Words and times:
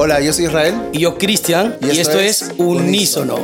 Hola, 0.00 0.20
yo 0.20 0.32
soy 0.32 0.44
Israel. 0.44 0.76
Y 0.92 1.00
yo, 1.00 1.18
Cristian. 1.18 1.76
Y, 1.80 1.98
esto, 1.98 2.20
es 2.20 2.52
Unísono. 2.56 3.36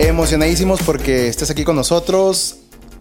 Emocionadísimos 0.00 0.82
porque 0.82 1.28
estés 1.28 1.48
aquí 1.50 1.62
con 1.62 1.76
nosotros 1.76 2.56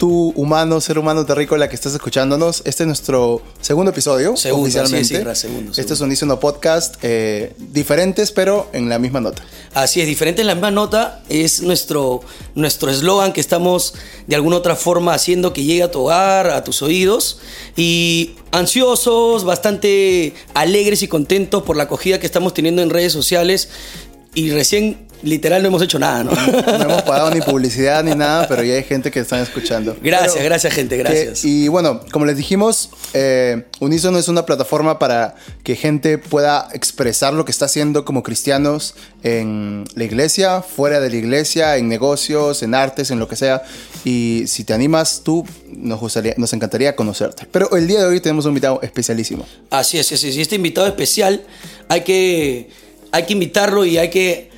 tú, 0.06 0.34
humano, 0.36 0.80
ser 0.82 1.00
humano 1.00 1.26
terrícola 1.26 1.68
que 1.68 1.76
estás 1.76 1.96
escuchándonos. 1.96 2.62
Este 2.66 2.84
es 2.84 2.88
nuestro 2.88 3.42
segundo 3.60 3.90
episodio, 3.90 4.38
segundo, 4.38 4.66
oficialmente. 4.66 5.18
Sí, 5.18 5.42
segundo, 5.42 5.72
Este 5.76 5.94
es 5.96 6.02
un 6.02 6.38
Podcast, 6.40 6.98
eh, 7.02 7.54
diferentes, 7.58 8.32
pero 8.32 8.70
en 8.72 8.88
la 8.88 9.00
misma 9.00 9.20
nota. 9.20 9.44
Así 9.74 10.02
es, 10.02 10.08
diferente 10.08 10.42
en 10.42 10.48
la 10.48 10.54
misma 10.54 10.70
nota. 10.70 11.24
Es 11.28 11.64
nuestro 11.64 12.22
nuestro 12.54 12.92
eslogan 12.92 13.34
que 13.34 13.42
estamos 13.42 13.96
de 14.28 14.36
alguna 14.36 14.58
otra 14.58 14.76
forma 14.76 15.12
haciendo 15.16 15.54
que 15.54 15.64
llegue 15.64 15.82
a 15.82 15.90
tu 15.90 16.02
hogar, 16.02 16.52
a 16.52 16.64
tus 16.64 16.84
oídos. 16.84 17.40
Y 17.76 18.36
ansiosos, 18.52 19.44
bastante 19.44 20.36
alegres 20.54 21.02
y 21.02 21.08
contentos 21.08 21.64
por 21.64 21.78
la 21.78 21.84
acogida 21.84 22.20
que 22.20 22.28
estamos 22.28 22.54
teniendo 22.54 22.84
en 22.84 22.92
redes 22.92 23.12
sociales. 23.12 23.70
Y 24.36 24.52
recién 24.52 25.08
literal 25.24 25.62
no 25.62 25.70
hemos 25.70 25.82
hecho 25.82 26.00
nada, 26.00 26.24
¿no? 26.24 26.32
No, 26.32 26.84
hemos 26.84 27.02
pagado 27.04 27.32
ni 27.32 27.42
publicidad 27.42 28.04
ni 28.04 28.16
nada, 28.16 28.48
pero 28.48 28.64
ya 28.64 28.76
hay 28.76 28.84
gente 28.84 29.12
que 29.12 29.20
están 29.20 29.42
escuchando. 29.42 29.96
Gracias, 30.02 30.44
gracias 30.44 30.74
gente, 30.74 30.98
gracias. 30.98 31.44
y 31.46 31.68
bueno, 31.68 32.02
como 32.12 32.26
les 32.26 32.38
dijimos, 32.38 32.90
eh, 33.14 33.66
Unisono 33.80 34.18
es 34.20 34.28
una 34.28 34.46
plataforma 34.46 35.00
para 35.00 35.36
que 35.64 35.76
gente 35.76 36.18
pueda 36.18 36.68
expresar 36.74 37.34
lo 37.34 37.46
que 37.46 37.52
está 37.52 37.66
haciendo 37.66 38.06
como 38.06 38.24
cristianos 38.24 38.96
en 39.24 39.86
la 39.96 40.04
iglesia, 40.04 40.62
fuera 40.62 41.00
de 41.00 41.10
la 41.10 41.16
iglesia, 41.16 41.78
en 41.78 41.88
negocios, 41.88 42.64
en 42.64 42.76
artes, 42.76 43.12
en 43.12 43.20
lo 43.20 43.28
que 43.28 43.36
sea. 43.36 43.64
Y 44.04 44.44
si 44.48 44.64
te 44.64 44.74
animas 44.74 45.22
tú, 45.24 45.46
nos, 45.72 46.00
gustaría, 46.00 46.36
nos 46.38 46.54
encantaría 46.54 46.96
conocerte. 46.96 47.48
Pero 47.52 47.76
el 47.76 47.88
día 47.88 48.00
de 48.00 48.06
hoy 48.06 48.20
tenemos 48.20 48.46
un 48.46 48.52
invitado 48.52 48.80
especialísimo. 48.82 49.46
Así 49.70 49.98
es, 49.98 50.12
así 50.12 50.30
es. 50.30 50.36
Y 50.36 50.42
este 50.42 50.56
invitado 50.56 50.88
especial 50.88 51.44
hay 51.88 52.02
que, 52.02 52.70
hay 53.12 53.26
que 53.26 53.34
invitarlo 53.34 53.86
y 53.86 53.98
hay 53.98 54.10
que 54.10 54.55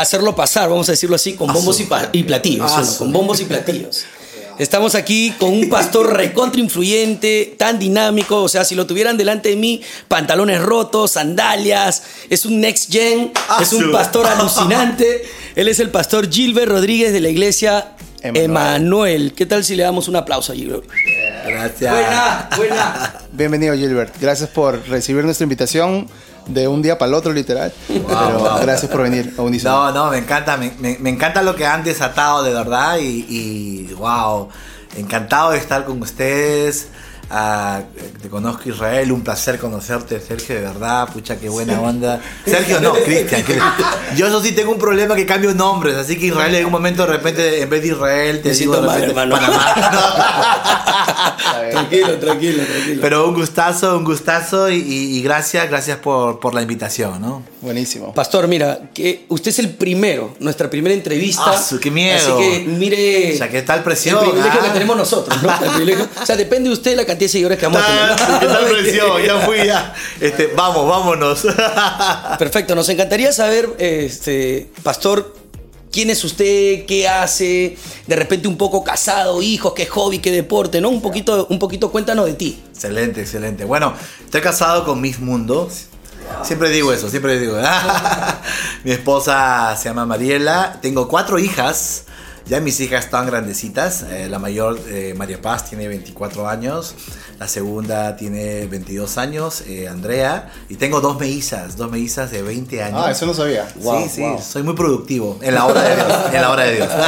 hacerlo 0.00 0.34
pasar, 0.34 0.68
vamos 0.68 0.88
a 0.88 0.92
decirlo 0.92 1.16
así, 1.16 1.34
con 1.34 1.52
bombos 1.52 1.80
y, 1.80 1.84
platillos. 2.22 2.72
con 2.98 3.12
bombos 3.12 3.40
y 3.40 3.44
platillos. 3.44 4.04
Estamos 4.58 4.96
aquí 4.96 5.32
con 5.38 5.50
un 5.50 5.68
pastor 5.68 6.12
recontra 6.16 6.60
influyente, 6.60 7.54
tan 7.56 7.78
dinámico. 7.78 8.42
O 8.42 8.48
sea, 8.48 8.64
si 8.64 8.74
lo 8.74 8.86
tuvieran 8.86 9.16
delante 9.16 9.50
de 9.50 9.56
mí, 9.56 9.82
pantalones 10.08 10.60
rotos, 10.60 11.12
sandalias. 11.12 12.02
Es 12.28 12.44
un 12.44 12.60
next 12.60 12.90
gen. 12.90 13.32
Es 13.60 13.72
un 13.72 13.92
pastor 13.92 14.26
alucinante. 14.28 15.22
Él 15.54 15.68
es 15.68 15.78
el 15.78 15.90
pastor 15.90 16.28
Gilbert 16.28 16.70
Rodríguez 16.70 17.12
de 17.12 17.20
la 17.20 17.28
iglesia 17.28 17.94
Emanuel. 18.20 19.32
¿Qué 19.34 19.46
tal 19.46 19.64
si 19.64 19.76
le 19.76 19.84
damos 19.84 20.08
un 20.08 20.16
aplauso 20.16 20.52
a 20.52 20.56
Gilbert? 20.56 20.84
Gracias. 21.46 21.92
Buena, 21.92 22.48
buena. 22.56 23.14
Bienvenido, 23.32 23.74
Gilbert. 23.74 24.14
Gracias 24.20 24.48
por 24.48 24.88
recibir 24.88 25.24
nuestra 25.24 25.44
invitación 25.44 26.08
de 26.48 26.66
un 26.68 26.82
día 26.82 26.98
para 26.98 27.10
el 27.10 27.14
otro, 27.14 27.32
literal. 27.32 27.72
Pero 27.88 28.58
gracias 28.60 28.90
por 28.90 29.02
venir 29.02 29.34
a 29.38 29.42
No, 29.42 29.92
no, 29.92 30.10
me 30.10 30.18
encanta, 30.18 30.56
me, 30.56 30.72
me, 30.78 31.10
encanta 31.10 31.42
lo 31.42 31.54
que 31.54 31.66
han 31.66 31.84
desatado 31.84 32.42
de 32.42 32.52
verdad 32.52 32.98
y, 32.98 33.26
y 33.28 33.94
wow, 33.94 34.48
encantado 34.96 35.52
de 35.52 35.58
estar 35.58 35.84
con 35.84 36.02
ustedes. 36.02 36.88
Ah, 37.30 37.82
te 38.22 38.30
conozco 38.30 38.70
Israel, 38.70 39.12
un 39.12 39.22
placer 39.22 39.58
conocerte, 39.58 40.18
Sergio, 40.18 40.54
de 40.54 40.62
verdad, 40.62 41.12
pucha, 41.12 41.36
qué 41.36 41.50
buena 41.50 41.78
onda. 41.78 42.22
Sergio, 42.46 42.80
no, 42.80 42.94
Cristian. 42.94 43.44
Yo 44.16 44.26
eso 44.26 44.42
sí 44.42 44.52
tengo 44.52 44.72
un 44.72 44.78
problema 44.78 45.14
que 45.14 45.26
cambio 45.26 45.52
nombres, 45.52 45.94
así 45.96 46.18
que 46.18 46.26
Israel 46.26 46.54
en 46.54 46.64
un 46.64 46.72
momento 46.72 47.02
de 47.02 47.12
repente, 47.12 47.60
en 47.60 47.68
vez 47.68 47.82
de 47.82 47.88
Israel, 47.88 48.40
te 48.42 48.52
digo 48.52 48.80
de 48.80 48.80
repente, 48.80 49.14
tranquilo, 51.70 52.18
tranquilo, 52.18 52.62
tranquilo. 52.64 52.98
Pero 53.02 53.28
un 53.28 53.34
gustazo, 53.34 53.98
un 53.98 54.04
gustazo 54.04 54.70
y, 54.70 55.20
gracias, 55.22 55.68
gracias 55.68 55.98
por, 55.98 56.40
por, 56.40 56.54
la 56.54 56.62
invitación, 56.62 57.20
¿no? 57.20 57.42
Buenísimo. 57.60 58.14
Pastor, 58.14 58.48
mira, 58.48 58.90
que 58.94 59.26
usted 59.28 59.50
es 59.50 59.58
el 59.58 59.70
primero, 59.70 60.34
nuestra 60.40 60.70
primera 60.70 60.94
entrevista. 60.94 61.42
¡Ah, 61.46 61.62
qué 61.80 61.90
miedo! 61.90 62.16
Así 62.16 62.42
que 62.42 62.64
mire... 62.66 63.34
O 63.34 63.36
sea, 63.36 63.50
¿qué 63.50 63.62
tal 63.62 63.82
presión? 63.82 64.18
El 64.18 64.30
privilegio 64.30 64.60
que 64.60 64.68
ah. 64.68 64.72
tenemos 64.72 64.96
nosotros, 64.96 65.42
¿no? 65.42 65.50
o 66.22 66.26
sea, 66.26 66.36
depende 66.36 66.68
de 66.68 66.74
usted 66.74 66.96
la 66.96 67.04
cantidad 67.04 67.17
cantidad 67.18 67.26
de 67.26 67.32
seguidores 67.32 67.58
que 67.58 67.66
vamos 67.66 67.82
a 67.82 68.16
tener. 68.16 68.40
¿Qué 68.40 68.46
tal 68.46 68.64
presión? 68.66 69.22
Ya 69.22 69.38
fui, 69.40 69.66
ya. 69.66 69.94
Este, 70.20 70.46
vamos, 70.54 70.88
vámonos. 70.88 71.46
Perfecto, 72.38 72.74
nos 72.74 72.88
encantaría 72.88 73.32
saber, 73.32 73.68
este, 73.78 74.70
Pastor, 74.82 75.34
quién 75.90 76.10
es 76.10 76.22
usted, 76.22 76.86
qué 76.86 77.08
hace, 77.08 77.76
de 78.06 78.16
repente 78.16 78.46
un 78.46 78.56
poco 78.56 78.84
casado, 78.84 79.42
hijos, 79.42 79.72
qué 79.74 79.86
hobby, 79.86 80.20
qué 80.20 80.30
deporte, 80.30 80.80
¿no? 80.80 80.90
Un 80.90 81.02
poquito, 81.02 81.46
un 81.50 81.58
poquito 81.58 81.90
cuéntanos 81.90 82.26
de 82.26 82.34
ti. 82.34 82.62
Excelente, 82.70 83.22
excelente. 83.22 83.64
Bueno, 83.64 83.94
estoy 84.24 84.40
casado 84.40 84.84
con 84.84 85.00
Miss 85.00 85.18
Mundo. 85.18 85.68
Siempre 86.42 86.68
digo 86.70 86.92
eso, 86.92 87.10
siempre 87.10 87.40
digo. 87.40 87.56
Mi 88.84 88.92
esposa 88.92 89.76
se 89.76 89.88
llama 89.88 90.06
Mariela. 90.06 90.78
Tengo 90.80 91.08
cuatro 91.08 91.38
hijas. 91.38 92.04
Ya 92.48 92.60
mis 92.60 92.80
hijas 92.80 93.04
están 93.04 93.26
grandecitas. 93.26 94.04
Eh, 94.10 94.26
la 94.30 94.38
mayor, 94.38 94.80
eh, 94.88 95.12
María 95.14 95.40
Paz, 95.42 95.68
tiene 95.68 95.86
24 95.86 96.48
años. 96.48 96.94
La 97.38 97.46
segunda 97.46 98.16
tiene 98.16 98.66
22 98.66 99.18
años, 99.18 99.62
eh, 99.66 99.86
Andrea. 99.86 100.50
Y 100.70 100.76
tengo 100.76 101.02
dos 101.02 101.20
mellizas, 101.20 101.76
dos 101.76 101.90
mellizas 101.90 102.30
de 102.30 102.40
20 102.40 102.82
años. 102.82 103.02
Ah, 103.04 103.10
eso 103.10 103.26
no 103.26 103.34
sabía. 103.34 103.68
sí, 103.68 104.08
sí, 104.08 104.24
soy 104.42 104.62
muy 104.62 104.74
productivo 104.74 105.38
en 105.42 105.54
la 105.54 105.66
hora 105.66 105.82
de 105.82 105.94
Dios. 105.94 106.12
en 106.32 106.40
la 106.40 106.50
hora 106.50 106.62
de 106.64 106.74
Dios. 106.74 106.88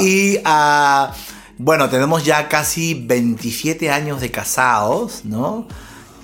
Y 0.00 0.38
uh, 0.38 1.12
bueno, 1.58 1.90
tenemos 1.90 2.24
ya 2.24 2.48
casi 2.48 2.94
27 2.94 3.90
años 3.90 4.20
de 4.20 4.30
casados, 4.30 5.24
¿no? 5.24 5.66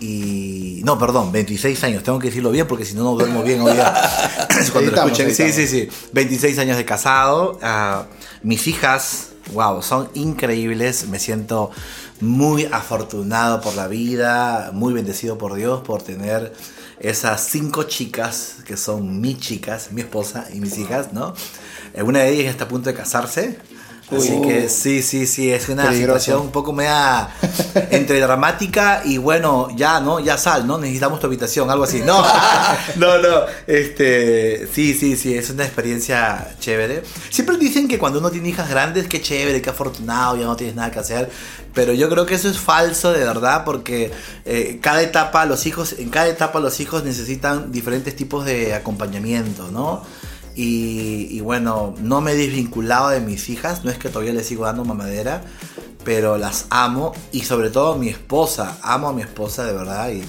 Y. 0.05 0.83
No, 0.85 0.99
perdón, 0.99 1.33
26 1.33 1.83
años, 1.85 2.03
tengo 2.03 2.19
que 2.19 2.27
decirlo 2.27 2.51
bien 2.51 2.67
porque 2.67 2.85
si 2.85 2.95
no, 2.95 3.05
no 3.05 3.15
duermo 3.15 3.43
bien 3.43 3.63
hoy 3.63 3.73
Cuando 4.73 4.91
lo 4.91 4.97
escuchen. 4.97 5.35
Sí, 5.35 5.51
sí, 5.51 5.67
sí. 5.67 5.89
26 6.13 6.59
años 6.59 6.77
de 6.77 6.85
casado. 6.85 7.59
Ah, 7.63 8.07
mis 8.43 8.67
hijas, 8.67 9.31
wow, 9.55 9.81
son 9.81 10.11
increíbles. 10.13 11.09
Me 11.09 11.19
siento 11.19 11.71
muy 12.21 12.67
afortunado 12.67 13.63
por 13.63 13.75
la 13.77 13.89
vida, 13.89 14.71
muy 14.75 14.93
bendecido 14.93 15.39
por 15.39 15.55
Dios 15.55 15.81
por 15.81 16.03
tener 16.03 16.53
esas 17.01 17.41
cinco 17.41 17.85
chicas 17.85 18.57
que 18.67 18.77
son 18.77 19.21
mis 19.23 19.39
chicas, 19.39 19.89
mi 19.91 20.03
esposa 20.03 20.47
y 20.53 20.61
mis 20.61 20.77
hijas, 20.77 21.13
¿no? 21.13 21.35
Eh, 21.95 22.03
una 22.03 22.21
de 22.21 22.31
ellas 22.31 22.51
está 22.51 22.65
a 22.65 22.69
punto 22.69 22.91
de 22.91 22.95
casarse. 22.95 23.59
Así 24.11 24.41
que 24.43 24.69
sí, 24.69 25.03
sí, 25.03 25.27
sí, 25.27 25.51
es 25.51 25.69
una 25.69 25.93
situación 25.93 26.41
un 26.41 26.51
poco 26.51 26.73
media 26.73 27.31
entre 27.91 28.21
dramática 28.21 29.03
y 29.05 29.17
bueno, 29.19 29.69
ya, 29.75 29.99
¿no? 30.01 30.21
Ya 30.21 30.37
sal, 30.37 30.67
¿no? 30.67 30.79
Necesitamos 30.79 31.21
tu 31.21 31.27
habitación, 31.27 31.71
algo 31.71 31.85
así. 31.85 32.01
No, 32.01 32.23
no, 32.97 33.19
no. 33.19 33.41
Este, 33.67 34.69
sí, 34.73 34.95
sí, 34.95 35.17
sí, 35.17 35.35
es 35.35 35.49
una 35.51 35.65
experiencia 35.65 36.55
chévere. 36.61 37.03
Siempre 37.31 37.57
dicen 37.57 37.89
que 37.89 37.99
cuando 37.99 38.19
uno 38.19 38.31
tiene 38.31 38.51
hijas 38.51 38.69
grandes, 38.69 39.09
qué 39.09 39.23
chévere, 39.23 39.63
qué 39.63 39.71
afortunado, 39.71 40.37
ya 40.37 40.45
no 40.45 40.57
tienes 40.57 40.77
nada 40.77 40.91
que 40.91 40.99
hacer. 40.99 41.31
Pero 41.73 41.93
yo 41.93 42.09
creo 42.09 42.27
que 42.27 42.35
eso 42.35 42.49
es 42.49 42.59
falso 42.59 43.13
de 43.13 43.25
verdad 43.25 43.65
porque 43.65 44.13
eh, 44.45 44.79
cada 44.81 45.03
etapa, 45.03 45.45
los 45.47 45.67
hijos, 45.67 45.95
en 45.99 46.11
cada 46.11 46.29
etapa 46.29 46.61
los 46.61 46.79
hijos 46.81 47.05
necesitan 47.05 47.73
diferentes 47.73 48.15
tipos 48.15 48.45
de 48.45 48.75
acompañamiento, 48.75 49.71
¿no? 49.73 50.03
Y, 50.57 51.41
bueno, 51.41 51.95
no 52.01 52.21
me 52.21 52.33
he 52.33 52.37
desvinculado 52.37 53.09
de 53.09 53.21
mis 53.21 53.49
hijas, 53.49 53.85
no 53.85 53.91
es 53.91 53.99
que 53.99 54.09
todavía 54.09 54.33
les 54.33 54.47
sigo 54.47 54.65
dando 54.65 54.85
mamadera, 54.85 55.43
pero 56.05 56.39
las 56.39 56.67
amo 56.71 57.13
y 57.33 57.41
sobre 57.41 57.71
todo 57.71 57.97
mi 57.97 58.09
esposa, 58.09 58.79
amo 58.83 59.09
a 59.09 59.13
mi 59.13 59.23
esposa 59.23 59.65
de 59.65 59.73
verdad 59.73 60.11
y 60.11 60.23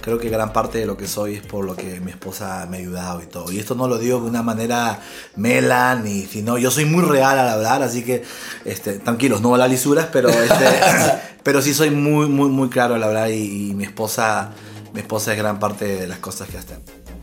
creo 0.00 0.18
que 0.18 0.28
gran 0.28 0.52
parte 0.52 0.78
de 0.78 0.86
lo 0.86 0.96
que 0.96 1.08
soy 1.08 1.36
es 1.36 1.42
por 1.42 1.64
lo 1.64 1.74
que 1.74 2.00
mi 2.00 2.10
esposa 2.10 2.66
me 2.68 2.76
ha 2.76 2.80
ayudado 2.80 3.22
y 3.22 3.26
todo. 3.26 3.50
Y 3.50 3.58
esto 3.58 3.74
no 3.74 3.88
lo 3.88 3.98
digo 3.98 4.20
de 4.20 4.26
una 4.26 4.42
manera 4.42 5.00
mela 5.36 5.94
ni 5.96 6.26
sino 6.26 6.58
yo 6.58 6.70
soy 6.70 6.84
muy 6.84 7.02
real 7.02 7.38
al 7.38 7.48
hablar, 7.48 7.82
así 7.82 8.04
que 8.04 8.22
este, 8.64 8.98
tranquilos, 8.98 9.40
no 9.40 9.56
la 9.56 9.66
lisuras, 9.66 10.08
pero 10.12 10.28
este, 10.28 10.66
pero 11.42 11.62
sí 11.62 11.72
soy 11.74 11.90
muy 11.90 12.28
muy 12.28 12.50
muy 12.50 12.68
claro 12.68 12.94
al 12.94 13.02
hablar 13.02 13.30
y, 13.30 13.70
y 13.70 13.74
mi 13.74 13.84
esposa 13.84 14.50
mi 14.92 15.00
esposa 15.00 15.32
es 15.32 15.38
gran 15.38 15.58
parte 15.58 15.86
de 15.86 16.06
las 16.06 16.18
cosas 16.18 16.48
que 16.48 16.58
hacen. 16.58 16.78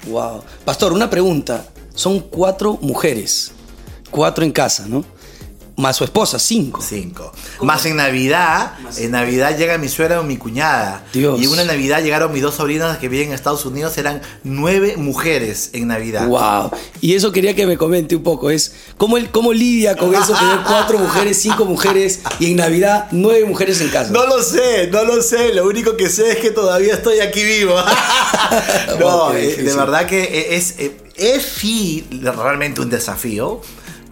Wow. 0.08 0.44
Pastor, 0.66 0.94
una 0.94 1.10
pregunta 1.10 1.66
son 2.00 2.22
cuatro 2.22 2.80
mujeres, 2.82 3.52
cuatro 4.10 4.46
en 4.46 4.54
casa, 4.54 4.86
¿no? 4.88 5.04
Más 5.76 5.96
su 5.96 6.04
esposa, 6.04 6.40
cinco. 6.40 6.82
Cinco. 6.82 7.32
Más 7.62 7.86
en 7.86 7.98
Navidad, 7.98 8.74
en 8.98 9.12
Navidad 9.12 9.58
llega 9.58 9.78
mi 9.78 9.88
suegra 9.88 10.20
o 10.20 10.24
mi 10.24 10.38
cuñada. 10.38 11.06
Dios. 11.14 11.42
Y 11.42 11.48
una 11.48 11.64
Navidad 11.64 12.02
llegaron 12.02 12.34
mis 12.34 12.42
dos 12.42 12.56
sobrinas 12.56 12.98
que 12.98 13.08
viven 13.08 13.30
en 13.30 13.34
Estados 13.34 13.66
Unidos, 13.66 13.98
eran 13.98 14.22
nueve 14.44 14.96
mujeres 14.98 15.72
en 15.74 15.88
Navidad. 15.88 16.28
Wow. 16.28 16.72
Y 17.02 17.16
eso 17.16 17.32
quería 17.34 17.54
que 17.54 17.66
me 17.66 17.78
comente 17.78 18.16
un 18.16 18.24
poco, 18.24 18.50
es 18.50 18.74
cómo, 18.98 19.18
él, 19.18 19.30
cómo 19.30 19.52
lidia 19.52 19.96
con 19.96 20.14
eso, 20.16 20.34
tener 20.34 20.60
cuatro 20.66 21.00
mujeres, 21.00 21.42
cinco 21.42 21.66
mujeres 21.66 22.22
y 22.40 22.52
en 22.52 22.58
Navidad 22.58 23.08
nueve 23.12 23.46
mujeres 23.46 23.80
en 23.82 23.90
casa. 23.90 24.12
No 24.12 24.26
lo 24.26 24.42
sé, 24.42 24.88
no 24.88 25.04
lo 25.04 25.22
sé, 25.22 25.54
lo 25.54 25.66
único 25.66 25.98
que 25.98 26.10
sé 26.10 26.32
es 26.32 26.38
que 26.38 26.52
todavía 26.52 26.94
estoy 26.94 27.20
aquí 27.20 27.44
vivo. 27.44 27.76
no, 29.00 29.34
eh, 29.34 29.56
de 29.56 29.74
verdad 29.76 30.06
que 30.06 30.56
es, 30.56 30.76
es, 31.20 31.64
es 31.64 32.36
realmente 32.36 32.82
un 32.82 32.90
desafío 32.90 33.62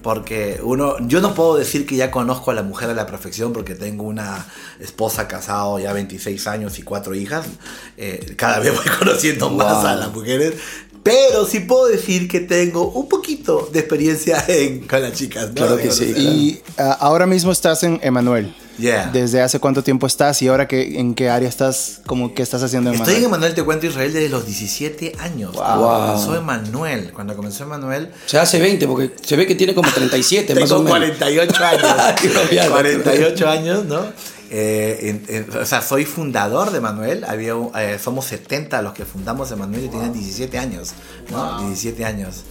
porque 0.08 0.62
uno, 0.64 0.96
yo 1.08 1.20
no 1.20 1.34
puedo 1.34 1.58
decir 1.58 1.86
que 1.86 1.98
ya 1.98 2.12
conozco 2.12 2.52
a 2.52 2.54
la 2.54 2.64
mujer 2.64 2.90
a 2.90 2.94
la 2.94 3.06
perfección 3.06 3.52
porque 3.52 3.76
tengo 3.76 4.04
una 4.04 4.46
esposa 4.80 5.28
casado 5.28 5.80
ya 5.80 5.92
26 5.92 6.48
años 6.48 6.80
y 6.80 6.84
cuatro 6.84 7.14
hijas. 7.14 7.46
Eh, 7.98 8.36
cada 8.38 8.60
vez 8.60 8.74
voy 8.74 8.86
conociendo 9.00 9.50
más 9.50 9.84
a 9.84 9.96
las 9.96 10.14
mujeres. 10.14 10.54
Pero 11.08 11.46
sí 11.46 11.62
puedo 11.62 11.88
decir 11.88 12.28
que 12.28 12.42
tengo 12.42 12.92
un 12.92 13.08
poquito 13.08 13.70
de 13.72 13.80
experiencia 13.80 14.44
en, 14.48 14.88
con 14.88 15.02
las 15.02 15.14
chicas. 15.14 15.50
Claro 15.54 15.78
que 15.78 15.92
sí. 15.92 16.14
Y 16.18 16.62
uh, 16.82 16.96
ahora 17.00 17.26
mismo 17.26 17.52
estás 17.52 17.84
en 17.84 18.00
Emanuel. 18.04 18.54
Yeah. 18.78 19.10
¿Desde 19.12 19.42
hace 19.42 19.60
cuánto 19.60 19.84
tiempo 19.84 20.06
estás 20.06 20.40
y 20.44 20.48
ahora 20.48 20.68
que, 20.68 21.00
en 21.00 21.16
qué 21.16 21.30
área 21.30 21.50
estás? 21.50 22.02
Como, 22.06 22.36
¿Qué 22.36 22.44
estás 22.44 22.62
haciendo 22.62 22.92
en 22.92 22.98
Estoy 22.98 23.16
en 23.16 23.24
Emanuel, 23.24 23.56
te 23.56 23.64
cuento 23.64 23.88
Israel, 23.88 24.14
desde 24.14 24.30
los 24.30 24.46
17 24.46 25.14
años. 25.18 25.54
Wow. 25.54 25.64
Cuando 25.64 25.88
comenzó 25.88 26.36
Emanuel. 26.36 27.12
Cuando 27.12 27.36
comenzó 27.36 27.64
Emanuel. 27.64 28.12
O 28.26 28.30
sea, 28.30 28.44
hace 28.44 28.60
20, 28.60 28.86
porque 28.86 29.12
se 29.20 29.36
ve 29.36 29.48
que 29.48 29.56
tiene 29.56 29.74
como 29.74 29.92
37, 29.92 30.54
más 30.60 30.72
o 30.72 30.84
menos. 30.84 30.92
48 30.92 31.66
años. 31.66 31.96
Qué 32.22 32.30
jovial. 32.30 32.70
48 32.70 33.50
años, 33.50 33.86
¿no? 33.86 34.06
Eh, 34.50 35.10
en- 35.28 35.36
en- 35.36 35.58
o 35.58 35.66
sea, 35.66 35.82
soy 35.82 36.06
fundador 36.06 36.72
de 36.72 36.80
Manuel. 36.80 37.24
Había, 37.26 37.54
eh, 37.80 38.00
somos 38.02 38.26
70 38.26 38.82
los 38.82 38.94
que 38.94 39.06
fundamos 39.06 39.52
Emanuel 39.52 39.86
y 39.86 39.90
tenían 39.90 40.14
17 40.14 40.58
años. 40.58 40.94
¿no? 41.32 41.60
17 41.68 42.06
años. 42.06 42.44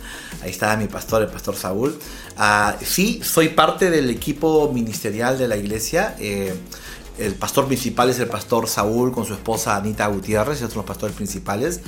Ahí 0.43 0.51
estaba 0.51 0.77
mi 0.77 0.87
pastor, 0.87 1.23
el 1.23 1.29
pastor 1.29 1.57
Saúl. 1.57 1.99
Ah, 2.37 2.77
sí, 2.85 3.21
soy 3.25 3.49
parte 3.51 3.91
del 3.91 4.11
equipo 4.11 4.71
ministerial 4.73 5.39
de 5.39 5.49
la 5.49 5.57
iglesia. 5.57 6.15
eh, 6.19 6.55
el 7.19 7.35
pastor 7.35 7.67
principal 7.67 8.11
es 8.11 8.19
el 8.19 8.29
pastor 8.29 8.69
Saúl 8.69 9.11
con 9.11 9.25
su 9.25 9.33
esposa 9.33 9.75
Anita 9.77 10.07
Gutiérrez 10.07 10.61
y 10.61 10.65
otros 10.65 10.85
pastores 10.85 11.17
principales. 11.17 11.81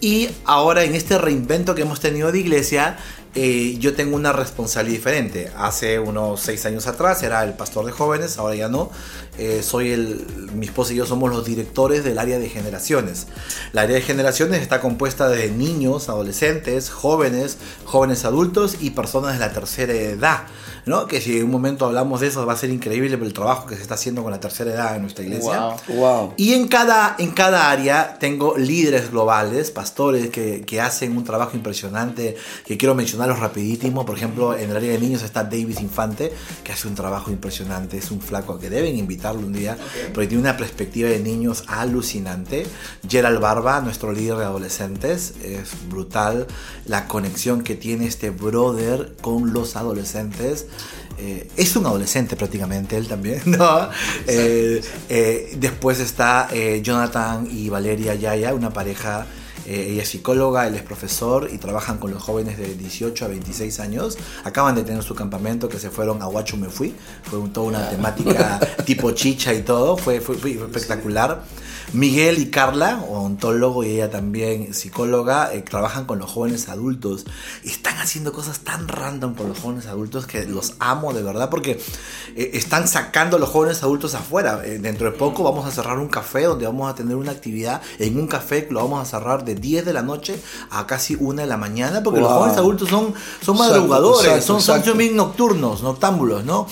Y 0.00 0.28
ahora 0.44 0.82
en 0.82 0.96
este 0.96 1.18
reinvento 1.18 1.76
que 1.76 1.82
hemos 1.82 2.00
tenido 2.00 2.32
de 2.32 2.40
iglesia, 2.40 2.96
eh, 3.34 3.76
yo 3.78 3.94
tengo 3.94 4.16
una 4.16 4.32
responsabilidad 4.32 4.98
diferente. 4.98 5.50
Hace 5.56 5.98
unos 5.98 6.40
seis 6.40 6.66
años 6.66 6.86
atrás 6.86 7.22
era 7.22 7.42
el 7.44 7.54
pastor 7.54 7.86
de 7.86 7.92
jóvenes, 7.92 8.36
ahora 8.38 8.54
ya 8.54 8.68
no. 8.68 8.90
Eh, 9.38 9.62
soy 9.62 9.92
el, 9.92 10.26
mi 10.52 10.66
esposa 10.66 10.92
y 10.92 10.96
yo 10.96 11.06
somos 11.06 11.30
los 11.30 11.46
directores 11.46 12.04
del 12.04 12.18
área 12.18 12.38
de 12.38 12.50
generaciones. 12.50 13.26
La 13.72 13.82
área 13.82 13.96
de 13.96 14.02
generaciones 14.02 14.60
está 14.60 14.80
compuesta 14.80 15.28
de 15.28 15.50
niños, 15.50 16.10
adolescentes, 16.10 16.90
jóvenes, 16.90 17.56
jóvenes 17.84 18.26
adultos 18.26 18.76
y 18.80 18.90
personas 18.90 19.32
de 19.32 19.38
la 19.38 19.52
tercera 19.52 19.94
edad. 19.94 20.46
¿no? 20.84 21.06
Que 21.06 21.20
si 21.20 21.38
en 21.38 21.44
un 21.44 21.50
momento 21.50 21.86
hablamos 21.86 22.20
de 22.20 22.26
eso 22.26 22.44
va 22.44 22.54
a 22.54 22.56
ser 22.56 22.70
increíble 22.70 23.16
por 23.16 23.26
el 23.26 23.32
trabajo 23.32 23.66
que 23.66 23.76
se 23.76 23.82
está 23.82 23.94
haciendo 23.94 24.22
con 24.22 24.32
la 24.32 24.40
tercera 24.40 24.72
edad 24.72 24.96
en 24.96 25.02
nuestra 25.02 25.24
iglesia. 25.24 25.76
Wow. 25.86 25.96
Wow. 25.96 26.34
Y 26.36 26.54
en 26.54 26.68
cada, 26.68 27.14
en 27.18 27.30
cada 27.30 27.70
área 27.70 28.16
tengo 28.18 28.56
líderes 28.56 29.10
globales, 29.10 29.70
pastores 29.70 30.30
que, 30.30 30.62
que 30.62 30.80
hacen 30.80 31.16
un 31.16 31.24
trabajo 31.24 31.56
impresionante, 31.56 32.36
que 32.66 32.76
quiero 32.76 32.94
mencionarlos 33.22 33.38
rapidísimo. 33.38 34.04
Por 34.04 34.16
ejemplo, 34.16 34.56
en 34.56 34.70
el 34.70 34.76
área 34.76 34.92
de 34.92 34.98
niños 34.98 35.22
está 35.22 35.44
Davis 35.44 35.80
Infante, 35.80 36.32
que 36.64 36.72
hace 36.72 36.88
un 36.88 36.94
trabajo 36.94 37.30
impresionante. 37.30 37.98
Es 37.98 38.10
un 38.10 38.20
flaco 38.20 38.58
que 38.58 38.70
deben 38.70 38.96
invitarlo 38.96 39.46
un 39.46 39.52
día, 39.52 39.76
porque 40.12 40.28
tiene 40.28 40.42
una 40.42 40.56
perspectiva 40.56 41.08
de 41.08 41.20
niños 41.20 41.64
alucinante. 41.68 42.66
Gerald 43.08 43.40
Barba, 43.40 43.80
nuestro 43.80 44.12
líder 44.12 44.38
de 44.38 44.44
adolescentes, 44.44 45.34
es 45.42 45.70
brutal 45.88 46.46
la 46.86 47.06
conexión 47.06 47.62
que 47.62 47.74
tiene 47.74 48.06
este 48.06 48.30
brother 48.30 49.14
con 49.20 49.52
los 49.52 49.76
adolescentes. 49.76 50.66
Eh, 51.18 51.48
es 51.56 51.76
un 51.76 51.86
adolescente 51.86 52.36
prácticamente, 52.36 52.96
él 52.96 53.06
también, 53.06 53.42
¿no? 53.46 53.88
Eh, 54.26 54.82
eh, 55.08 55.56
después 55.58 56.00
está 56.00 56.48
Jonathan 56.82 57.46
y 57.50 57.68
Valeria 57.68 58.14
Yaya, 58.14 58.54
una 58.54 58.72
pareja, 58.72 59.26
eh, 59.66 59.88
ella 59.92 60.02
es 60.02 60.08
psicóloga, 60.08 60.66
él 60.66 60.74
es 60.74 60.82
profesor 60.82 61.48
y 61.52 61.58
trabajan 61.58 61.98
con 61.98 62.10
los 62.10 62.22
jóvenes 62.22 62.58
de 62.58 62.74
18 62.74 63.24
a 63.24 63.28
26 63.28 63.80
años. 63.80 64.18
Acaban 64.44 64.74
de 64.74 64.82
tener 64.82 65.02
su 65.02 65.14
campamento 65.14 65.68
que 65.68 65.78
se 65.78 65.90
fueron 65.90 66.22
a 66.22 66.28
Huacho 66.28 66.56
Me 66.56 66.68
Fui, 66.68 66.94
fue 67.24 67.38
un- 67.38 67.52
toda 67.52 67.66
una 67.68 67.90
temática 67.90 68.58
tipo 68.84 69.10
chicha 69.12 69.52
y 69.54 69.62
todo, 69.62 69.96
fue, 69.96 70.20
fue- 70.20 70.36
fue 70.36 70.52
espectacular. 70.52 71.42
Miguel 71.92 72.38
y 72.38 72.50
Carla, 72.50 73.04
odontólogo 73.08 73.84
y 73.84 73.90
ella 73.90 74.10
también 74.10 74.72
psicóloga, 74.74 75.52
eh, 75.52 75.62
trabajan 75.62 76.04
con 76.06 76.18
los 76.18 76.30
jóvenes 76.30 76.68
adultos. 76.68 77.26
Están 77.64 77.98
haciendo 77.98 78.32
cosas 78.32 78.60
tan 78.60 78.88
random 78.88 79.34
con 79.34 79.48
los 79.48 79.58
jóvenes 79.58 79.86
adultos 79.86 80.26
que 80.26 80.46
los 80.46 80.74
amo 80.78 81.12
de 81.12 81.22
verdad 81.22 81.50
porque 81.50 81.80
eh, 82.34 82.50
están 82.54 82.88
sacando 82.88 83.36
a 83.36 83.40
los 83.40 83.48
jóvenes 83.48 83.82
adultos 83.82 84.14
afuera. 84.14 84.62
Eh, 84.64 84.78
dentro 84.78 85.10
de 85.10 85.16
poco 85.16 85.42
vamos 85.42 85.66
a 85.66 85.70
cerrar 85.70 85.98
un 85.98 86.08
café 86.08 86.44
donde 86.44 86.66
vamos 86.66 86.90
a 86.90 86.94
tener 86.94 87.16
una 87.16 87.32
actividad 87.32 87.82
en 87.98 88.18
un 88.18 88.26
café 88.26 88.66
que 88.66 88.72
lo 88.72 88.80
vamos 88.80 89.02
a 89.02 89.04
cerrar 89.04 89.44
de 89.44 89.54
10 89.54 89.84
de 89.84 89.92
la 89.92 90.02
noche 90.02 90.40
a 90.70 90.86
casi 90.86 91.16
1 91.18 91.42
de 91.42 91.46
la 91.46 91.56
mañana 91.56 92.02
porque 92.02 92.20
los 92.20 92.32
jóvenes 92.32 92.56
adultos 92.56 92.88
son, 92.88 93.14
son 93.42 93.58
madrugadores, 93.58 94.24
exacto, 94.24 94.46
son, 94.46 94.60
son, 94.60 94.78
exacto. 94.78 95.00
son 95.00 95.16
nocturnos, 95.16 95.82
noctámbulos, 95.82 96.44
¿no? 96.44 96.66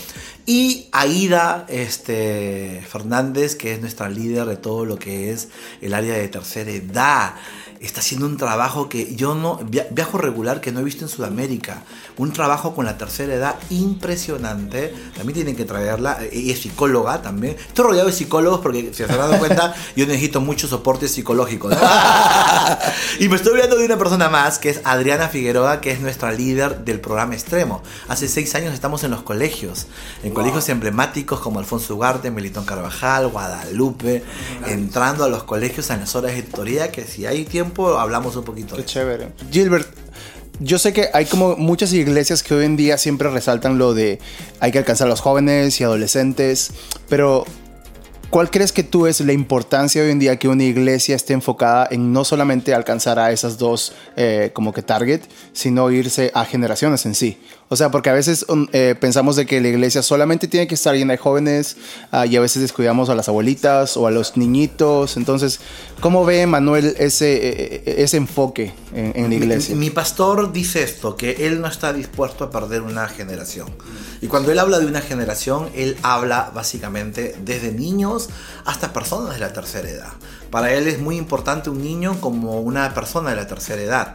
Y 0.50 0.88
Aida 0.90 1.64
este, 1.68 2.84
Fernández, 2.90 3.54
que 3.54 3.72
es 3.72 3.80
nuestra 3.80 4.08
líder 4.08 4.46
de 4.46 4.56
todo 4.56 4.84
lo 4.84 4.98
que 4.98 5.30
es 5.30 5.46
el 5.80 5.94
área 5.94 6.14
de 6.14 6.26
tercera 6.26 6.72
edad, 6.72 7.34
está 7.78 8.00
haciendo 8.00 8.26
un 8.26 8.36
trabajo 8.36 8.88
que 8.88 9.14
yo 9.14 9.34
no, 9.36 9.58
via- 9.64 9.86
viajo 9.90 10.18
regular 10.18 10.60
que 10.60 10.72
no 10.72 10.80
he 10.80 10.82
visto 10.82 11.04
en 11.04 11.08
Sudamérica. 11.08 11.84
Un 12.18 12.32
trabajo 12.32 12.74
con 12.74 12.84
la 12.84 12.98
tercera 12.98 13.32
edad 13.32 13.54
impresionante. 13.70 14.92
También 15.16 15.34
tienen 15.34 15.56
que 15.56 15.64
traerla. 15.64 16.18
Ella 16.30 16.52
es 16.52 16.58
psicóloga 16.60 17.22
también. 17.22 17.56
Estoy 17.68 17.84
rodeado 17.86 18.08
de 18.08 18.12
psicólogos 18.12 18.60
porque, 18.60 18.88
si 18.92 19.04
se 19.04 19.04
han 19.04 19.16
dado 19.16 19.38
cuenta, 19.38 19.72
yo 19.96 20.04
necesito 20.06 20.40
mucho 20.42 20.66
soporte 20.68 21.06
psicológico. 21.08 21.70
¿no? 21.70 21.76
y 23.20 23.28
me 23.28 23.36
estoy 23.36 23.52
hablando 23.52 23.76
de 23.78 23.86
una 23.86 23.96
persona 23.96 24.28
más, 24.28 24.58
que 24.58 24.70
es 24.70 24.80
Adriana 24.84 25.28
Figueroa, 25.28 25.80
que 25.80 25.92
es 25.92 26.00
nuestra 26.00 26.32
líder 26.32 26.80
del 26.84 27.00
programa 27.00 27.34
Extremo. 27.34 27.82
Hace 28.08 28.28
seis 28.28 28.54
años 28.56 28.74
estamos 28.74 29.04
en 29.04 29.12
los 29.12 29.22
colegios, 29.22 29.86
en 30.22 30.34
colegios 30.40 30.68
emblemáticos 30.70 31.40
como 31.40 31.58
Alfonso 31.58 31.94
Ugarte, 31.94 32.30
Melitón 32.30 32.64
Carvajal, 32.64 33.28
Guadalupe, 33.28 34.22
entrando 34.66 35.24
a 35.24 35.28
los 35.28 35.42
colegios 35.44 35.90
en 35.90 36.00
las 36.00 36.14
horas 36.16 36.32
de 36.34 36.42
tutoría, 36.42 36.90
que 36.90 37.04
si 37.04 37.26
hay 37.26 37.44
tiempo 37.44 37.98
hablamos 37.98 38.36
un 38.36 38.44
poquito 38.44 38.76
de 38.76 38.82
Qué 38.82 38.86
eso. 38.86 38.92
chévere. 39.00 39.28
Gilbert, 39.50 39.88
yo 40.58 40.78
sé 40.78 40.92
que 40.92 41.08
hay 41.12 41.26
como 41.26 41.56
muchas 41.56 41.92
iglesias 41.92 42.42
que 42.42 42.54
hoy 42.54 42.64
en 42.64 42.76
día 42.76 42.96
siempre 42.98 43.28
resaltan 43.30 43.78
lo 43.78 43.92
de 43.94 44.18
hay 44.60 44.72
que 44.72 44.78
alcanzar 44.78 45.06
a 45.06 45.10
los 45.10 45.20
jóvenes 45.20 45.80
y 45.80 45.84
adolescentes, 45.84 46.70
pero 47.08 47.44
¿cuál 48.30 48.50
crees 48.50 48.72
que 48.72 48.82
tú 48.82 49.06
es 49.06 49.20
la 49.20 49.32
importancia 49.32 50.02
hoy 50.02 50.10
en 50.10 50.18
día 50.18 50.38
que 50.38 50.48
una 50.48 50.64
iglesia 50.64 51.16
esté 51.16 51.34
enfocada 51.34 51.88
en 51.90 52.12
no 52.12 52.24
solamente 52.24 52.72
alcanzar 52.72 53.18
a 53.18 53.32
esas 53.32 53.58
dos 53.58 53.92
eh, 54.16 54.50
como 54.54 54.72
que 54.72 54.82
target, 54.82 55.22
sino 55.52 55.90
irse 55.90 56.30
a 56.34 56.44
generaciones 56.44 57.04
en 57.06 57.14
sí? 57.14 57.38
O 57.72 57.76
sea, 57.76 57.92
porque 57.92 58.10
a 58.10 58.12
veces 58.12 58.44
um, 58.48 58.66
eh, 58.72 58.96
pensamos 58.98 59.36
de 59.36 59.46
que 59.46 59.60
la 59.60 59.68
iglesia 59.68 60.02
solamente 60.02 60.48
tiene 60.48 60.66
que 60.66 60.74
estar 60.74 60.92
llena 60.96 61.12
de 61.12 61.18
jóvenes 61.18 61.76
ah, 62.10 62.26
y 62.26 62.34
a 62.34 62.40
veces 62.40 62.62
descuidamos 62.62 63.10
a 63.10 63.14
las 63.14 63.28
abuelitas 63.28 63.96
o 63.96 64.08
a 64.08 64.10
los 64.10 64.36
niñitos. 64.36 65.16
Entonces, 65.16 65.60
¿cómo 66.00 66.24
ve 66.24 66.48
Manuel 66.48 66.96
ese, 66.98 67.32
eh, 67.32 67.82
eh, 67.86 67.94
ese 67.98 68.16
enfoque 68.16 68.72
en, 68.92 69.12
en 69.14 69.28
la 69.28 69.34
iglesia? 69.36 69.76
Mi, 69.76 69.82
mi 69.82 69.90
pastor 69.90 70.52
dice 70.52 70.82
esto, 70.82 71.14
que 71.14 71.46
él 71.46 71.60
no 71.60 71.68
está 71.68 71.92
dispuesto 71.92 72.42
a 72.42 72.50
perder 72.50 72.82
una 72.82 73.06
generación. 73.06 73.68
Y 74.20 74.26
cuando 74.26 74.50
él 74.50 74.58
habla 74.58 74.80
de 74.80 74.86
una 74.86 75.00
generación, 75.00 75.68
él 75.76 75.96
habla 76.02 76.50
básicamente 76.52 77.36
desde 77.44 77.70
niños 77.70 78.19
hasta 78.64 78.92
personas 78.92 79.34
de 79.34 79.40
la 79.40 79.52
tercera 79.52 79.88
edad. 79.88 80.12
Para 80.50 80.72
él 80.74 80.88
es 80.88 81.00
muy 81.00 81.16
importante 81.16 81.70
un 81.70 81.80
niño 81.80 82.20
como 82.20 82.60
una 82.60 82.92
persona 82.92 83.30
de 83.30 83.36
la 83.36 83.46
tercera 83.46 83.80
edad. 83.80 84.14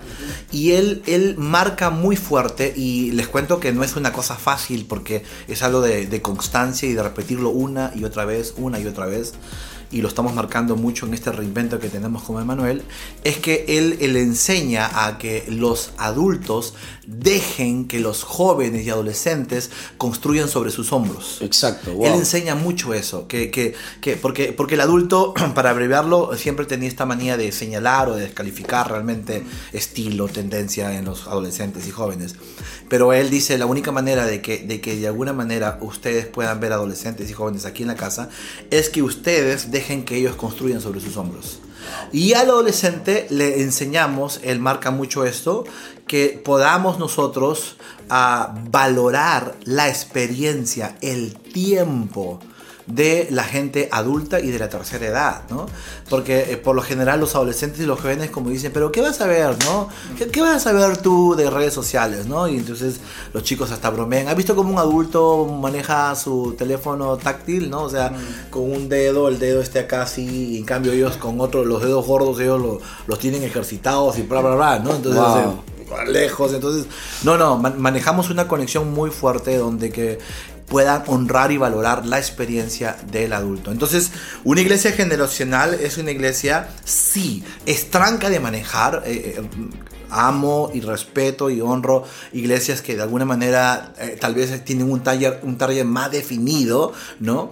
Y 0.52 0.74
él, 0.74 1.02
él 1.08 1.36
marca 1.38 1.90
muy 1.90 2.18
fuerte 2.18 2.74
y 2.76 3.12
les 3.12 3.28
cuento 3.28 3.60
que 3.60 3.72
no 3.72 3.84
es 3.84 3.96
una 3.96 4.12
cosa 4.12 4.36
fácil 4.36 4.86
porque 4.86 5.24
es 5.48 5.64
algo 5.64 5.82
de 5.82 6.22
constancia 6.22 6.90
y 6.90 6.94
de 6.94 7.04
repetirlo 7.04 7.50
una 7.50 7.92
y 7.96 8.04
otra 8.04 8.26
vez, 8.26 8.54
una 8.58 8.80
y 8.80 8.88
otra 8.88 9.06
vez 9.06 9.34
y 9.96 10.02
lo 10.02 10.10
estamos 10.10 10.34
marcando 10.34 10.76
mucho 10.76 11.06
en 11.06 11.14
este 11.14 11.32
reinvento 11.32 11.80
que 11.80 11.88
tenemos 11.88 12.22
con 12.24 12.42
Emanuel, 12.42 12.84
es 13.24 13.38
que 13.38 13.64
él, 13.70 13.98
él 14.02 14.18
enseña 14.18 15.06
a 15.08 15.18
que 15.18 15.46
los 15.48 15.92
adultos 15.98 16.74
dejen 17.08 17.88
que 17.88 18.00
los 18.02 18.24
jóvenes 18.24 18.86
y 18.86 18.90
adolescentes 18.90 19.70
construyan 19.98 20.50
sobre 20.50 20.72
sus 20.72 20.92
hombros. 20.92 21.38
Exacto, 21.42 21.92
Él 21.92 21.98
wow. 21.98 22.20
enseña 22.20 22.56
mucho 22.56 22.94
eso, 22.94 23.28
que, 23.30 23.50
que, 23.52 23.74
que- 24.02 24.18
porque, 24.18 24.52
porque 24.52 24.76
el 24.76 24.82
adulto, 24.82 25.34
para 25.56 25.70
abreviarlo, 25.70 26.36
siempre 26.36 26.66
tenía 26.66 26.90
esta 26.90 27.06
manía 27.06 27.38
de 27.38 27.54
señalar 27.54 28.10
o 28.10 28.16
de 28.16 28.24
descalificar 28.24 28.90
realmente 28.92 29.44
estilo, 29.72 30.28
tendencia 30.28 30.98
en 30.98 31.06
los 31.06 31.26
adolescentes 31.28 31.88
y 31.88 31.92
jóvenes. 31.92 32.36
Pero 32.90 33.14
él 33.14 33.30
dice, 33.30 33.58
la 33.58 33.66
única 33.66 33.94
manera 33.94 34.26
de 34.26 34.42
que, 34.42 34.58
de 34.58 34.82
que 34.82 34.98
de 34.98 35.08
alguna 35.08 35.32
manera 35.32 35.78
ustedes 35.82 36.26
puedan 36.26 36.60
ver 36.60 36.74
adolescentes 36.74 37.30
y 37.30 37.34
jóvenes 37.34 37.66
aquí 37.66 37.84
en 37.84 37.88
la 37.88 37.96
casa 37.96 38.30
es 38.72 38.90
que 38.90 39.02
ustedes 39.02 39.72
dejen 39.72 39.85
que 40.06 40.18
ellos 40.18 40.36
construyan 40.36 40.82
sobre 40.82 41.00
sus 41.00 41.18
hombros. 41.18 41.60
Y 42.12 42.34
al 42.34 42.50
adolescente 42.50 43.28
le 43.30 43.62
enseñamos, 43.62 44.40
él 44.44 44.60
marca 44.60 44.92
mucho 44.92 45.26
esto, 45.26 45.64
que 46.08 46.42
podamos 46.44 46.98
nosotros 47.00 47.78
a 48.10 48.56
valorar 48.70 49.56
la 49.66 49.88
experiencia, 49.88 50.98
el 51.02 51.36
tiempo 51.36 52.40
de 52.88 53.28
la 53.32 53.44
gente 53.44 53.90
adulta 53.92 54.40
y 54.40 54.52
de 54.52 54.60
la 54.60 54.70
tercera 54.70 55.08
edad, 55.08 55.42
¿no? 55.50 55.66
Porque 56.10 56.52
eh, 56.52 56.58
por 56.58 56.76
lo 56.76 56.84
general 56.84 57.20
los 57.20 57.34
adolescentes 57.34 57.80
y 57.80 57.86
los 57.86 58.00
jóvenes 58.00 58.30
como 58.30 58.52
dicen, 58.52 58.72
pero 58.72 58.92
¿qué 58.92 59.02
vas 59.02 59.20
a 59.22 59.28
ver, 59.28 59.58
no? 59.66 59.90
¿Qué, 60.32 60.42
vas 60.42 60.58
a 60.58 60.60
saber 60.60 60.98
tú 60.98 61.36
de 61.36 61.50
redes 61.50 61.74
sociales, 61.74 62.28
no? 62.28 62.48
Y 62.48 62.58
entonces 62.58 63.00
los 63.34 63.44
chicos 63.44 63.72
hasta 63.72 63.90
bromean. 63.90 64.28
¿Has 64.28 64.36
visto 64.36 64.56
cómo 64.56 64.72
un 64.72 64.78
adulto 64.78 65.46
maneja 65.48 66.14
su 66.16 66.56
teléfono 66.58 67.18
táctil, 67.18 67.72
no? 67.72 67.84
O 67.84 67.90
sea, 67.90 68.10
mm. 68.10 68.50
con 68.52 68.72
un 68.72 68.88
dedo, 68.88 69.30
el 69.30 69.40
dedo 69.40 69.62
esté 69.62 69.80
acá 69.80 70.04
así, 70.04 70.54
y 70.54 70.58
en 70.58 70.66
cambio 70.66 70.92
ellos 70.92 71.18
con 71.18 71.42
otro, 71.42 71.66
los 71.66 71.82
dedos 71.82 72.06
gordos 72.06 72.40
ellos 72.40 72.82
los 73.08 73.20
tienen 73.20 73.44
ejercitados 73.44 74.20
y 74.20 74.22
bla, 74.22 74.42
bla, 74.42 74.56
bla, 74.56 74.80
¿no? 74.80 74.96
Entonces... 74.96 75.24
lejos, 76.08 76.54
entonces, 76.54 76.86
no, 77.24 77.38
no, 77.38 77.58
manejamos 77.58 78.30
una 78.30 78.48
conexión 78.48 78.94
muy 78.94 79.10
fuerte 79.12 79.58
donde 79.58 79.92
que 79.92 80.20
puedan 80.68 81.04
honrar 81.08 81.52
y 81.52 81.58
valorar 81.58 82.06
la 82.06 82.18
experiencia 82.18 82.98
del 83.12 83.34
adulto. 83.34 83.72
Entonces, 83.72 84.12
una 84.44 84.62
iglesia 84.62 84.92
generacional 84.92 85.74
es 85.76 85.98
una 85.98 86.12
iglesia, 86.12 86.70
sí, 86.84 87.44
es 87.66 87.90
tranca 87.90 88.30
de 88.30 88.40
manejar. 88.40 89.04
Eh, 89.06 89.36
eh, 89.38 89.50
amo 90.12 90.70
y 90.74 90.82
respeto 90.82 91.50
y 91.50 91.60
honro 91.62 92.04
iglesias 92.32 92.82
que 92.82 92.96
de 92.96 93.02
alguna 93.02 93.26
manera 93.26 93.92
eh, 93.98 94.18
tal 94.22 94.36
vez 94.36 94.64
tienen 94.64 94.90
un 94.90 95.02
taller, 95.02 95.40
un 95.42 95.58
taller 95.58 95.84
más 95.84 96.12
definido, 96.12 96.94
¿no? 97.20 97.50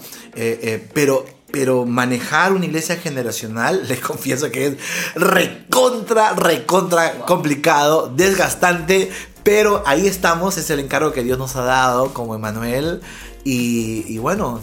pero 0.94 1.26
pero 1.54 1.86
manejar 1.86 2.52
una 2.52 2.66
iglesia 2.66 2.96
generacional, 2.96 3.84
les 3.88 4.00
confieso 4.00 4.50
que 4.50 4.66
es 4.66 4.78
recontra, 5.14 6.34
recontra 6.34 7.20
complicado, 7.28 8.12
desgastante, 8.14 9.12
pero 9.44 9.84
ahí 9.86 10.08
estamos, 10.08 10.58
es 10.58 10.70
el 10.70 10.80
encargo 10.80 11.12
que 11.12 11.24
Dios 11.24 11.38
nos 11.38 11.56
ha 11.56 11.64
dado 11.64 12.14
como 12.14 12.36
Emanuel. 12.36 13.02
Y, 13.46 14.18
bueno. 14.20 14.62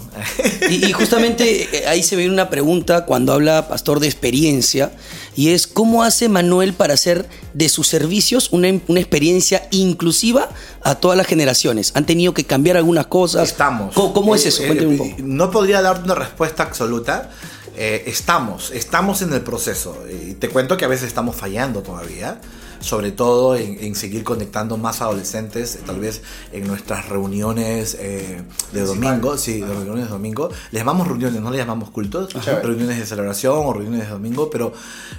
Y, 0.71 0.93
justamente 0.93 1.69
eh, 1.71 1.87
ahí 1.87 2.03
se 2.03 2.17
ve 2.17 2.31
una 2.31 2.49
pregunta 2.49 3.05
cuando 3.05 3.35
habla 3.35 3.69
Pastor 3.69 4.01
de 4.01 4.07
experiencia, 4.07 4.93
y 5.37 5.51
es 5.51 5.67
cómo 5.67 6.03
hace 6.03 6.31
Manuel 6.31 6.73
para 6.73 6.95
hacer 6.95 7.29
de 7.53 7.69
sus 7.69 7.89
servicios 7.89 8.49
una, 8.53 8.69
experiencia 8.69 9.69
inclusiva 9.71 10.49
a 10.83 10.95
todas 10.95 11.19
las 11.19 11.27
generaciones. 11.27 11.93
¿Han 11.95 12.07
tenido 12.07 12.33
que 12.33 12.45
cambiar 12.45 12.79
algunas 12.79 13.07
cosas? 13.07 13.51
Estamos. 13.51 13.95
¿Cómo, 13.95 14.35
es 14.35 14.47
eso? 14.47 14.63
Eh, 14.63 14.87
un 14.87 14.97
poco. 14.97 15.17
No 15.19 15.51
podría 15.51 15.83
dar 15.83 16.03
una 16.03 16.15
respuesta 16.15 16.63
absoluta. 16.63 17.31
Eh, 17.77 18.05
estamos, 18.07 18.71
estamos 18.71 19.21
en 19.21 19.33
el 19.35 19.43
proceso. 19.43 19.97
Y 20.11 20.35
te 20.35 20.49
cuento 20.49 20.79
que 20.79 20.87
a 20.87 20.89
veces 20.89 21.09
estamos 21.09 21.37
fallando 21.37 21.83
todavía 21.83 22.41
sobre 22.81 23.13
todo 23.13 23.57
en, 23.57 23.95
seguir 23.95 24.25
conectando 24.25 24.77
más 24.77 25.03
adolescentes, 25.03 25.79
tal 25.87 26.01
vez 26.01 26.23
en 26.53 26.67
nuestras 26.67 27.09
reuniones 27.09 27.97
eh, 28.01 28.43
de 28.73 28.81
domingo, 28.83 29.37
sí, 29.37 29.61
de 29.61 29.67
reuniones 29.67 30.05
de 30.05 30.11
domingo. 30.11 30.51
Les 30.71 30.81
llamamos 30.81 31.07
reuniones, 31.07 31.41
no 31.41 31.51
les 31.51 31.61
llamamos 31.61 31.91
cultos, 31.91 32.33
reuniones 32.63 32.99
de 32.99 33.07
celebración 33.07 33.55
o 33.57 33.73
reuniones 33.73 34.07
de 34.07 34.13
domingo, 34.13 34.51
pero 34.51 34.73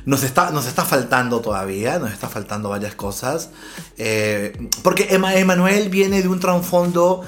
nos 0.05 0.23
está, 0.23 0.51
nos 0.51 0.65
está 0.65 0.83
faltando 0.83 1.39
todavía, 1.39 1.99
nos 1.99 2.11
está 2.11 2.27
faltando 2.27 2.69
varias 2.69 2.95
cosas, 2.95 3.49
eh, 3.97 4.69
porque 4.83 5.07
Emanuel 5.11 5.89
viene 5.89 6.21
de 6.21 6.27
un 6.27 6.39
trasfondo 6.39 7.21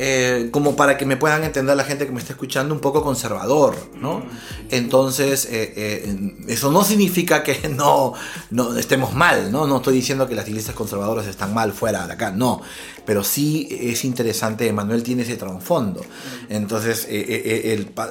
eh, 0.00 0.48
como 0.52 0.76
para 0.76 0.96
que 0.96 1.04
me 1.04 1.16
puedan 1.16 1.42
entender 1.42 1.76
la 1.76 1.82
gente 1.82 2.06
que 2.06 2.12
me 2.12 2.20
está 2.20 2.32
escuchando, 2.32 2.72
un 2.72 2.80
poco 2.80 3.02
conservador, 3.02 3.74
¿no? 4.00 4.22
Entonces, 4.70 5.46
eh, 5.46 5.74
eh, 5.76 6.34
eso 6.46 6.70
no 6.70 6.84
significa 6.84 7.42
que 7.42 7.68
no, 7.76 8.14
no 8.50 8.78
estemos 8.78 9.14
mal, 9.14 9.50
¿no? 9.50 9.66
No 9.66 9.78
estoy 9.78 9.96
diciendo 9.96 10.28
que 10.28 10.36
las 10.36 10.48
iglesias 10.48 10.76
conservadoras 10.76 11.26
están 11.26 11.52
mal 11.52 11.72
fuera 11.72 12.06
de 12.06 12.12
acá, 12.12 12.30
no. 12.30 12.62
Pero 13.08 13.24
sí 13.24 13.66
es 13.70 14.04
interesante, 14.04 14.70
Manuel 14.70 15.02
tiene 15.02 15.22
ese 15.22 15.36
trasfondo. 15.36 16.02
Entonces, 16.50 17.08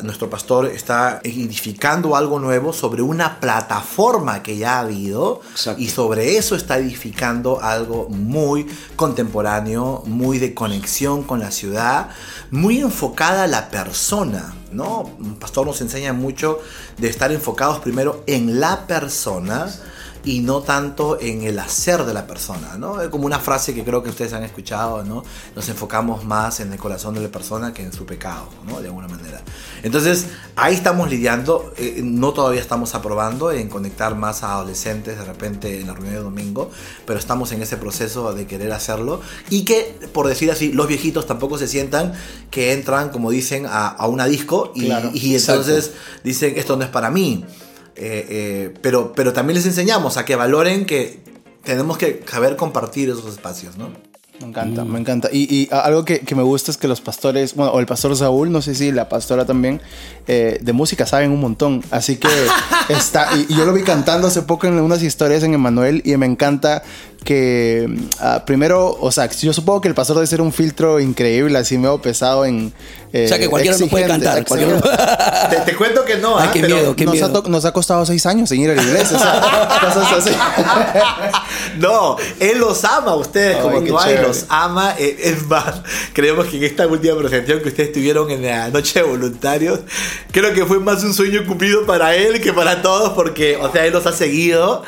nuestro 0.01 0.27
pastor 0.27 0.66
está 0.66 1.22
edificando 1.24 2.16
algo 2.16 2.39
nuevo 2.39 2.74
sobre 2.74 3.04
una 3.04 3.39
plataforma 3.39 4.42
que 4.42 4.58
ya 4.58 4.77
ha 4.77 4.80
habido 4.80 5.42
y 5.77 5.89
sobre 5.89 6.38
eso 6.38 6.56
está 6.56 6.80
edificando 6.80 7.62
algo 7.62 8.10
muy 8.10 8.66
contemporáneo, 8.96 10.01
muy 10.08 10.39
de 10.39 10.56
conexión 10.56 11.22
con 11.22 11.42
la 11.42 11.51
ciudad 11.51 12.10
muy 12.50 12.80
enfocada 12.80 13.44
a 13.44 13.48
la 13.48 13.70
persona, 13.70 14.56
¿no? 14.72 15.12
Un 15.20 15.36
pastor 15.36 15.68
nos 15.68 15.80
enseña 15.82 16.13
mucho 16.13 16.60
de 16.98 17.10
estar 17.10 17.32
enfocados 17.32 17.80
primero 17.82 18.24
en 18.25 18.60
la 18.60 18.88
persona 18.88 19.68
y 20.24 20.40
no 20.40 20.62
tanto 20.62 21.20
en 21.20 21.44
el 21.44 21.60
hacer 21.60 22.04
de 22.04 22.14
la 22.14 22.28
persona, 22.28 22.78
¿no? 22.78 23.02
Es 23.02 23.10
como 23.10 23.26
una 23.26 23.40
frase 23.40 23.74
que 23.74 23.84
creo 23.84 24.04
que 24.04 24.10
ustedes 24.10 24.34
han 24.34 24.44
escuchado, 24.44 25.04
¿no? 25.04 25.24
Nos 25.56 25.70
enfocamos 25.70 26.26
más 26.26 26.60
en 26.60 26.72
el 26.72 26.80
corazón 26.80 27.16
de 27.16 27.22
la 27.22 27.30
persona 27.30 27.74
que 27.74 27.84
en 27.84 27.94
su 27.94 28.06
pecado, 28.06 28.50
¿no? 28.68 28.82
De 28.82 28.88
alguna 28.88 29.08
manera. 29.08 29.42
Entonces, 29.84 30.28
ahí 30.56 30.76
estamos 30.76 31.10
lidiando, 31.10 31.74
eh, 31.78 32.02
no 32.04 32.34
todavía 32.34 32.62
estamos 32.62 32.96
aprobando 32.96 33.52
en 33.52 33.70
conectar 33.70 34.16
más 34.16 34.44
a 34.44 34.54
adolescentes 34.54 35.18
de 35.18 35.26
repente 35.26 35.80
en 35.80 35.88
la 35.88 35.94
reunión 35.94 36.16
de 36.16 36.22
domingo, 36.22 36.72
pero 37.06 37.20
estamos 37.20 37.52
en 37.52 37.62
ese 37.62 37.78
proceso 37.78 38.34
de 38.34 38.46
querer 38.48 38.72
hacerlo 38.72 39.22
y 39.50 39.64
que, 39.64 39.98
por 40.14 40.28
decir 40.28 40.52
así, 40.52 40.72
los 40.72 40.88
viejitos 40.88 41.28
tampoco 41.28 41.58
se 41.58 41.68
sientan 41.68 42.14
que 42.52 42.74
entran, 42.74 43.10
como 43.10 43.32
dicen, 43.32 43.66
a, 43.70 44.06
una 44.08 44.26
disco 44.26 44.72
y, 44.76 44.92
y 45.14 45.36
entonces 45.36 45.92
dicen, 46.24 46.54
esto 46.58 46.78
no 46.78 46.84
es 46.84 46.90
para 46.90 47.10
mí. 47.10 47.46
Eh, 47.98 48.27
eh, 48.30 48.74
pero, 48.82 49.13
pero 49.13 49.34
también 49.34 49.56
les 49.56 49.66
enseñamos 49.66 50.18
a 50.18 50.25
que 50.25 50.36
valoren 50.36 50.86
que 50.86 51.20
tenemos 51.63 51.98
que 51.98 52.24
saber 52.30 52.56
compartir 52.56 53.10
esos 53.10 53.25
espacios, 53.25 53.77
¿no? 53.77 53.89
Me 54.39 54.48
encanta, 54.48 54.86
me 54.86 55.00
encanta. 55.00 55.30
Y, 55.32 55.68
algo 55.72 56.06
que, 56.06 56.24
me 56.36 56.44
gusta 56.44 56.70
es 56.70 56.77
que 56.77 56.88
los 56.88 57.01
pastores, 57.01 57.56
bueno, 57.56 57.72
o 57.72 57.80
el 57.80 57.88
pastor 57.88 58.16
Saúl, 58.16 58.51
no 58.51 58.62
sé 58.62 58.75
si 58.75 58.92
la 58.92 59.10
pastora 59.10 59.46
también, 59.46 59.82
eh, 60.27 60.60
de 60.62 60.74
música 60.74 61.08
saben 61.08 61.32
un 61.32 61.39
montón. 61.39 61.84
Así 61.89 62.18
que 62.18 62.27
está, 62.89 63.30
y, 63.36 63.51
yo 63.56 63.66
lo 63.66 63.74
vi 63.74 63.82
cantando 63.82 64.27
hace 64.27 64.44
poco 64.44 64.68
en 64.68 64.74
unas 64.80 65.01
historias 65.01 65.44
en 65.44 65.56
Emanuel 65.56 66.04
y 66.06 66.16
me 66.18 66.27
encanta 66.27 66.84
que 67.27 67.86
ah, 68.22 68.43
primero, 68.46 68.98
o 69.01 69.12
sea, 69.12 69.29
yo 69.29 69.51
supongo 69.51 69.81
que 69.81 69.89
el 69.89 69.93
pastor 69.93 70.15
debe 70.15 70.27
ser 70.27 70.39
un 70.39 70.53
filtro 70.53 70.98
increíble, 70.98 71.57
así 71.57 71.77
medio 71.77 72.01
pesado 72.01 72.46
en... 72.46 72.72
Eh, 73.12 73.25
o 73.25 73.27
sea, 73.27 73.38
que 73.38 73.50
cualquiera 73.50 73.77
no 73.77 73.88
puede 73.88 74.07
cantar. 74.07 74.46
te, 75.65 75.75
cuento 75.75 76.05
que 76.05 76.15
no. 76.17 76.39
Ay, 76.39 76.50
qué 76.53 76.62
miedo, 76.62 76.96
qué 76.96 77.03
nos, 77.03 77.15
miedo. 77.15 77.43
Ha 77.46 77.50
nos 77.50 77.65
ha 77.65 77.74
costado 77.74 78.05
seis 78.05 78.25
años 78.25 78.50
en 78.53 78.62
ir 78.62 78.69
a 78.69 78.75
la 78.75 78.81
iglesia. 78.81 79.17
no, 81.79 82.15
él 82.39 82.60
los 82.60 82.81
ama 82.86 83.12
a 83.12 83.15
ustedes 83.15 83.57
como 83.57 83.81
tú 83.81 84.00
hay, 84.00 84.19
los 84.19 84.46
ama. 84.48 84.96
Eh, 84.98 85.17
es 85.24 85.46
más, 85.48 85.81
creemos 86.13 86.48
que 86.48 86.57
en 86.57 86.63
esta 86.63 86.88
última 86.88 87.17
presentación 87.17 87.62
que 87.62 87.67
ustedes 87.67 87.91
tuvieron 87.91 88.31
en 88.31 88.43
la 88.43 88.69
noche 88.69 89.00
de 89.00 89.05
voluntarios, 89.05 89.81
creo 90.31 90.53
que 90.53 90.65
fue 90.65 90.79
más 90.79 91.03
un 91.03 91.13
sueño 91.13 91.46
cumplido 91.46 91.86
para 91.86 92.15
él 92.15 92.39
que 92.39 92.53
para 92.53 92.81
todos, 92.81 93.12
porque, 93.13 93.57
o 93.57 93.69
sea, 93.69 93.86
él 93.86 93.91
los 93.91 94.05
ha 94.05 94.13
seguido. 94.13 94.86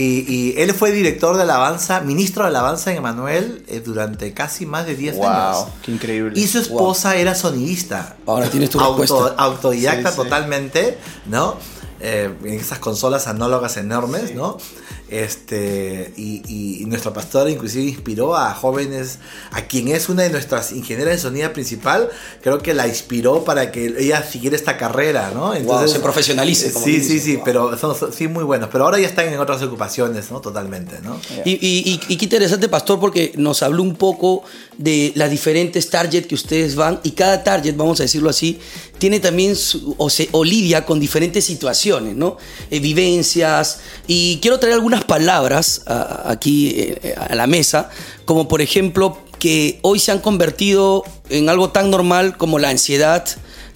Y, 0.00 0.54
él 0.56 0.72
fue 0.74 0.92
director 0.92 1.36
de 1.36 1.42
alabanza, 1.42 2.00
ministro 2.00 2.44
de 2.44 2.50
alabanza 2.50 2.90
en 2.90 2.98
Emanuel 2.98 3.64
eh, 3.68 3.80
durante 3.84 4.32
casi 4.32 4.66
más 4.66 4.86
de 4.86 4.94
10 4.94 5.20
años. 5.20 5.66
¡Qué 5.82 5.92
increíble! 5.92 6.38
Y 6.38 6.46
su 6.46 6.58
esposa 6.58 7.16
era 7.16 7.34
sonidista. 7.34 8.16
Ahora 8.26 8.48
tienes 8.48 8.70
tu 8.70 8.80
Auto, 8.80 9.34
Autodidacta 9.36 10.14
totalmente, 10.14 10.98
¿no? 11.26 11.56
Eh, 12.00 12.32
en 12.44 12.54
esas 12.54 12.78
consolas 12.78 13.26
anólogas 13.26 13.76
enormes, 13.76 14.34
¿no? 14.34 14.58
Este, 15.08 16.12
y, 16.16 16.84
nuestro 16.88 17.12
pastor 17.12 17.50
inclusive 17.50 17.84
inspiró 17.84 18.34
a 18.34 18.54
jóvenes, 18.54 19.18
a 19.50 19.62
quien 19.62 19.88
es 19.88 20.08
una 20.08 20.22
de 20.22 20.30
nuestras 20.30 20.72
ingenieras 20.72 21.16
de 21.16 21.18
sonido 21.20 21.52
principal, 21.52 22.08
creo 22.42 22.58
que 22.60 22.72
la 22.72 22.88
inspiró 22.88 23.44
para 23.44 23.70
que 23.70 23.94
ella 23.98 24.22
siguiera 24.22 24.56
esta 24.56 24.78
carrera, 24.78 25.32
¿no? 25.34 25.54
Entonces, 25.54 25.92
se 25.92 26.00
profesionalice. 26.00 26.70
sí, 26.70 27.02
sí, 27.02 27.20
sí, 27.20 27.38
pero 27.44 27.76
son, 27.76 27.94
sí 28.12 28.26
muy 28.26 28.44
buenos, 28.44 28.70
pero 28.72 28.84
ahora 28.84 28.98
ya 28.98 29.06
están 29.06 29.28
en 29.28 29.38
otras 29.38 29.62
ocupaciones, 29.62 30.30
¿no? 30.30 30.40
Totalmente, 30.40 31.00
¿no? 31.02 31.20
Y, 31.44 31.98
qué 31.98 32.24
interesante, 32.24 32.68
pastor, 32.68 32.98
porque 32.98 33.32
nos 33.36 33.62
habló 33.62 33.82
un 33.82 33.96
poco 33.96 34.44
de 34.78 35.12
las 35.14 35.30
diferentes 35.30 35.90
targets 35.90 36.26
que 36.26 36.34
ustedes 36.34 36.74
van 36.74 37.00
y 37.02 37.10
cada 37.10 37.44
target, 37.44 37.76
vamos 37.76 38.00
a 38.00 38.04
decirlo 38.04 38.30
así, 38.30 38.58
tiene 38.98 39.20
también 39.20 39.54
o, 39.96 40.10
se, 40.10 40.28
o 40.32 40.44
lidia 40.44 40.84
con 40.84 41.00
diferentes 41.00 41.44
situaciones, 41.44 42.16
¿no? 42.16 42.36
Eh, 42.70 42.80
vivencias, 42.80 43.80
y 44.06 44.38
quiero 44.40 44.58
traer 44.58 44.74
algunas 44.74 44.97
palabras 45.04 45.82
aquí 46.24 46.74
eh, 46.76 47.14
a 47.16 47.34
la 47.34 47.46
mesa, 47.46 47.90
como 48.24 48.48
por 48.48 48.60
ejemplo 48.60 49.18
que 49.38 49.78
hoy 49.82 49.98
se 49.98 50.12
han 50.12 50.18
convertido 50.18 51.04
en 51.30 51.48
algo 51.48 51.70
tan 51.70 51.90
normal 51.90 52.36
como 52.36 52.58
la 52.58 52.70
ansiedad, 52.70 53.24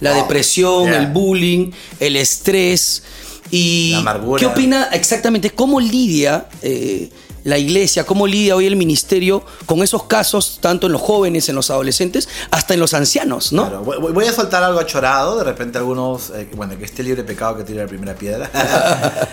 la 0.00 0.14
depresión, 0.14 0.92
el 0.92 1.06
bullying, 1.06 1.70
el 2.00 2.16
estrés. 2.16 3.02
Y 3.50 3.94
¿qué 4.38 4.46
opina 4.46 4.88
exactamente? 4.92 5.50
¿Cómo 5.50 5.78
lidia 5.78 6.46
eh, 6.62 7.10
la 7.44 7.58
iglesia, 7.58 8.04
cómo 8.04 8.26
lidia 8.26 8.56
hoy 8.56 8.66
el 8.66 8.76
ministerio 8.76 9.44
con 9.66 9.82
esos 9.82 10.04
casos, 10.04 10.58
tanto 10.60 10.86
en 10.86 10.92
los 10.92 11.00
jóvenes, 11.00 11.48
en 11.48 11.56
los 11.56 11.70
adolescentes, 11.70 12.28
hasta 12.50 12.74
en 12.74 12.80
los 12.80 12.94
ancianos, 12.94 13.52
¿no? 13.52 13.82
voy 13.82 14.26
a 14.26 14.32
soltar 14.32 14.62
algo 14.62 14.80
achorado, 14.80 15.38
de 15.38 15.44
repente 15.44 15.78
algunos, 15.78 16.30
eh, 16.30 16.48
bueno, 16.54 16.76
que 16.78 16.84
esté 16.84 17.02
libre 17.02 17.22
de 17.22 17.28
pecado 17.28 17.56
que 17.56 17.64
tire 17.64 17.82
la 17.82 17.88
primera 17.88 18.14
piedra. 18.14 18.50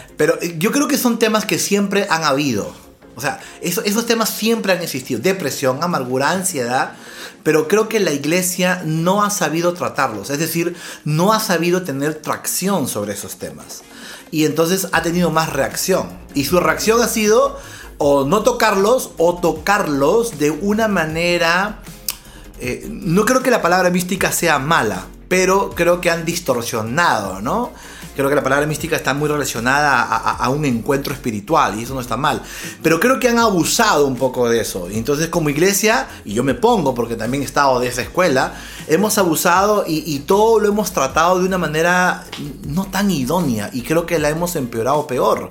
Pero 0.18 0.42
eh, 0.42 0.56
yo 0.58 0.72
creo 0.72 0.88
que 0.88 0.98
son 0.98 1.20
temas 1.20 1.46
que 1.46 1.60
siempre 1.60 2.08
han 2.10 2.24
habido. 2.24 2.74
O 3.16 3.22
sea, 3.22 3.42
esos 3.62 4.06
temas 4.06 4.30
siempre 4.30 4.72
han 4.72 4.82
existido. 4.82 5.20
Depresión, 5.20 5.84
amargura, 5.84 6.30
ansiedad. 6.30 6.94
pero 7.44 7.68
creo 7.68 7.89
que 7.89 8.00
la 8.00 8.13
iglesia 8.13 8.82
no 8.86 9.24
ha 9.24 9.30
sabido 9.30 9.74
tratarlos, 9.74 10.30
es 10.30 10.39
decir, 10.39 10.78
no 11.04 11.34
ha 11.34 11.42
sabido 11.42 11.82
tener 11.82 12.16
tracción 12.16 12.88
sobre 12.88 13.12
esos 13.12 13.36
temas. 13.36 13.82
Y 14.32 14.46
entonces 14.46 14.88
ha 14.94 15.01
tenido 15.01 15.32
más 15.32 15.51
reacción. 15.51 16.08
Y 16.34 16.46
su 16.46 16.62
reacción 16.62 17.01
ha 17.01 17.10
sido 17.10 17.60
o 18.00 18.25
no 18.25 18.41
tocarlos 18.41 19.12
o 19.18 19.36
tocarlos 19.36 20.39
de 20.39 20.50
una 20.50 20.88
manera... 20.88 21.79
Eh, 22.60 22.88
no 22.89 23.24
creo 23.24 23.44
que 23.44 23.51
la 23.51 23.62
palabra 23.62 23.89
mística 23.89 24.32
sea 24.32 24.58
mala, 24.60 25.06
pero 25.27 25.70
creo 25.70 26.01
que 26.01 26.10
han 26.10 26.25
distorsionado, 26.25 27.41
¿no? 27.41 27.72
Creo 28.15 28.27
que 28.27 28.36
la 28.36 28.44
palabra 28.44 28.68
mística 28.68 28.98
está 28.98 29.13
muy 29.13 29.29
relacionada 29.29 30.01
a, 30.01 30.50
un 30.50 30.65
encuentro 30.65 31.13
espiritual 31.13 31.79
y 31.79 31.84
eso 31.84 31.94
no 31.94 32.01
está 32.01 32.18
mal. 32.18 32.41
Pero 32.84 33.00
creo 33.00 33.18
que 33.18 33.29
han 33.29 33.39
abusado 33.39 34.06
un 34.08 34.18
poco 34.18 34.50
de 34.50 34.60
eso. 34.60 34.89
Y 34.89 34.98
entonces 34.98 35.29
como 35.29 35.50
iglesia, 35.50 36.06
y 36.25 36.34
yo 36.34 36.44
me 36.44 36.53
pongo 36.53 36.94
porque 36.94 37.15
también 37.15 37.44
he 37.44 37.46
estado 37.46 37.79
de 37.79 37.88
esa 37.88 38.01
escuela, 38.01 38.56
hemos 38.89 39.18
abusado 39.18 39.86
y, 39.88 40.03
y 40.06 40.20
todo 40.20 40.60
lo 40.60 40.68
hemos 40.68 40.91
tratado 40.91 41.39
de 41.39 41.46
una 41.46 41.58
manera 41.58 42.25
no 42.68 42.88
tan 42.88 43.10
idónea 43.10 43.70
y 43.72 43.84
creo 43.84 44.06
que 44.06 44.20
la 44.20 44.29
hemos 44.29 44.58
empeorado 44.58 45.08
peor. 45.08 45.50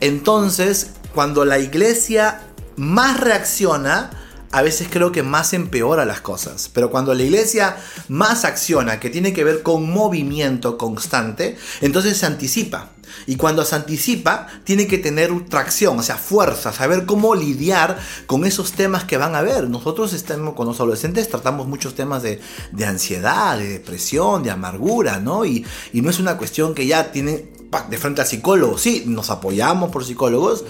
Entonces, 0.00 0.92
cuando 1.18 1.44
la 1.44 1.58
iglesia 1.58 2.42
más 2.76 3.18
reacciona, 3.18 4.10
a 4.52 4.62
veces 4.62 4.86
creo 4.88 5.10
que 5.10 5.24
más 5.24 5.52
empeora 5.52 6.04
las 6.04 6.20
cosas. 6.20 6.70
Pero 6.72 6.92
cuando 6.92 7.12
la 7.12 7.24
iglesia 7.24 7.76
más 8.06 8.44
acciona, 8.44 9.00
que 9.00 9.10
tiene 9.10 9.32
que 9.32 9.42
ver 9.42 9.64
con 9.64 9.90
movimiento 9.90 10.78
constante, 10.78 11.58
entonces 11.80 12.18
se 12.18 12.26
anticipa. 12.26 12.90
Y 13.26 13.34
cuando 13.34 13.64
se 13.64 13.74
anticipa, 13.74 14.46
tiene 14.62 14.86
que 14.86 14.98
tener 14.98 15.32
tracción, 15.48 15.98
o 15.98 16.04
sea, 16.04 16.18
fuerza, 16.18 16.72
saber 16.72 17.04
cómo 17.04 17.34
lidiar 17.34 17.98
con 18.28 18.44
esos 18.44 18.70
temas 18.70 19.02
que 19.02 19.16
van 19.16 19.34
a 19.34 19.38
haber. 19.38 19.68
Nosotros 19.68 20.12
estamos, 20.12 20.54
con 20.54 20.68
los 20.68 20.78
adolescentes 20.78 21.28
tratamos 21.28 21.66
muchos 21.66 21.96
temas 21.96 22.22
de, 22.22 22.38
ansiedad, 22.86 23.58
de 23.58 23.70
depresión, 23.70 24.44
de 24.44 24.52
amargura, 24.52 25.18
¿no? 25.18 25.44
Y, 25.44 25.66
y 25.92 26.00
no 26.00 26.10
es 26.10 26.20
una 26.20 26.36
cuestión 26.36 26.76
que 26.76 26.86
ya 26.86 27.10
tienen 27.10 27.57
de 27.90 27.98
frente 27.98 28.20
al 28.20 28.26
psicólogo. 28.26 28.78
Sí, 28.78 29.04
nos 29.06 29.30
apoyamos 29.30 29.90
por 29.90 30.04
psicólogos, 30.04 30.64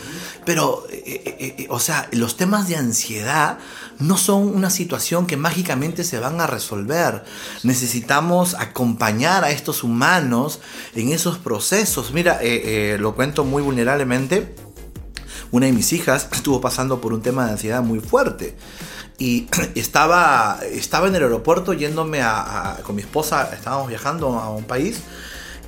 pero, 0.45 0.85
eh, 0.90 1.23
eh, 1.25 1.55
eh, 1.59 1.67
o 1.71 1.78
sea, 1.78 2.09
los 2.12 2.37
temas 2.37 2.69
de 2.69 2.76
ansiedad 2.76 3.59
no 3.99 4.17
son 4.17 4.55
una 4.55 4.71
situación 4.71 5.26
que 5.26 5.37
mágicamente 5.37 6.02
se 6.05 6.19
van 6.19 6.40
a 6.40 6.47
resolver. 6.47 7.25
Necesitamos 7.62 8.55
acompañar 8.55 9.45
a 9.45 9.50
estos 9.50 9.85
humanos 9.85 10.61
en 10.95 11.11
esos 11.11 11.38
procesos. 11.38 12.12
Mira, 12.12 12.40
lo 12.99 13.14
cuento 13.14 13.45
muy 13.45 13.62
vulnerablemente. 13.62 14.55
Una 15.50 15.67
de 15.67 15.73
mis 15.73 15.93
hijas 15.93 16.28
estuvo 16.33 16.61
pasando 16.61 17.00
por 17.00 17.12
un 17.12 17.23
tema 17.23 17.47
de 17.47 17.52
ansiedad 17.52 17.83
muy 17.83 18.00
fuerte 18.00 18.57
y 19.19 19.49
estaba, 19.75 20.61
estaba 20.71 21.09
en 21.09 21.14
el 21.14 21.23
aeropuerto 21.23 21.73
yéndome 21.73 22.23
con 22.85 22.97
mi 22.97 23.02
esposa, 23.02 23.50
estábamos 23.52 23.88
viajando 23.88 24.38
a 24.38 24.50
un 24.50 24.64
país 24.64 25.02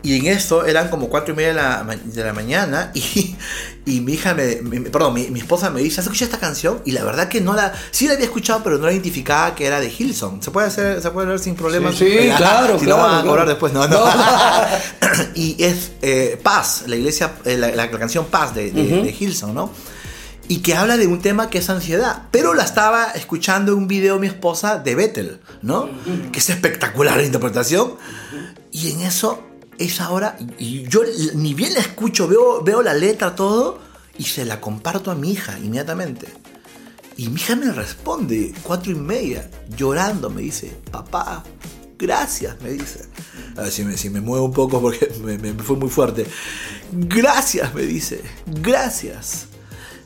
y 0.03 0.17
en 0.17 0.27
eso 0.27 0.65
eran 0.65 0.89
como 0.89 1.09
cuatro 1.09 1.35
y 1.35 1.37
media 1.37 1.49
de 1.49 1.55
la, 1.55 1.97
de 2.05 2.25
la 2.25 2.33
mañana 2.33 2.91
y, 2.95 3.37
y, 3.85 4.01
mi 4.01 4.15
hija 4.15 4.35
me, 4.35 4.57
perdón, 4.91 5.15
mi, 5.15 5.29
mi, 5.29 5.41
esposa 5.41 5.71
me 5.71 5.81
dice, 5.83 6.01
¿has 6.01 6.07
escuchado 6.07 6.33
esta 6.33 6.41
canción? 6.41 6.81
Y 6.85 6.93
la 6.93 7.05
verdad 7.05 7.29
que 7.29 7.41
no 7.41 7.55
la, 7.55 7.73
sí 7.91 8.07
la 8.07 8.15
había 8.15 8.25
escuchado, 8.25 8.63
pero 8.63 8.79
no 8.79 8.87
la 8.87 8.93
identificaba 8.93 9.55
que 9.55 9.67
era 9.67 9.81
de 9.81 9.91
Hillsong. 9.91 10.43
¿Se 10.43 10.51
puede 10.51 10.69
hacer, 10.69 11.03
se 11.03 11.11
puede 11.11 11.27
ver 11.27 11.39
sin 11.39 11.55
problemas? 11.55 11.97
Sí, 11.97 12.07
claro, 12.37 12.79
si 12.79 12.87
claro. 12.87 13.03
no 13.03 13.09
van 13.09 13.19
a 13.21 13.23
cobrar 13.23 13.49
después, 13.49 13.73
no, 13.73 13.87
no. 13.87 14.05
y 15.35 15.63
es 15.63 15.93
eh, 16.01 16.41
Paz, 16.43 16.85
la 16.87 16.97
iglesia, 16.97 17.33
eh, 17.45 17.57
la, 17.57 17.71
la, 17.71 17.91
canción 17.91 18.27
Paz 18.27 18.55
de, 18.55 18.71
de, 18.71 19.17
Hillsong, 19.19 19.55
¿no? 19.55 19.71
y 20.49 20.63
que 20.63 20.75
habla 20.75 20.97
de 20.97 21.07
un 21.07 21.21
tema 21.21 21.49
que 21.49 21.59
es 21.59 21.71
ansiedad. 21.71 22.23
Pero 22.33 22.55
la 22.55 22.65
estaba 22.65 23.13
escuchando 23.13 23.71
en 23.71 23.79
un 23.79 23.87
video 23.87 24.19
mi 24.19 24.27
esposa 24.27 24.79
de 24.79 24.97
Bethel, 24.97 25.41
¿no? 25.63 25.89
Que 26.33 26.41
es 26.41 26.51
espectacular 26.51 27.19
la 27.19 27.23
interpretación. 27.23 27.95
Y 28.73 28.91
en 28.91 29.03
eso 29.03 29.50
es 29.81 30.01
ahora, 30.01 30.37
y 30.59 30.83
yo 30.83 31.01
ni 31.35 31.55
bien 31.55 31.73
la 31.73 31.81
escucho, 31.81 32.29
veo, 32.29 32.63
veo 32.63 32.83
la 32.83 32.93
letra, 32.93 33.35
todo, 33.35 33.81
y 34.19 34.25
se 34.25 34.45
la 34.45 34.61
comparto 34.61 35.11
a 35.11 35.15
mi 35.15 35.33
hija 35.33 35.59
inmediatamente. 35.59 36.29
Y 37.17 37.29
mi 37.29 37.41
hija 37.41 37.57
me 37.57 37.73
responde, 37.73 38.55
cuatro 38.63 38.93
y 38.93 38.95
media, 38.95 39.51
llorando, 39.75 40.29
me 40.29 40.43
dice, 40.43 40.77
papá, 40.91 41.45
gracias, 41.99 42.61
me 42.61 42.73
dice. 42.73 43.07
A 43.57 43.63
ver 43.63 43.73
si 43.73 43.85
me, 43.85 43.97
si 43.97 44.11
me 44.11 44.21
muevo 44.21 44.45
un 44.45 44.53
poco 44.53 44.83
porque 44.83 45.11
me, 45.23 45.55
fue 45.55 45.77
muy 45.77 45.89
fuerte. 45.89 46.27
Gracias, 46.93 47.75
me 47.75 47.83
dice, 47.83 48.21
gracias. 48.47 49.47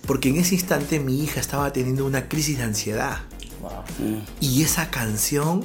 Porque 0.06 0.28
en 0.28 0.36
ese 0.36 0.54
instante 0.54 1.00
mi 1.00 1.20
hija 1.20 1.40
estaba 1.40 1.72
teniendo 1.72 2.06
una 2.06 2.28
crisis 2.28 2.58
de 2.58 2.64
ansiedad. 2.64 3.18
Y 4.40 4.62
esa 4.62 4.90
canción 4.90 5.64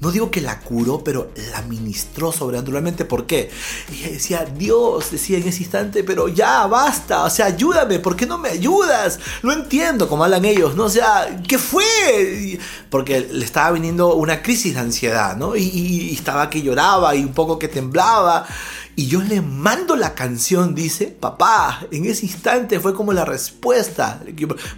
no 0.00 0.12
digo 0.12 0.30
que 0.30 0.40
la 0.40 0.60
curó, 0.60 1.02
pero 1.02 1.32
la 1.50 1.62
ministró 1.62 2.30
sobrenaturalmente. 2.30 3.04
¿Por 3.04 3.26
qué? 3.26 3.50
Y 3.90 4.02
decía, 4.12 4.44
Dios, 4.44 5.10
decía 5.10 5.38
en 5.38 5.48
ese 5.48 5.64
instante, 5.64 6.04
pero 6.04 6.28
ya, 6.28 6.66
basta, 6.68 7.24
o 7.24 7.30
sea, 7.30 7.46
ayúdame, 7.46 7.98
¿por 7.98 8.14
qué 8.14 8.24
no 8.24 8.38
me 8.38 8.50
ayudas? 8.50 9.18
No 9.42 9.52
entiendo 9.52 10.08
cómo 10.08 10.22
hablan 10.24 10.44
ellos, 10.44 10.76
¿no? 10.76 10.84
O 10.84 10.90
sea, 10.90 11.42
¿qué 11.46 11.58
fue? 11.58 12.58
Porque 12.90 13.20
le 13.20 13.44
estaba 13.44 13.72
viniendo 13.72 14.14
una 14.14 14.40
crisis 14.40 14.74
de 14.74 14.80
ansiedad, 14.80 15.36
¿no? 15.36 15.56
Y, 15.56 16.12
estaba 16.12 16.48
que 16.48 16.62
lloraba 16.62 17.14
y 17.16 17.24
un 17.24 17.32
poco 17.32 17.58
que 17.58 17.68
temblaba. 17.68 18.46
Y 18.94 19.06
yo 19.06 19.22
le 19.22 19.40
mando 19.40 19.96
la 19.96 20.14
canción, 20.14 20.74
dice, 20.74 21.06
papá, 21.06 21.86
en 21.90 22.04
ese 22.04 22.26
instante 22.26 22.80
fue 22.80 22.94
como 22.94 23.12
la 23.12 23.24
respuesta. 23.24 24.20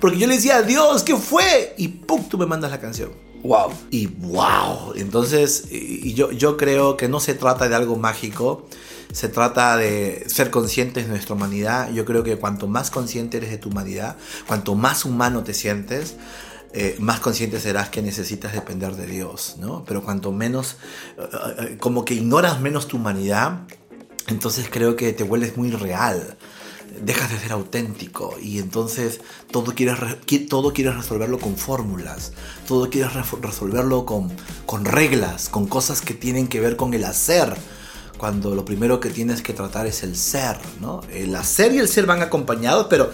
Porque 0.01 0.19
yo 0.19 0.27
le 0.27 0.35
decía, 0.37 0.63
Dios, 0.63 1.03
¿qué 1.03 1.17
fue? 1.17 1.75
Y 1.79 1.89
¡pum! 1.89 2.25
tú 2.29 2.39
me 2.39 2.47
mandas 2.47 2.71
la 2.71 2.81
canción. 2.81 3.30
Wow. 3.43 3.73
Y 3.91 4.07
wow. 4.07 4.93
Entonces, 4.97 5.65
y 5.71 6.13
yo, 6.15 6.31
yo 6.33 6.57
creo 6.57 6.97
que 6.97 7.09
no 7.09 7.21
se 7.21 7.35
trata 7.35 7.69
de 7.69 7.75
algo 7.75 7.97
mágico. 7.97 8.67
Se 9.13 9.29
trata 9.29 9.77
de 9.77 10.25
ser 10.29 10.51
conscientes 10.51 11.05
de 11.05 11.11
nuestra 11.11 11.35
humanidad. 11.35 11.91
Yo 11.93 12.05
creo 12.05 12.23
que 12.23 12.37
cuanto 12.37 12.69
más 12.69 12.91
consciente 12.91 13.39
eres 13.39 13.51
de 13.51 13.59
tu 13.59 13.71
humanidad, 13.71 14.17
cuanto 14.47 14.75
más 14.75 15.05
humano 15.05 15.43
te 15.43 15.53
sientes, 15.53 16.17
eh, 16.73 16.97
más 17.01 17.19
consciente 17.19 17.59
serás 17.59 17.89
que 17.89 18.03
necesitas 18.03 18.53
depender 18.53 18.95
de 18.95 19.07
Dios, 19.07 19.57
¿no? 19.59 19.85
Pero 19.85 20.05
cuanto 20.05 20.31
menos, 20.31 20.77
eh, 21.19 21.29
eh, 21.59 21.77
como 21.81 22.05
que 22.05 22.15
ignoras 22.15 22.61
menos 22.61 22.87
tu 22.87 22.99
humanidad, 22.99 23.63
entonces 24.29 24.69
creo 24.71 24.95
que 24.95 25.13
te 25.13 25.25
vuelves 25.25 25.57
muy 25.57 25.73
real 25.73 26.37
dejas 27.03 27.31
de 27.31 27.39
ser 27.39 27.53
auténtico 27.53 28.37
y 28.41 28.59
entonces 28.59 29.21
todo 29.51 29.75
quieres, 29.75 29.99
todo 30.49 30.73
quieres 30.73 30.97
resolverlo 30.97 31.39
con 31.39 31.57
fórmulas, 31.57 32.33
todo 32.67 32.91
quieres 32.91 33.13
resolverlo 33.15 34.05
con, 34.05 34.31
con 34.67 34.85
reglas, 34.85 35.49
con 35.49 35.67
cosas 35.67 36.01
que 36.01 36.15
tienen 36.15 36.49
que 36.49 36.61
ver 36.61 36.77
con 36.77 36.95
el 36.95 37.05
hacer, 37.05 37.55
cuando 38.19 38.55
lo 38.55 38.67
primero 38.67 39.01
que 39.01 39.09
tienes 39.09 39.41
que 39.41 39.55
tratar 39.55 39.87
es 39.87 40.03
el 40.03 40.15
ser, 40.15 40.59
¿no? 40.79 41.01
El 41.11 41.35
hacer 41.35 41.73
y 41.73 41.79
el 41.79 41.89
ser 41.89 42.05
van 42.05 42.21
acompañados, 42.21 42.87
pero 42.91 43.11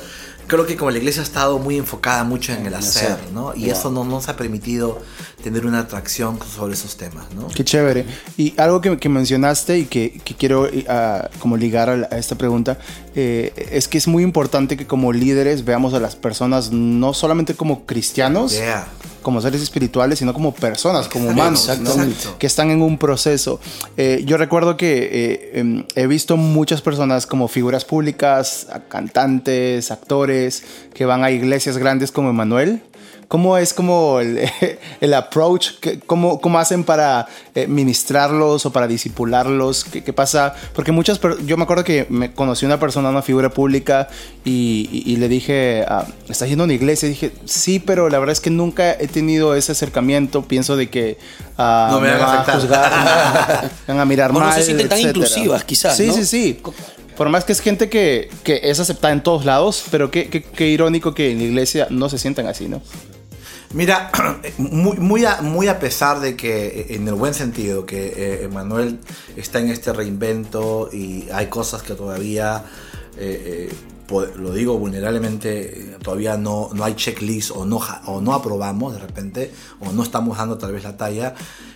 creo 0.47 0.67
que 0.67 0.77
como 0.77 0.91
la 0.91 0.99
iglesia 0.99 1.23
ha 1.23 1.25
estado 1.25 1.59
muy 1.59 1.77
enfocada 1.77 2.25
mucho 2.25 2.53
en 2.53 2.67
el 2.67 2.75
hacer, 2.75 3.17
¿no? 3.33 3.55
Y 3.55 3.71
eso 3.71 3.91
no 3.91 4.05
nos 4.05 4.29
ha 4.29 4.37
permitido 4.37 5.01
tener 5.43 5.67
una 5.67 5.81
atracción 5.81 6.39
sobre 6.55 6.75
esos 6.75 6.97
temas, 6.97 7.27
¿no? 7.35 7.49
Qué 7.49 7.65
chévere. 7.65 8.07
Y 8.37 8.55
algo 8.57 8.81
que, 8.81 8.99
que 8.99 9.09
mencionaste 9.09 9.79
y 9.79 9.85
que, 9.85 10.21
que 10.25 10.35
quiero 10.35 10.63
uh, 10.65 11.39
como 11.39 11.57
ligar 11.57 11.91
a, 12.11 12.19
esta 12.19 12.37
pregunta 12.37 12.79
eh, 13.15 13.53
es 13.71 13.89
que 13.89 13.99
es 13.99 14.09
muy 14.09 14.23
importante 14.23 14.77
que 14.77 14.87
como 14.87 15.13
líderes 15.13 15.65
veamos 15.65 15.95
a 15.95 16.01
las 16.01 16.17
personas 16.17 16.71
no 16.71 17.15
solamente 17.15 17.55
como 17.55 17.85
cristianos, 17.87 18.59
como 19.27 19.41
seres 19.41 19.61
espirituales, 19.61 20.21
sino 20.21 20.33
como 20.33 20.55
personas, 20.55 21.09
como 21.09 21.31
humanos, 21.31 21.69
que 22.39 22.47
están 22.47 22.71
en 22.71 22.81
un 22.81 22.97
proceso. 22.97 23.59
Eh, 23.97 24.23
yo 24.25 24.37
recuerdo 24.37 24.77
que 24.77 25.09
eh, 25.11 25.51
em, 25.55 25.85
he 25.97 26.07
visto 26.07 26.37
muchas 26.37 26.81
personas 26.81 27.27
como 27.27 27.49
figuras 27.49 27.85
públicas, 27.85 28.69
cantantes, 28.89 29.91
actores, 29.91 30.63
que 30.95 31.07
van 31.07 31.25
a 31.25 31.33
iglesias 31.33 31.77
grandes 31.77 32.13
como 32.13 32.31
Emanuel 32.31 32.83
¿Cómo 33.29 33.59
es 33.59 33.75
como 33.75 34.21
el, 34.21 34.39
el 35.01 35.15
approach? 35.15 35.71
¿Cómo, 36.07 36.41
¿Cómo, 36.41 36.59
hacen 36.61 36.85
para 36.85 37.27
eh, 37.57 37.67
ministrarlos 37.67 38.67
o 38.67 38.73
para 38.73 38.87
disipularlos? 38.87 39.85
¿Qué, 39.85 40.05
¿Qué, 40.05 40.13
pasa? 40.13 40.55
Porque 40.75 40.93
muchas 40.93 41.21
yo 41.45 41.57
me 41.57 41.65
acuerdo 41.65 41.83
que 41.83 42.07
me 42.09 42.33
conocí 42.33 42.67
una 42.67 42.79
persona, 42.79 43.09
una 43.11 43.23
figura 43.23 43.51
pública, 43.51 44.09
y, 44.45 45.03
y, 45.07 45.17
le 45.17 45.29
dije, 45.29 45.85
ah, 45.89 46.07
¿estás 46.29 46.49
yendo 46.49 46.63
a 46.63 46.67
una 46.67 46.75
iglesia? 46.75 47.07
Y 47.07 47.11
dije, 47.11 47.33
sí, 47.47 47.81
pero 47.81 48.09
la 48.09 48.21
verdad 48.21 48.33
es 48.33 48.41
que 48.41 48.51
nunca 48.51 48.93
he 48.93 49.09
tenido 49.09 49.57
ese 49.57 49.73
acercamiento. 49.73 50.43
Pienso 50.43 50.77
de 50.77 50.89
que 50.89 51.19
ah, 51.59 51.89
no 51.91 52.01
me, 52.01 52.13
van 52.13 52.23
a 52.23 52.45
juzgar, 52.45 53.71
me 53.89 53.95
van 53.95 54.01
a 54.01 54.05
mirar 54.05 54.33
mal. 54.33 54.51
No 54.51 54.55
se 54.55 54.63
sienten 54.63 54.89
tan 54.89 55.01
inclusivas, 55.01 55.65
quizás. 55.65 55.97
Sí, 55.97 56.13
sí, 56.13 56.25
sí. 56.25 56.63
Por 57.17 57.29
más 57.29 57.45
que 57.45 57.53
es 57.53 57.61
gente 57.61 57.89
que, 57.89 58.29
que 58.45 58.61
es 58.63 58.79
aceptada 58.79 59.13
en 59.13 59.23
todos 59.23 59.45
lados, 59.45 59.85
pero 59.91 60.11
qué, 60.11 60.29
qué, 60.29 60.43
qué, 60.43 60.69
irónico 60.69 61.15
que 61.15 61.33
en 61.33 61.39
la 61.39 61.45
iglesia 61.45 61.87
no 61.91 62.09
se 62.09 62.19
sientan 62.19 62.47
así, 62.47 62.69
¿no? 62.69 62.83
Mira, 63.73 64.11
muy, 64.59 65.25
a, 65.25 65.79
pesar 65.79 66.21
de 66.21 66.37
que, 66.37 66.87
en 66.91 67.07
el 67.09 67.15
buen 67.15 67.35
sentido, 67.35 67.85
que 67.87 68.07
eh, 68.07 68.45
Emanuel 68.45 69.01
está 69.37 69.59
en 69.59 69.69
este 69.69 69.93
reinvento 69.93 70.89
y 70.93 71.29
hay 71.33 71.47
cosas 71.47 71.83
que 71.83 71.95
todavía 71.95 72.65
eh, 73.19 73.69
eh, 73.71 73.75
lo 74.37 74.53
digo 74.53 74.79
vulnerablemente, 74.79 75.97
todavía 76.03 76.37
no, 76.37 76.71
no 76.73 76.85
hay 76.85 76.95
checklist 76.95 77.51
o 77.51 77.65
no, 77.65 77.81
o 78.07 78.21
no 78.21 78.35
aprobamos 78.35 78.95
de 78.95 79.01
repente, 79.01 79.53
o 79.81 79.93
no 79.93 80.03
estamos 80.03 80.39
dando 80.39 80.59
tal 80.59 80.73
vez 80.73 80.85
la 80.85 80.97
talla, 80.97 81.35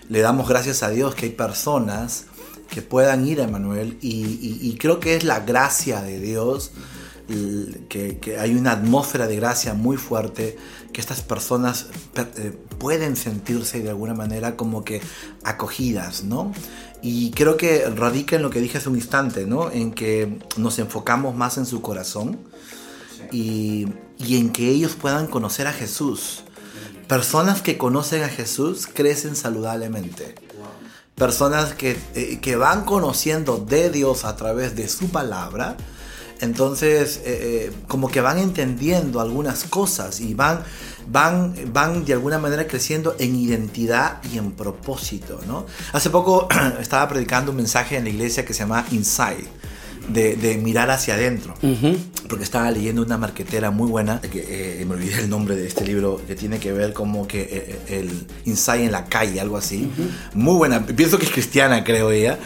le 0.09 0.21
damos 0.21 0.49
gracias 0.49 0.83
a 0.83 0.91
Dios 0.91 1.15
que 1.15 1.27
hay 1.27 1.33
personas 1.33 2.27
que 2.71 2.83
puedan 2.83 3.27
ir 3.27 3.41
a 3.41 3.45
Emanuel 3.45 3.99
y, 4.01 4.77
creo 4.79 5.01
que 5.01 5.17
es 5.17 5.25
la 5.25 5.41
gracia 5.41 6.03
de 6.03 6.21
Dios, 6.21 6.71
que, 7.89 8.37
hay 8.39 8.55
una 8.55 8.73
atmósfera 8.73 9.27
de 9.27 9.37
gracia 9.37 9.75
muy 9.75 9.97
fuerte, 9.97 10.57
que 10.93 11.01
estas 11.01 11.23
personas 11.23 11.87
eh, 12.17 12.57
pueden 12.79 13.17
sentirse 13.17 13.81
de 13.81 13.91
alguna 13.91 14.15
manera 14.15 14.57
como 14.57 14.85
que 14.85 15.01
acogidas, 15.45 16.25
¿no? 16.25 16.53
Y 17.03 17.31
creo 17.31 17.57
que 17.57 17.89
radica 17.89 18.37
en 18.37 18.43
lo 18.43 18.51
que 18.51 18.61
dije 18.61 18.79
hace 18.79 18.89
un 18.89 18.97
instante, 18.97 19.47
¿no? 19.47 19.71
En 19.71 19.93
que 19.93 20.39
nos 20.57 20.79
enfocamos 20.79 21.35
más 21.35 21.57
en 21.57 21.67
su 21.67 21.81
corazón 21.81 22.39
y, 23.33 23.87
en 24.19 24.51
que 24.51 24.69
ellos 24.69 24.97
puedan 25.01 25.27
conocer 25.27 25.67
a 25.67 25.73
Jesús. 25.73 26.43
Personas 27.07 27.63
que 27.63 27.79
conocen 27.79 28.23
a 28.23 28.29
Jesús 28.29 28.87
crecen 28.87 29.37
saludablemente. 29.37 30.35
Personas 31.15 31.75
que, 31.75 31.99
eh, 32.15 32.39
que 32.41 32.57
van 32.57 32.85
conociendo 32.85 33.59
de 33.59 33.91
Dios 33.91 34.25
a 34.25 34.37
través 34.37 34.75
de 34.77 34.89
su 34.89 35.09
palabra. 35.11 35.77
Entonces, 36.41 37.19
eh, 37.19 37.69
eh, 37.69 37.73
como 37.87 38.09
que 38.09 38.21
van 38.21 38.39
entendiendo 38.39 39.21
algunas 39.21 39.65
cosas 39.65 40.21
y 40.21 40.35
van 40.35 40.63
van, 41.11 41.55
van 41.73 42.05
de 42.05 42.13
alguna 42.13 42.39
manera 42.39 42.67
creciendo 42.67 43.17
en 43.19 43.35
identidad 43.37 44.23
y 44.33 44.39
en 44.39 44.53
propósito, 44.53 45.41
¿no? 45.47 45.67
Hace 45.93 46.11
poco 46.11 46.49
estaba 46.81 47.09
predicando 47.09 47.51
un 47.51 47.57
mensaje 47.57 47.97
en 47.97 48.05
la 48.05 48.11
iglesia 48.11 48.45
que 48.45 48.55
se 48.55 48.61
llama 48.61 48.87
Inside. 48.91 49.49
De, 50.13 50.59
mirar 50.63 50.91
hacia 50.91 51.15
adentro. 51.15 51.55
Porque 52.29 52.45
estaba 52.45 52.71
leyendo 52.71 53.03
una 53.03 53.19
marquetera 53.19 53.71
muy 53.71 53.89
buena, 53.89 54.21
que 54.21 54.81
eh, 54.81 54.85
me 54.85 54.95
olvidé 54.95 55.21
el 55.21 55.31
nombre 55.31 55.57
de 55.57 55.67
este 55.67 55.85
libro, 55.85 56.21
que 56.27 56.35
tiene 56.35 56.59
que 56.59 56.73
ver 56.73 56.93
como 56.93 57.27
que 57.27 57.43
eh, 57.43 57.49
eh, 57.89 58.01
el 58.01 58.27
inside 58.45 58.85
en 58.85 58.93
la 58.93 59.07
calle, 59.07 59.41
algo 59.41 59.57
así. 59.57 59.91
Muy 60.35 60.55
buena, 60.55 60.85
pienso 60.87 61.19
que 61.19 61.25
es 61.25 61.33
cristiana, 61.33 61.83
creo 61.85 62.11
ella, 62.11 62.39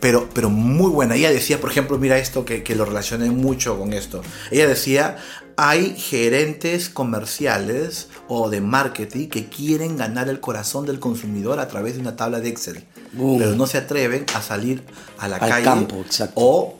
pero, 0.00 0.28
pero 0.32 0.50
muy 0.50 0.90
buena. 0.90 1.14
Ella 1.14 1.30
decía, 1.30 1.60
por 1.60 1.70
ejemplo, 1.70 1.98
mira 1.98 2.18
esto, 2.18 2.44
que, 2.44 2.62
que 2.62 2.74
lo 2.74 2.84
relacioné 2.84 3.30
mucho 3.30 3.78
con 3.78 3.92
esto. 3.92 4.22
Ella 4.50 4.66
decía, 4.66 5.18
hay 5.56 5.94
gerentes 5.96 6.88
comerciales 6.88 8.08
o 8.28 8.50
de 8.50 8.60
marketing 8.60 9.28
que 9.28 9.48
quieren 9.48 9.96
ganar 9.96 10.28
el 10.28 10.40
corazón 10.40 10.86
del 10.86 10.98
consumidor 10.98 11.60
a 11.60 11.68
través 11.68 11.94
de 11.94 12.00
una 12.00 12.16
tabla 12.16 12.40
de 12.40 12.48
Excel, 12.48 12.84
pero 13.12 13.54
no 13.54 13.66
se 13.66 13.78
atreven 13.78 14.24
a 14.34 14.42
salir 14.42 14.82
a 15.18 15.28
la 15.28 15.38
calle 15.38 15.64
campo, 15.64 16.04
o 16.34 16.78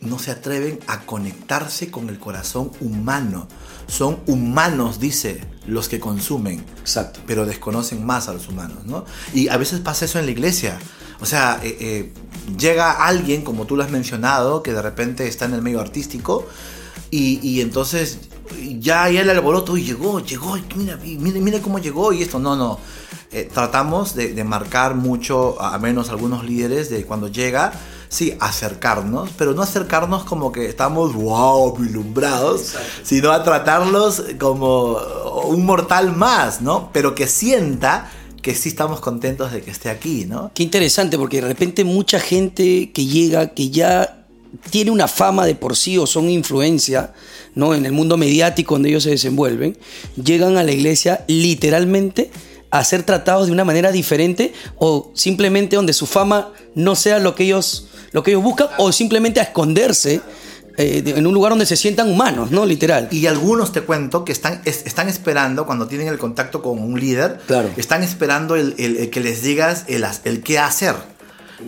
no 0.00 0.18
se 0.18 0.30
atreven 0.30 0.78
a 0.86 1.00
conectarse 1.00 1.90
con 1.90 2.08
el 2.08 2.18
corazón 2.18 2.70
humano. 2.80 3.48
Son 3.86 4.18
humanos, 4.26 5.00
dice, 5.00 5.40
los 5.66 5.88
que 5.88 5.98
consumen, 5.98 6.64
Exacto. 6.80 7.20
pero 7.26 7.46
desconocen 7.46 8.04
más 8.04 8.28
a 8.28 8.34
los 8.34 8.48
humanos, 8.48 8.84
¿no? 8.84 9.04
Y 9.32 9.48
a 9.48 9.56
veces 9.56 9.80
pasa 9.80 10.04
eso 10.04 10.18
en 10.18 10.26
la 10.26 10.32
iglesia. 10.32 10.78
O 11.20 11.26
sea, 11.26 11.58
eh, 11.62 11.76
eh, 11.80 12.12
llega 12.56 13.06
alguien, 13.06 13.42
como 13.42 13.66
tú 13.66 13.76
lo 13.76 13.82
has 13.82 13.90
mencionado, 13.90 14.62
que 14.62 14.72
de 14.72 14.82
repente 14.82 15.26
está 15.26 15.46
en 15.46 15.54
el 15.54 15.62
medio 15.62 15.80
artístico, 15.80 16.46
y, 17.10 17.62
entonces 17.62 18.18
ya, 18.78 19.08
ya 19.08 19.22
el 19.22 19.30
alboroto 19.30 19.78
y 19.78 19.84
llegó, 19.84 20.20
llegó, 20.20 20.58
mira, 20.76 20.98
mira, 21.02 21.40
mira 21.40 21.62
cómo 21.62 21.78
llegó 21.78 22.12
y 22.12 22.22
esto, 22.22 22.38
no, 22.38 22.54
no. 22.54 22.78
Eh, 23.30 23.48
tratamos 23.52 24.14
de, 24.14 24.44
marcar 24.44 24.94
mucho, 24.94 25.60
a 25.60 25.78
menos 25.78 26.10
algunos 26.10 26.44
líderes, 26.44 26.90
de 26.90 27.04
cuando 27.04 27.28
llega, 27.28 27.72
sí, 28.08 28.36
acercarnos, 28.40 29.30
pero 29.36 29.54
no 29.54 29.62
acercarnos 29.62 30.24
como 30.24 30.52
que 30.52 30.66
estamos, 30.66 31.14
wow, 31.14 31.76
ilumbrados, 31.84 32.74
sino 33.02 33.32
a 33.32 33.42
tratarlos 33.42 34.22
como 34.38 34.98
un 35.44 35.64
mortal 35.64 36.16
más, 36.16 36.60
¿no? 36.60 36.90
Pero 36.92 37.14
que 37.14 37.26
sienta 37.26 38.10
que 38.42 38.54
sí 38.54 38.70
estamos 38.70 39.00
contentos 39.00 39.52
de 39.52 39.62
que 39.62 39.70
esté 39.70 39.90
aquí, 39.90 40.24
¿no? 40.26 40.50
Qué 40.54 40.62
interesante, 40.62 41.18
porque 41.18 41.40
de 41.40 41.48
repente 41.48 41.84
mucha 41.84 42.20
gente 42.20 42.92
que 42.92 43.06
llega, 43.06 43.48
que 43.48 43.70
ya 43.70 44.18
tiene 44.70 44.90
una 44.90 45.08
fama 45.08 45.46
de 45.46 45.54
por 45.54 45.76
sí 45.76 45.98
o 45.98 46.06
son 46.06 46.30
influencia 46.30 47.12
¿no? 47.54 47.74
en 47.74 47.84
el 47.86 47.92
mundo 47.92 48.16
mediático 48.16 48.74
donde 48.74 48.90
ellos 48.90 49.02
se 49.02 49.10
desenvuelven, 49.10 49.76
llegan 50.22 50.56
a 50.56 50.62
la 50.62 50.72
iglesia 50.72 51.24
literalmente 51.26 52.30
a 52.70 52.84
ser 52.84 53.02
tratados 53.02 53.46
de 53.46 53.52
una 53.52 53.64
manera 53.64 53.90
diferente 53.92 54.52
o 54.76 55.10
simplemente 55.14 55.76
donde 55.76 55.92
su 55.92 56.06
fama 56.06 56.52
no 56.74 56.94
sea 56.94 57.18
lo 57.18 57.34
que 57.34 57.44
ellos, 57.44 57.88
lo 58.12 58.22
que 58.22 58.32
ellos 58.32 58.42
buscan 58.42 58.68
o 58.78 58.92
simplemente 58.92 59.40
a 59.40 59.44
esconderse 59.44 60.20
eh, 60.76 61.02
en 61.04 61.26
un 61.26 61.34
lugar 61.34 61.50
donde 61.50 61.66
se 61.66 61.76
sientan 61.76 62.08
humanos, 62.08 62.52
¿no? 62.52 62.64
Literal. 62.64 63.08
Y 63.10 63.26
algunos 63.26 63.72
te 63.72 63.80
cuento 63.80 64.24
que 64.24 64.30
están, 64.30 64.62
están 64.64 65.08
esperando, 65.08 65.66
cuando 65.66 65.88
tienen 65.88 66.06
el 66.06 66.18
contacto 66.18 66.62
con 66.62 66.78
un 66.78 67.00
líder, 67.00 67.40
claro. 67.48 67.70
están 67.76 68.04
esperando 68.04 68.54
el, 68.54 68.76
que 69.10 69.20
les 69.20 69.42
digas 69.42 69.86
el, 69.88 70.06
el 70.22 70.42
qué 70.44 70.60
hacer. 70.60 70.94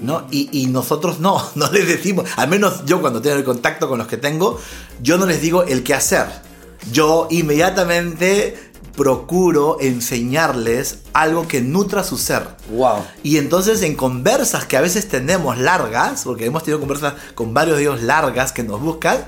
¿no? 0.01 0.29
Y, 0.31 0.69
nosotros 0.69 1.19
no, 1.19 1.45
no 1.57 1.73
les 1.73 1.89
decimos, 1.89 2.31
al 2.37 2.49
menos 2.49 2.85
yo 2.87 3.01
cuando 3.01 3.21
tengo 3.21 3.35
el 3.35 3.43
contacto 3.43 3.89
con 3.89 3.99
los 3.99 4.07
que 4.07 4.17
tengo, 4.17 4.61
yo 5.03 5.19
no 5.19 5.27
les 5.27 5.43
digo 5.43 5.65
el 5.65 5.83
qué 5.83 5.95
hacer. 5.95 6.27
Yo 6.93 7.27
inmediatamente 7.31 8.70
procuro 8.97 9.79
enseñarles 9.81 10.99
algo 11.13 11.49
que 11.49 11.61
nutra 11.61 12.05
su 12.05 12.19
ser. 12.19 12.47
Wow. 12.71 13.05
Y 13.23 13.39
entonces 13.39 13.83
en 13.83 13.95
conversas 13.97 14.67
que 14.67 14.77
a 14.77 14.81
veces 14.81 15.09
tenemos 15.09 15.59
largas, 15.59 16.25
porque 16.25 16.45
hemos 16.45 16.65
tenido 16.65 16.81
conversas 16.81 17.15
con 17.35 17.55
varios 17.55 17.77
de 17.77 17.85
ellos 17.85 18.03
largas 18.03 18.53
que 18.53 18.63
nos 18.63 18.81
buscan, 18.81 19.25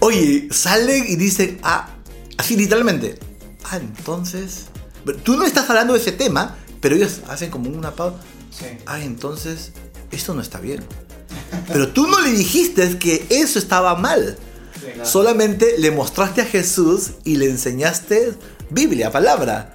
oye, 0.00 0.48
salen 0.50 1.04
y 1.08 1.16
dicen, 1.16 1.58
ah, 1.62 1.88
así 2.36 2.56
literalmente, 2.56 3.18
ah, 3.64 3.76
entonces, 3.76 4.66
tú 5.22 5.36
no 5.36 5.44
estás 5.44 5.68
hablando 5.70 5.94
de 5.94 6.00
ese 6.00 6.12
tema, 6.12 6.56
pero 6.80 6.96
ellos 6.96 7.20
hacen 7.28 7.50
como 7.50 7.70
una 7.70 7.92
pausa. 7.92 8.18
Ah, 8.86 9.00
entonces, 9.00 9.72
esto 10.10 10.34
no 10.34 10.42
está 10.42 10.60
bien. 10.60 10.84
Pero 11.68 11.88
tú 11.88 12.06
no 12.06 12.20
le 12.20 12.30
dijiste 12.30 12.98
que 12.98 13.26
eso 13.30 13.58
estaba 13.58 13.94
mal. 13.96 14.36
Solamente 15.02 15.76
le 15.78 15.90
mostraste 15.90 16.42
a 16.42 16.44
Jesús 16.44 17.12
y 17.24 17.36
le 17.36 17.48
enseñaste 17.48 18.34
Biblia, 18.70 19.10
palabra. 19.10 19.72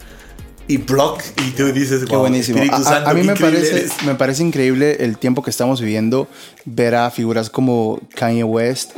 Y 0.68 0.78
blog, 0.78 1.18
y 1.48 1.52
tú 1.52 1.72
dices, 1.74 2.06
qué 2.08 2.16
buenísimo. 2.16 2.62
a, 2.62 3.14
mí 3.16 3.24
me 3.24 3.36
parece, 3.36 3.88
me 4.06 4.14
parece 4.14 4.44
increíble 4.44 4.98
el 5.00 5.18
tiempo 5.18 5.42
que 5.42 5.50
estamos 5.50 5.82
viviendo, 5.82 6.28
ver 6.64 6.94
a 6.94 7.10
figuras 7.10 7.50
como 7.50 8.00
Kanye 8.14 8.44
West, 8.44 8.92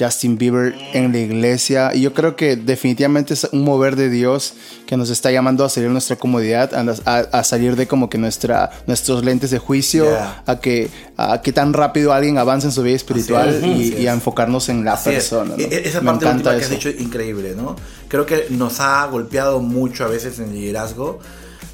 Justin 0.00 0.38
Bieber 0.38 0.74
en 0.92 1.12
la 1.12 1.18
iglesia. 1.18 1.90
Y 1.94 2.02
yo 2.02 2.14
creo 2.14 2.36
que 2.36 2.56
definitivamente 2.56 3.34
es 3.34 3.48
un 3.52 3.64
mover 3.64 3.96
de 3.96 4.08
Dios 4.08 4.54
que 4.86 4.96
nos 4.96 5.10
está 5.10 5.30
llamando 5.30 5.64
a 5.64 5.68
salir 5.68 5.88
de 5.88 5.92
nuestra 5.92 6.16
comodidad, 6.16 6.70
a, 7.04 7.44
salir 7.44 7.76
de 7.76 7.86
como 7.86 8.08
que 8.08 8.16
nuestra, 8.16 8.70
nuestros 8.86 9.24
lentes 9.24 9.50
de 9.50 9.58
juicio, 9.58 10.06
a, 10.46 10.60
que, 10.60 10.88
a 11.16 11.42
que 11.42 11.52
tan 11.52 11.72
rápido 11.72 12.12
alguien 12.12 12.38
avance 12.38 12.66
en 12.66 12.72
su 12.72 12.82
vida 12.82 12.96
espiritual 12.96 13.62
y, 13.64 14.06
a 14.06 14.12
enfocarnos 14.12 14.68
en 14.68 14.84
la 14.84 14.96
persona. 14.96 15.54
E, 15.58 15.62
e, 15.64 15.88
esa 15.88 16.00
parte 16.00 16.26
última 16.26 16.56
que 16.56 16.64
has 16.64 16.70
dicho 16.70 16.88
increíble, 16.88 17.54
¿no? 17.56 17.76
Creo 18.10 18.26
que 18.26 18.48
nos 18.50 18.80
ha 18.80 19.06
golpeado 19.06 19.60
mucho 19.60 20.04
a 20.04 20.08
veces 20.08 20.38
en 20.38 20.50
el 20.50 20.54
liderazgo 20.54 21.20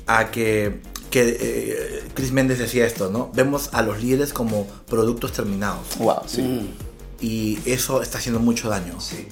a 0.07 0.31
que 0.31 0.81
que 1.11 1.37
eh, 1.41 2.03
Chris 2.15 2.31
Méndez 2.31 2.59
decía 2.59 2.85
esto, 2.85 3.11
¿no? 3.11 3.31
Vemos 3.35 3.71
a 3.73 3.83
los 3.83 4.03
líderes 4.03 4.33
como 4.33 4.67
productos 4.87 5.33
terminados. 5.33 5.97
Wow, 5.99 6.23
sí. 6.27 6.43
Mm 6.43 6.87
y 7.21 7.59
eso 7.65 8.03
está 8.03 8.19
haciendo 8.19 8.41
mucho 8.41 8.69
daño. 8.69 9.01
Sí. 9.01 9.29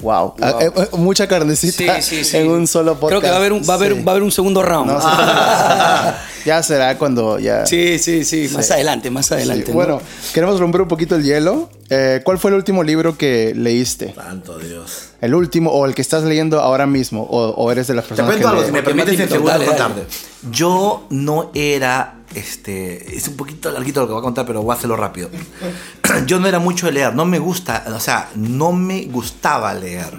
Wow. 0.00 0.34
Ah, 0.40 0.58
eh, 0.60 0.70
eh, 0.76 0.88
mucha 0.96 1.26
carnecita 1.26 1.98
en 2.32 2.48
un 2.48 2.66
solo 2.68 2.94
podcast. 2.94 3.08
Creo 3.08 3.20
que 3.20 3.28
va 3.28 3.34
a 3.34 3.38
haber 3.38 3.52
un, 3.52 3.62
va 3.68 3.74
a 3.74 3.76
haber, 3.76 3.94
va 3.96 4.12
a 4.12 4.14
haber 4.14 4.22
un 4.22 4.30
segundo 4.30 4.62
round. 4.62 4.90
ya 6.44 6.62
será 6.62 6.96
cuando 6.96 7.38
ya. 7.38 7.66
Sí, 7.66 7.98
sí, 7.98 8.24
sí. 8.24 8.48
Más 8.52 8.70
adelante, 8.70 9.10
más 9.10 9.32
adelante. 9.32 9.72
Bueno, 9.72 10.00
queremos 10.32 10.60
romper 10.60 10.82
un 10.82 10.88
poquito 10.88 11.16
el 11.16 11.24
hielo. 11.24 11.68
Eh, 11.90 12.20
¿Cuál 12.22 12.38
fue 12.38 12.50
el 12.50 12.56
último 12.56 12.84
libro 12.84 13.18
que 13.18 13.52
leíste? 13.56 14.14
Santo 14.14 14.58
Dios. 14.58 15.08
El 15.20 15.34
último 15.34 15.70
o 15.70 15.84
el 15.84 15.94
que 15.94 16.02
estás 16.02 16.22
leyendo 16.22 16.60
ahora 16.60 16.86
mismo 16.86 17.22
o, 17.22 17.72
eres 17.72 17.88
de 17.88 17.94
las 17.94 18.04
personas 18.04 18.30
Te 18.30 18.40
cuento 18.40 18.48
algo, 18.48 18.64
si 18.64 18.72
me 18.72 18.82
permites 18.82 19.18
en 19.18 19.28
segundo 19.28 19.64
contarte. 19.64 20.02
Yo 20.50 21.06
no 21.10 21.50
era 21.54 22.17
este, 22.34 23.16
es 23.16 23.28
un 23.28 23.36
poquito 23.36 23.70
larguito 23.70 24.00
lo 24.00 24.06
que 24.06 24.12
voy 24.12 24.20
a 24.20 24.24
contar, 24.24 24.46
pero 24.46 24.62
voy 24.62 24.74
a 24.74 24.78
hacerlo 24.78 24.96
rápido. 24.96 25.30
Yo 26.26 26.38
no 26.40 26.46
era 26.46 26.58
mucho 26.58 26.86
de 26.86 26.92
leer, 26.92 27.14
no 27.14 27.24
me 27.24 27.38
gusta, 27.38 27.84
o 27.94 28.00
sea, 28.00 28.30
no 28.34 28.72
me 28.72 29.06
gustaba 29.06 29.72
leer. 29.74 30.14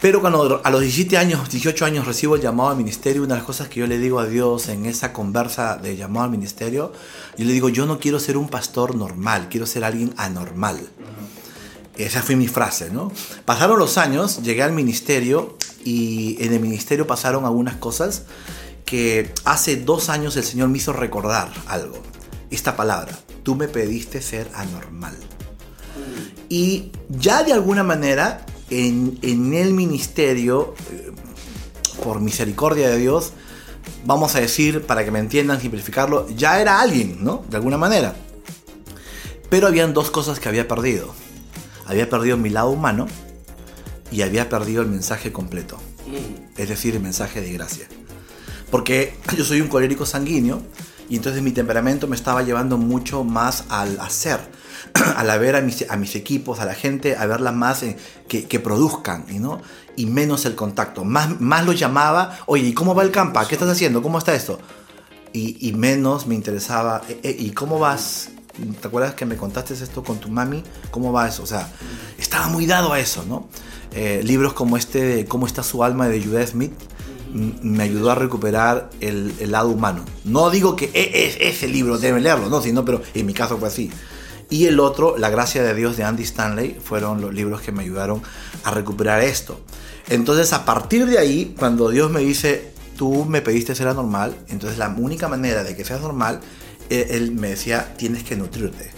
Pero 0.00 0.20
cuando 0.20 0.60
a 0.62 0.70
los 0.70 0.82
17 0.82 1.16
años, 1.16 1.48
18 1.48 1.84
años 1.86 2.06
recibo 2.06 2.36
el 2.36 2.42
llamado 2.42 2.70
al 2.70 2.76
ministerio, 2.76 3.22
una 3.22 3.34
de 3.34 3.40
las 3.40 3.46
cosas 3.46 3.68
que 3.68 3.80
yo 3.80 3.86
le 3.86 3.98
digo 3.98 4.20
a 4.20 4.26
Dios 4.26 4.68
en 4.68 4.84
esa 4.84 5.12
conversa 5.12 5.78
de 5.78 5.96
llamado 5.96 6.26
al 6.26 6.30
ministerio, 6.30 6.92
yo 7.38 7.44
le 7.46 7.52
digo, 7.52 7.70
yo 7.70 7.86
no 7.86 7.98
quiero 7.98 8.20
ser 8.20 8.36
un 8.36 8.48
pastor 8.48 8.94
normal, 8.94 9.48
quiero 9.50 9.66
ser 9.66 9.84
alguien 9.84 10.12
anormal. 10.18 10.78
Esa 11.96 12.22
fue 12.22 12.36
mi 12.36 12.46
frase, 12.46 12.90
¿no? 12.90 13.10
Pasaron 13.46 13.78
los 13.78 13.96
años, 13.96 14.42
llegué 14.42 14.62
al 14.62 14.72
ministerio 14.72 15.56
y 15.82 16.36
en 16.44 16.52
el 16.52 16.60
ministerio 16.60 17.06
pasaron 17.06 17.46
algunas 17.46 17.76
cosas 17.76 18.24
que 18.86 19.34
hace 19.44 19.76
dos 19.76 20.08
años 20.08 20.36
el 20.36 20.44
Señor 20.44 20.68
me 20.68 20.78
hizo 20.78 20.94
recordar 20.94 21.52
algo. 21.66 22.02
Esta 22.50 22.76
palabra, 22.76 23.18
tú 23.42 23.56
me 23.56 23.68
pediste 23.68 24.22
ser 24.22 24.48
anormal. 24.54 25.16
Y 26.48 26.92
ya 27.08 27.42
de 27.42 27.52
alguna 27.52 27.82
manera, 27.82 28.46
en, 28.70 29.18
en 29.22 29.52
el 29.54 29.74
ministerio, 29.74 30.74
eh, 30.92 31.10
por 32.02 32.20
misericordia 32.20 32.88
de 32.88 32.98
Dios, 32.98 33.32
vamos 34.04 34.36
a 34.36 34.40
decir, 34.40 34.86
para 34.86 35.04
que 35.04 35.10
me 35.10 35.18
entiendan, 35.18 35.60
simplificarlo, 35.60 36.28
ya 36.28 36.60
era 36.60 36.80
alguien, 36.80 37.24
¿no? 37.24 37.44
De 37.50 37.56
alguna 37.56 37.78
manera. 37.78 38.14
Pero 39.50 39.66
habían 39.66 39.92
dos 39.92 40.12
cosas 40.12 40.38
que 40.38 40.48
había 40.48 40.68
perdido. 40.68 41.12
Había 41.86 42.08
perdido 42.08 42.36
mi 42.36 42.50
lado 42.50 42.70
humano 42.70 43.08
y 44.12 44.22
había 44.22 44.48
perdido 44.48 44.82
el 44.82 44.88
mensaje 44.88 45.32
completo. 45.32 45.78
Es 46.56 46.68
decir, 46.68 46.94
el 46.94 47.02
mensaje 47.02 47.40
de 47.40 47.52
gracia. 47.52 47.88
Porque 48.70 49.16
yo 49.36 49.44
soy 49.44 49.60
un 49.60 49.68
colérico 49.68 50.06
sanguíneo 50.06 50.62
y 51.08 51.16
entonces 51.16 51.42
mi 51.42 51.52
temperamento 51.52 52.08
me 52.08 52.16
estaba 52.16 52.42
llevando 52.42 52.78
mucho 52.78 53.22
más 53.22 53.64
al 53.68 54.00
hacer, 54.00 54.40
al 55.16 55.38
ver 55.38 55.56
a 55.56 55.60
mis, 55.60 55.88
a 55.88 55.96
mis 55.96 56.16
equipos, 56.16 56.58
a 56.58 56.64
la 56.64 56.74
gente, 56.74 57.16
a 57.16 57.26
verla 57.26 57.52
más 57.52 57.82
eh, 57.82 57.96
que, 58.28 58.46
que, 58.46 58.58
produzcan, 58.58 59.24
¿no? 59.40 59.60
Y 59.94 60.06
menos 60.06 60.46
el 60.46 60.56
contacto. 60.56 61.04
Más, 61.04 61.40
más 61.40 61.64
lo 61.64 61.72
llamaba, 61.72 62.38
oye, 62.46 62.66
¿y 62.66 62.74
cómo 62.74 62.94
va 62.94 63.04
el 63.04 63.12
campa? 63.12 63.46
¿Qué 63.46 63.54
estás 63.54 63.70
haciendo? 63.70 64.02
¿Cómo 64.02 64.18
está 64.18 64.34
esto? 64.34 64.58
Y, 65.32 65.68
y 65.68 65.72
menos 65.72 66.26
me 66.26 66.34
interesaba, 66.34 67.02
eh, 67.08 67.20
eh, 67.22 67.36
¿y 67.38 67.50
cómo 67.50 67.78
vas? 67.78 68.30
¿Te 68.80 68.88
acuerdas 68.88 69.14
que 69.14 69.26
me 69.26 69.36
contaste 69.36 69.74
esto 69.74 70.02
con 70.02 70.18
tu 70.18 70.28
mami? 70.28 70.64
¿Cómo 70.90 71.12
va 71.12 71.28
eso? 71.28 71.42
O 71.42 71.46
sea, 71.46 71.68
estaba 72.18 72.48
muy 72.48 72.66
dado 72.66 72.92
a 72.92 72.98
eso, 72.98 73.24
¿no? 73.28 73.48
Eh, 73.92 74.22
libros 74.24 74.54
como 74.54 74.76
este 74.76 75.02
de 75.02 75.24
¿Cómo 75.26 75.46
está 75.46 75.62
su 75.62 75.84
alma? 75.84 76.08
de 76.08 76.22
Judith 76.22 76.48
Smith 76.48 76.72
me 77.32 77.84
ayudó 77.84 78.10
a 78.10 78.14
recuperar 78.14 78.90
el, 79.00 79.34
el, 79.40 79.52
lado 79.52 79.68
humano. 79.68 80.04
No 80.24 80.50
digo 80.50 80.76
que 80.76 80.90
es, 80.94 81.36
ese 81.40 81.68
libro 81.68 81.98
deben 81.98 82.22
leerlo, 82.22 82.48
no, 82.48 82.60
sino, 82.60 82.84
pero 82.84 83.02
en 83.14 83.26
mi 83.26 83.34
caso 83.34 83.58
fue 83.58 83.68
así. 83.68 83.90
Y 84.48 84.66
el 84.66 84.78
otro, 84.78 85.18
La 85.18 85.28
gracia 85.28 85.62
de 85.62 85.74
Dios 85.74 85.96
de 85.96 86.04
Andy 86.04 86.22
Stanley, 86.22 86.76
fueron 86.82 87.20
los 87.20 87.34
libros 87.34 87.60
que 87.60 87.72
me 87.72 87.82
ayudaron 87.82 88.22
a 88.62 88.70
recuperar 88.70 89.20
esto. 89.22 89.60
Entonces, 90.08 90.52
a 90.52 90.64
partir 90.64 91.06
de 91.06 91.18
ahí, 91.18 91.54
cuando 91.58 91.90
Dios 91.90 92.10
me 92.10 92.20
dice, 92.20 92.70
tú 92.96 93.24
me 93.24 93.42
pediste 93.42 93.74
ser 93.74 93.88
anormal, 93.88 94.36
entonces 94.48 94.78
la 94.78 94.88
única 94.88 95.26
manera 95.26 95.64
de 95.64 95.76
que 95.76 95.84
seas 95.84 96.00
normal, 96.00 96.40
él, 96.90 97.06
él 97.10 97.32
me 97.32 97.50
decía, 97.50 97.94
tienes 97.96 98.22
que 98.22 98.36
nutrirte. 98.36 98.90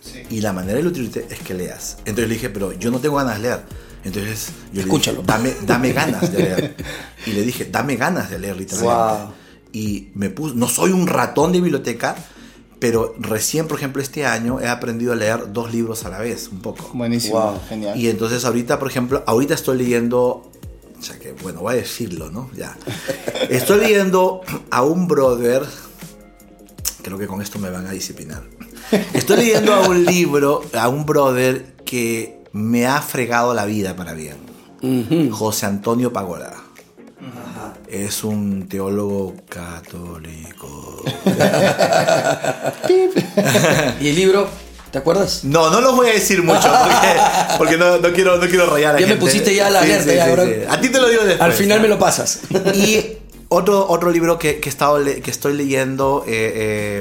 Sí. 0.00 0.22
Y 0.30 0.40
la 0.40 0.52
manera 0.52 0.78
de 0.78 0.84
nutrirte 0.84 1.26
es 1.28 1.40
que 1.40 1.54
leas. 1.54 1.96
Entonces 2.04 2.28
le 2.28 2.34
dije, 2.34 2.50
pero 2.50 2.72
yo 2.72 2.92
no 2.92 3.00
tengo 3.00 3.16
ganas 3.16 3.36
de 3.36 3.42
leer. 3.42 3.64
Entonces 4.04 4.48
yo 4.72 4.82
Escúchalo. 4.82 5.18
le 5.18 5.22
dije, 5.22 5.26
dame, 5.26 5.54
dame 5.66 5.92
ganas 5.92 6.32
de 6.32 6.38
leer. 6.38 6.76
y 7.26 7.32
le 7.32 7.42
dije, 7.42 7.68
dame 7.70 7.96
ganas 7.96 8.30
de 8.30 8.38
leer 8.38 8.56
literalmente. 8.56 9.24
Wow. 9.24 9.32
Y 9.72 10.08
me 10.14 10.30
puse, 10.30 10.54
no 10.54 10.68
soy 10.68 10.92
un 10.92 11.06
ratón 11.06 11.52
de 11.52 11.60
biblioteca, 11.60 12.16
pero 12.78 13.14
recién, 13.18 13.68
por 13.68 13.78
ejemplo, 13.78 14.02
este 14.02 14.26
año 14.26 14.60
he 14.60 14.68
aprendido 14.68 15.12
a 15.12 15.16
leer 15.16 15.52
dos 15.52 15.72
libros 15.72 16.04
a 16.04 16.08
la 16.08 16.18
vez, 16.18 16.48
un 16.48 16.60
poco. 16.60 16.90
Buenísimo, 16.92 17.40
wow. 17.40 17.60
genial. 17.68 17.98
Y 17.98 18.08
entonces 18.08 18.44
ahorita, 18.44 18.78
por 18.78 18.88
ejemplo, 18.88 19.22
ahorita 19.24 19.54
estoy 19.54 19.78
leyendo, 19.78 20.50
o 20.98 21.02
sea 21.02 21.18
que, 21.18 21.32
bueno, 21.32 21.60
voy 21.60 21.74
a 21.74 21.76
decirlo, 21.76 22.30
¿no? 22.30 22.50
Ya. 22.56 22.76
Estoy 23.50 23.80
leyendo 23.80 24.40
a 24.70 24.82
un 24.82 25.06
brother, 25.06 25.62
creo 27.02 27.18
que 27.18 27.26
con 27.26 27.40
esto 27.40 27.58
me 27.58 27.70
van 27.70 27.86
a 27.86 27.92
disciplinar. 27.92 28.42
Estoy 29.14 29.36
leyendo 29.36 29.74
a 29.74 29.88
un 29.88 30.04
libro, 30.04 30.62
a 30.74 30.88
un 30.88 31.06
brother 31.06 31.74
que 31.84 32.41
me 32.52 32.86
ha 32.86 33.00
fregado 33.02 33.54
la 33.54 33.64
vida 33.64 33.96
para 33.96 34.12
bien. 34.14 34.36
Uh 34.82 34.86
-huh. 35.04 35.30
José 35.30 35.66
Antonio 35.66 36.12
Pagola. 36.12 36.52
Es 37.88 38.24
un 38.24 38.68
teólogo 38.68 39.34
católico. 39.48 41.04
¿Y 44.00 44.08
el 44.08 44.16
libro? 44.16 44.48
¿Te 44.90 44.98
acuerdas? 44.98 45.44
No, 45.44 45.70
no 45.70 45.80
lo 45.80 45.94
voy 45.94 46.08
a 46.08 46.12
decir 46.12 46.42
mucho 46.42 46.60
porque, 46.82 47.08
porque 47.58 47.76
no, 47.78 47.98
no, 47.98 48.12
quiero, 48.12 48.36
no 48.38 48.46
quiero 48.48 48.66
rayar 48.66 48.96
a 48.96 49.00
Ya 49.00 49.06
gente. 49.06 49.14
me 49.14 49.20
pusiste 49.20 49.54
ya 49.54 49.70
la 49.70 49.82
Sí, 49.82 49.92
alerta. 49.92 50.10
sí, 50.10 50.16
ya, 50.16 50.44
sí. 50.44 50.52
A 50.68 50.80
ti 50.80 50.88
te 50.90 51.00
lo 51.00 51.08
digo 51.08 51.22
después. 51.22 51.40
Al 51.42 51.52
final 51.52 51.80
me 51.80 51.88
lo 51.88 51.98
pasas. 51.98 52.40
Y 52.74 53.18
otro, 53.52 53.88
otro 53.88 54.10
libro 54.10 54.38
que, 54.38 54.60
que, 54.60 54.68
he 54.68 54.72
estado 54.72 54.98
le- 54.98 55.20
que 55.20 55.30
estoy 55.30 55.54
leyendo 55.54 56.24
eh, 56.26 56.52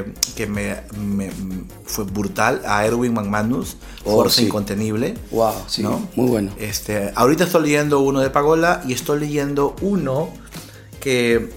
eh, 0.05 0.13
que 0.35 0.47
me, 0.47 0.77
me- 0.97 1.31
fue 1.85 2.05
brutal 2.05 2.61
a 2.65 2.85
Erwin 2.85 3.13
McManus, 3.13 3.77
Oh, 4.03 4.27
sí. 4.29 4.45
Incontenible. 4.45 5.15
wow, 5.31 5.53
sí. 5.67 5.83
¿no? 5.83 6.07
Muy 6.15 6.27
bueno. 6.27 6.51
Este, 6.59 7.11
ahorita 7.15 7.43
estoy 7.43 7.63
leyendo 7.63 7.99
uno 7.99 8.19
de 8.19 8.29
Pagola 8.31 8.81
y 8.87 8.93
estoy 8.93 9.19
leyendo 9.19 9.75
uno 9.81 10.29
que 10.99 11.49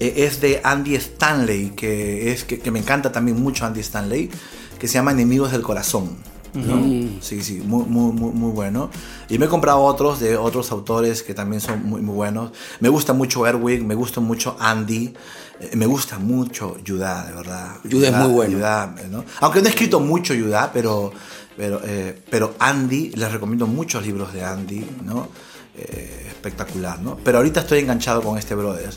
eh, 0.00 0.14
es 0.16 0.40
de 0.40 0.60
Andy 0.62 0.94
Stanley, 0.96 1.70
que, 1.70 2.32
es, 2.32 2.44
que, 2.44 2.58
que 2.60 2.70
me 2.70 2.78
encanta 2.80 3.12
también 3.12 3.40
mucho 3.42 3.64
Andy 3.64 3.80
Stanley, 3.80 4.30
que 4.78 4.88
se 4.88 4.94
llama 4.94 5.12
Enemigos 5.12 5.52
del 5.52 5.62
Corazón. 5.62 6.16
¿No? 6.54 6.82
Sí, 7.20 7.42
sí, 7.42 7.60
muy, 7.64 7.84
muy, 7.84 8.12
muy, 8.12 8.32
muy 8.32 8.52
bueno. 8.52 8.90
Y 9.28 9.38
me 9.38 9.46
he 9.46 9.48
comprado 9.48 9.80
otros 9.80 10.20
de 10.20 10.36
otros 10.36 10.70
autores 10.70 11.22
que 11.22 11.34
también 11.34 11.60
son 11.60 11.84
muy, 11.84 12.00
muy 12.00 12.14
buenos. 12.14 12.52
Me 12.80 12.88
gusta 12.88 13.12
mucho 13.12 13.46
Erwin, 13.46 13.86
me 13.86 13.94
gusta 13.94 14.20
mucho 14.20 14.56
Andy, 14.58 15.12
eh, 15.60 15.70
me 15.76 15.86
gusta 15.86 16.18
mucho 16.18 16.76
Judá, 16.86 17.26
de 17.26 17.32
verdad. 17.34 17.76
Judá 17.90 18.08
es 18.08 18.16
muy 18.16 18.32
bueno. 18.32 18.56
Judá, 18.56 18.94
¿no? 19.10 19.24
Aunque 19.40 19.60
no 19.60 19.66
he 19.66 19.70
escrito 19.70 20.00
mucho 20.00 20.34
Judá, 20.34 20.70
pero, 20.72 21.12
pero, 21.56 21.80
eh, 21.84 22.18
pero 22.30 22.54
Andy, 22.58 23.10
les 23.10 23.32
recomiendo 23.32 23.66
muchos 23.66 24.04
libros 24.04 24.32
de 24.32 24.44
Andy, 24.44 24.84
¿no? 25.04 25.28
Eh, 25.76 26.26
espectacular, 26.28 27.00
¿no? 27.00 27.16
Pero 27.24 27.38
ahorita 27.38 27.60
estoy 27.60 27.80
enganchado 27.80 28.22
con 28.22 28.38
este 28.38 28.54
brother. 28.54 28.94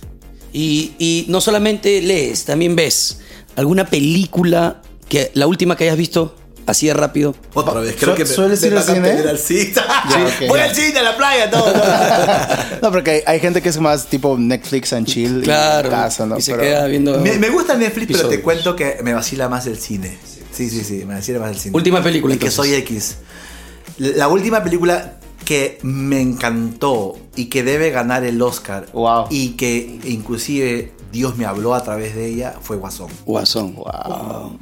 Y, 0.53 0.93
y 0.99 1.25
no 1.29 1.41
solamente 1.41 2.01
lees, 2.01 2.45
también 2.45 2.75
ves 2.75 3.19
alguna 3.55 3.85
película 3.85 4.81
que 5.09 5.31
la 5.33 5.47
última 5.47 5.75
que 5.75 5.85
hayas 5.85 5.97
visto 5.97 6.35
así 6.67 6.87
de 6.87 6.93
rápido. 6.93 7.33
Otra 7.53 7.79
vez, 7.79 7.95
creo 7.99 8.11
¿Su- 8.13 8.17
que 8.17 8.25
sueles 8.27 8.61
ir 8.63 8.75
al 8.77 8.83
cine? 8.83 9.09
al. 9.11 9.39
Voy 10.47 10.59
al 10.59 10.75
cine, 10.75 10.99
a 10.99 11.03
la 11.03 11.17
playa, 11.17 11.49
todo. 11.49 11.63
todo. 11.71 11.83
No, 12.81 12.91
porque 12.91 13.11
hay, 13.11 13.21
hay 13.25 13.39
gente 13.39 13.61
que 13.61 13.69
es 13.69 13.79
más 13.79 14.05
tipo 14.07 14.37
Netflix 14.37 14.93
and 14.93 15.07
chill. 15.07 15.39
y 15.39 15.43
Claro. 15.43 15.89
casa, 15.89 16.25
¿no? 16.25 16.37
Y 16.37 16.41
se 16.41 16.51
Pero- 16.51 16.63
queda 16.63 16.85
viendo. 16.87 17.19
me, 17.19 17.37
me 17.39 17.49
gusta 17.49 17.75
Netflix, 17.75 18.11
pero 18.17 18.29
te 18.29 18.41
cuento 18.41 18.75
que 18.75 18.99
me 19.03 19.13
vacila 19.13 19.49
más 19.49 19.65
el 19.65 19.77
cine. 19.79 20.17
Sí, 20.51 20.69
sí, 20.69 20.83
sí, 20.83 21.03
me 21.05 21.15
vacila 21.15 21.39
más 21.39 21.51
el 21.51 21.57
cine. 21.59 21.75
Última 21.75 22.01
película, 22.03 22.33
Es 22.33 22.39
que 22.39 22.47
entonces. 22.47 22.71
soy 22.71 22.79
X. 22.81 23.15
La 23.97 24.27
última 24.27 24.63
película 24.63 25.13
que 25.45 25.79
me 25.81 26.19
encantó 26.19 27.17
y 27.35 27.45
que 27.45 27.63
debe 27.63 27.89
ganar 27.89 28.23
el 28.25 28.41
Oscar 28.41 28.85
Wow. 28.93 29.27
y 29.29 29.51
que 29.51 29.99
inclusive 30.03 30.91
Dios 31.11 31.37
me 31.37 31.45
habló 31.45 31.73
a 31.73 31.83
través 31.83 32.15
de 32.15 32.27
ella 32.27 32.55
fue 32.61 32.77
Guasón. 32.77 33.09
Guasón. 33.25 33.75
Wow. 33.75 34.57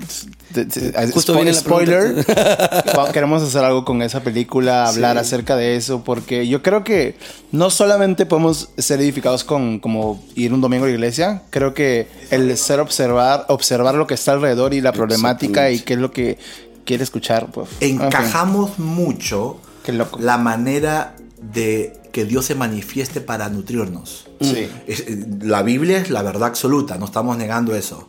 De- 0.51 0.65
de- 0.65 1.11
Justo 1.11 1.33
spo- 1.33 1.35
viene 1.37 1.51
la 1.53 1.59
spoiler. 1.59 2.25
Queremos 3.13 3.41
hacer 3.43 3.63
algo 3.63 3.83
con 3.85 4.01
esa 4.01 4.21
película, 4.21 4.87
hablar 4.87 5.15
Sí. 5.17 5.21
acerca 5.21 5.55
de 5.55 5.75
eso, 5.75 6.03
porque 6.03 6.47
yo 6.47 6.61
creo 6.61 6.83
que 6.83 7.17
no 7.51 7.69
solamente 7.69 8.25
podemos 8.25 8.69
ser 8.77 8.99
edificados 9.01 9.43
con 9.43 9.79
como 9.79 10.23
ir 10.35 10.53
un 10.53 10.61
domingo 10.61 10.85
a 10.85 10.87
la 10.87 10.93
iglesia, 10.93 11.43
creo 11.49 11.73
que 11.73 12.07
el 12.31 12.55
ser 12.57 12.79
observar, 12.79 13.45
observar 13.49 13.95
lo 13.95 14.07
que 14.07 14.13
está 14.13 14.33
alrededor 14.33 14.73
y 14.73 14.81
la 14.81 14.91
problemática 14.93 15.69
y 15.71 15.79
qué 15.79 15.93
es 15.95 15.99
lo 15.99 16.11
que 16.11 16.37
quiere 16.85 17.03
escuchar, 17.03 17.47
pues. 17.51 17.69
Encajamos 17.79 18.77
mucho 18.79 19.57
Qué 19.83 19.91
loco. 19.93 20.19
la 20.19 20.37
manera 20.37 21.15
de 21.41 21.93
que 22.15 22.23
Dios 22.23 22.45
se 22.45 22.55
manifieste 22.55 23.19
para 23.19 23.49
nutrirnos. 23.49 24.27
Sí. 24.39 24.69
Eh, 24.87 25.25
la 25.41 25.63
Biblia 25.63 25.97
es 25.97 26.09
la 26.09 26.21
verdad 26.21 26.47
absoluta, 26.47 26.97
no 26.97 27.03
estamos 27.03 27.35
negando 27.35 27.75
eso. 27.75 28.07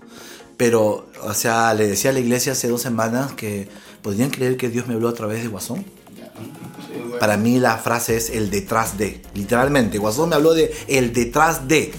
Pero, 0.57 1.09
o 1.25 1.35
sea, 1.35 1.75
le 1.75 1.88
decía 1.88 2.11
a 2.11 2.12
la 2.12 2.21
iglesia 2.21 2.53
hace 2.53 2.69
dos 2.69 2.81
semanas 2.83 3.33
que 3.33 3.69
podrían 4.03 4.31
creer 4.31 4.57
que 4.57 4.69
Dios 4.69 4.87
me 4.87 4.95
habló 4.95 5.09
a 5.09 5.12
través 5.14 5.42
de 5.42 5.49
Guasón. 5.49 5.85
Para 7.19 7.37
mí 7.37 7.59
la 7.59 7.79
frase 7.79 8.16
es 8.16 8.31
el 8.31 8.49
detrás 8.49 8.97
de. 8.97 9.21
Literalmente, 9.35 9.99
Guasón 9.99 10.29
me 10.29 10.37
habló 10.37 10.55
de 10.55 10.73
el 10.87 11.12
detrás 11.12 11.66
de. 11.66 11.92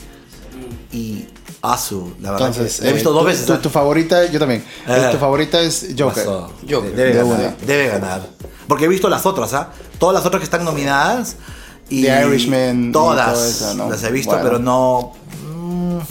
Y 0.93 1.25
Asu, 1.61 2.13
la 2.21 2.31
verdad. 2.31 2.47
Entonces, 2.47 2.79
que 2.79 2.87
he 2.89 2.93
visto 2.93 3.09
eh, 3.09 3.13
dos 3.13 3.21
tu- 3.23 3.27
veces. 3.27 3.45
Tu, 3.47 3.51
¿ah? 3.53 3.61
tu 3.61 3.69
favorita, 3.69 4.25
yo 4.31 4.39
también. 4.39 4.63
Ah. 4.87 5.09
tu 5.11 5.17
favorita 5.17 5.59
es 5.59 5.87
Joker. 5.99 6.25
Joker. 6.25 6.95
Debe 6.95 7.13
De 7.13 7.17
ganar. 7.21 7.57
Debe 7.67 7.87
ganar. 7.89 8.29
Porque 8.65 8.85
he 8.85 8.87
visto 8.87 9.09
las 9.09 9.25
otras, 9.25 9.53
¿ah? 9.53 9.73
Todas 9.99 10.13
las 10.13 10.25
otras 10.25 10.39
que 10.39 10.45
están 10.45 10.63
nominadas. 10.63 11.35
Y 11.89 12.03
The 12.03 12.25
Irishman 12.25 12.89
y 12.89 12.91
Todas. 12.91 13.33
todo 13.33 13.45
eso, 13.47 13.73
¿no? 13.75 13.89
Las 13.89 14.03
he 14.03 14.11
visto, 14.11 14.31
Bueno. 14.31 14.43
pero 14.45 14.59
no. 14.59 15.13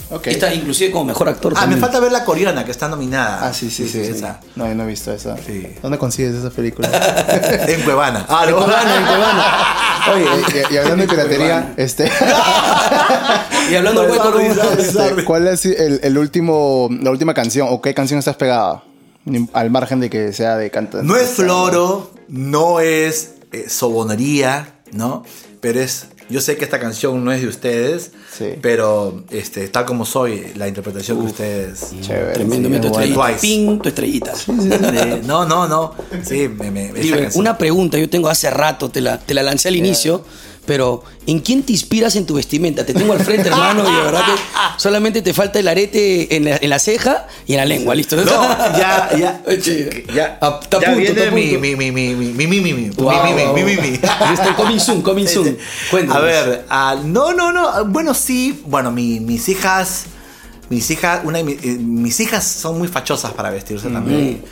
Ok. 0.09 0.27
Esta 0.27 0.53
inclusive 0.53 0.91
como 0.91 1.05
mejor 1.05 1.29
actor 1.29 1.53
Ah, 1.55 1.65
me 1.65 1.77
falta 1.77 1.99
ver 1.99 2.11
la 2.11 2.23
coreana 2.25 2.63
que 2.65 2.71
está 2.71 2.87
nominada. 2.87 3.45
Ah, 3.47 3.53
sí, 3.53 3.69
sí, 3.69 3.87
sí. 3.87 4.03
sí. 4.03 4.11
esa. 4.11 4.39
No, 4.55 4.67
yo 4.67 4.75
no 4.75 4.83
he 4.83 4.87
visto 4.87 5.11
esa. 5.13 5.35
Sí. 5.37 5.67
¿Dónde 5.81 5.97
consigues 5.97 6.35
esa 6.35 6.49
película? 6.49 6.87
en 7.67 7.81
Cuevana. 7.81 8.25
Ah, 8.29 8.45
no. 8.49 10.13
Oye, 10.13 10.25
y, 10.69 10.73
y 10.73 10.77
hablando 10.77 11.03
de 11.03 11.09
piratería, 11.09 11.73
este, 11.77 12.09
Y 13.71 13.75
hablando 13.75 14.01
del 14.03 14.11
hueco, 14.11 14.39
este. 14.39 15.23
¿cuál 15.25 15.47
es 15.47 15.65
el, 15.65 15.99
el 16.01 16.17
último, 16.17 16.89
la 17.01 17.11
última 17.11 17.33
canción 17.33 17.67
o 17.69 17.81
qué 17.81 17.93
canción 17.93 18.19
estás 18.19 18.35
pegada? 18.37 18.83
Al 19.53 19.69
margen 19.69 19.99
de 19.99 20.09
que 20.09 20.31
sea 20.31 20.55
de 20.55 20.71
cantante. 20.71 21.05
No 21.05 21.17
es 21.17 21.31
floro, 21.31 22.11
no 22.29 22.79
es 22.79 23.31
eh, 23.51 23.65
sobonería, 23.69 24.75
¿no? 24.93 25.23
Pero 25.59 25.79
es 25.79 26.07
yo 26.29 26.41
sé 26.41 26.57
que 26.57 26.65
esta 26.65 26.79
canción 26.79 27.23
no 27.23 27.31
es 27.31 27.41
de 27.41 27.47
ustedes, 27.47 28.11
Sí. 28.37 28.49
pero 28.61 29.23
este, 29.31 29.67
tal 29.69 29.85
como 29.85 30.05
soy, 30.05 30.51
la 30.55 30.67
interpretación 30.67 31.19
que 31.21 31.25
ustedes... 31.25 31.87
Chévere. 32.01 32.33
Tremendo, 32.33 32.69
sí, 32.69 32.79
tu 32.81 32.87
estrellita. 32.87 33.25
Twice. 33.27 33.39
Ping, 33.39 33.79
tu 33.79 33.89
estrellita. 33.89 34.35
Sí, 34.35 34.51
no, 35.23 35.45
no, 35.45 35.67
no. 35.67 35.93
Sí, 36.23 36.49
me, 36.49 36.69
me, 36.69 36.91
canción. 36.91 37.31
una 37.35 37.57
pregunta, 37.57 37.97
yo 37.97 38.09
tengo 38.09 38.27
hace 38.29 38.49
rato, 38.49 38.89
te 38.89 38.99
la, 38.99 39.17
te 39.19 39.33
la 39.33 39.41
lancé 39.43 39.69
al 39.69 39.77
inicio, 39.77 40.23
pero 40.67 41.03
¿en 41.25 41.39
quién 41.39 41.63
te 41.63 41.71
inspiras 41.71 42.15
en 42.17 42.25
tu 42.27 42.35
vestimenta? 42.35 42.85
Te 42.85 42.93
tengo 42.93 43.13
al 43.13 43.19
frente, 43.21 43.47
hermano, 43.47 43.89
y 43.89 43.95
de 43.95 44.01
verdad 44.03 44.21
que 44.25 44.33
solamente 44.79 45.21
te 45.23 45.33
falta 45.33 45.57
el 45.59 45.67
arete 45.67 46.35
en 46.35 46.43
la, 46.45 46.57
en 46.57 46.69
la 46.69 46.77
ceja 46.77 47.25
y 47.47 47.53
en 47.53 47.57
la 47.59 47.65
lengua, 47.65 47.95
¿listo? 47.95 48.17
No, 48.17 48.23
ya, 48.77 49.09
ya. 49.17 49.41
Ya, 50.13 50.37
a- 50.41 50.47
a 50.47 50.59
ya 50.61 50.69
punto, 50.69 50.79
viene 50.97 51.31
mi, 51.31 51.41
punto. 51.53 51.59
mi, 51.61 51.75
mi, 51.75 51.91
mi, 51.91 52.15
mi, 52.15 52.47
mi, 52.47 52.47
mi, 52.61 52.73
mi, 52.73 52.89
Wow, 52.89 53.11
mi, 53.23 53.63
mi, 53.63 53.63
mi, 53.63 53.81
mi. 53.81 53.91
Listo, 53.91 54.55
coming 54.55 54.79
soon, 54.79 55.01
coming 55.01 55.25
soon. 55.27 55.57
Cuéntanos. 55.89 56.21
A 56.21 56.25
ver, 56.25 56.65
ah, 56.69 56.95
no, 57.03 57.33
no, 57.33 57.51
no. 57.51 57.85
Bueno, 57.85 58.13
sí. 58.13 58.61
Bueno, 58.67 58.91
mi- 58.91 59.19
mis 59.21 59.47
hijas. 59.49 60.03
Mis 60.69 60.91
hijas. 60.91 61.21
Una 61.23 61.39
eh, 61.39 61.77
mis 61.79 62.19
hijas 62.19 62.43
son 62.45 62.77
muy 62.77 62.89
fachosas 62.89 63.31
para 63.31 63.49
vestirse 63.49 63.87
también. 63.89 64.43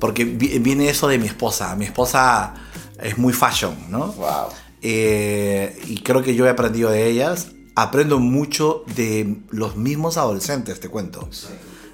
Porque 0.00 0.24
vi- 0.24 0.58
viene 0.60 0.88
eso 0.88 1.08
de 1.08 1.18
mi 1.18 1.26
esposa. 1.26 1.76
Mi 1.76 1.84
esposa 1.84 2.54
es 3.02 3.18
muy 3.18 3.32
fashion, 3.34 3.76
¿no? 3.90 4.06
Wow. 4.12 4.48
Eh, 4.82 5.78
y 5.86 5.98
creo 5.98 6.22
que 6.22 6.34
yo 6.34 6.46
he 6.46 6.50
aprendido 6.50 6.90
de 6.90 7.08
ellas. 7.08 7.48
Aprendo 7.74 8.18
mucho 8.18 8.84
de 8.96 9.36
los 9.50 9.76
mismos 9.76 10.16
adolescentes, 10.16 10.80
te 10.80 10.88
cuento. 10.88 11.28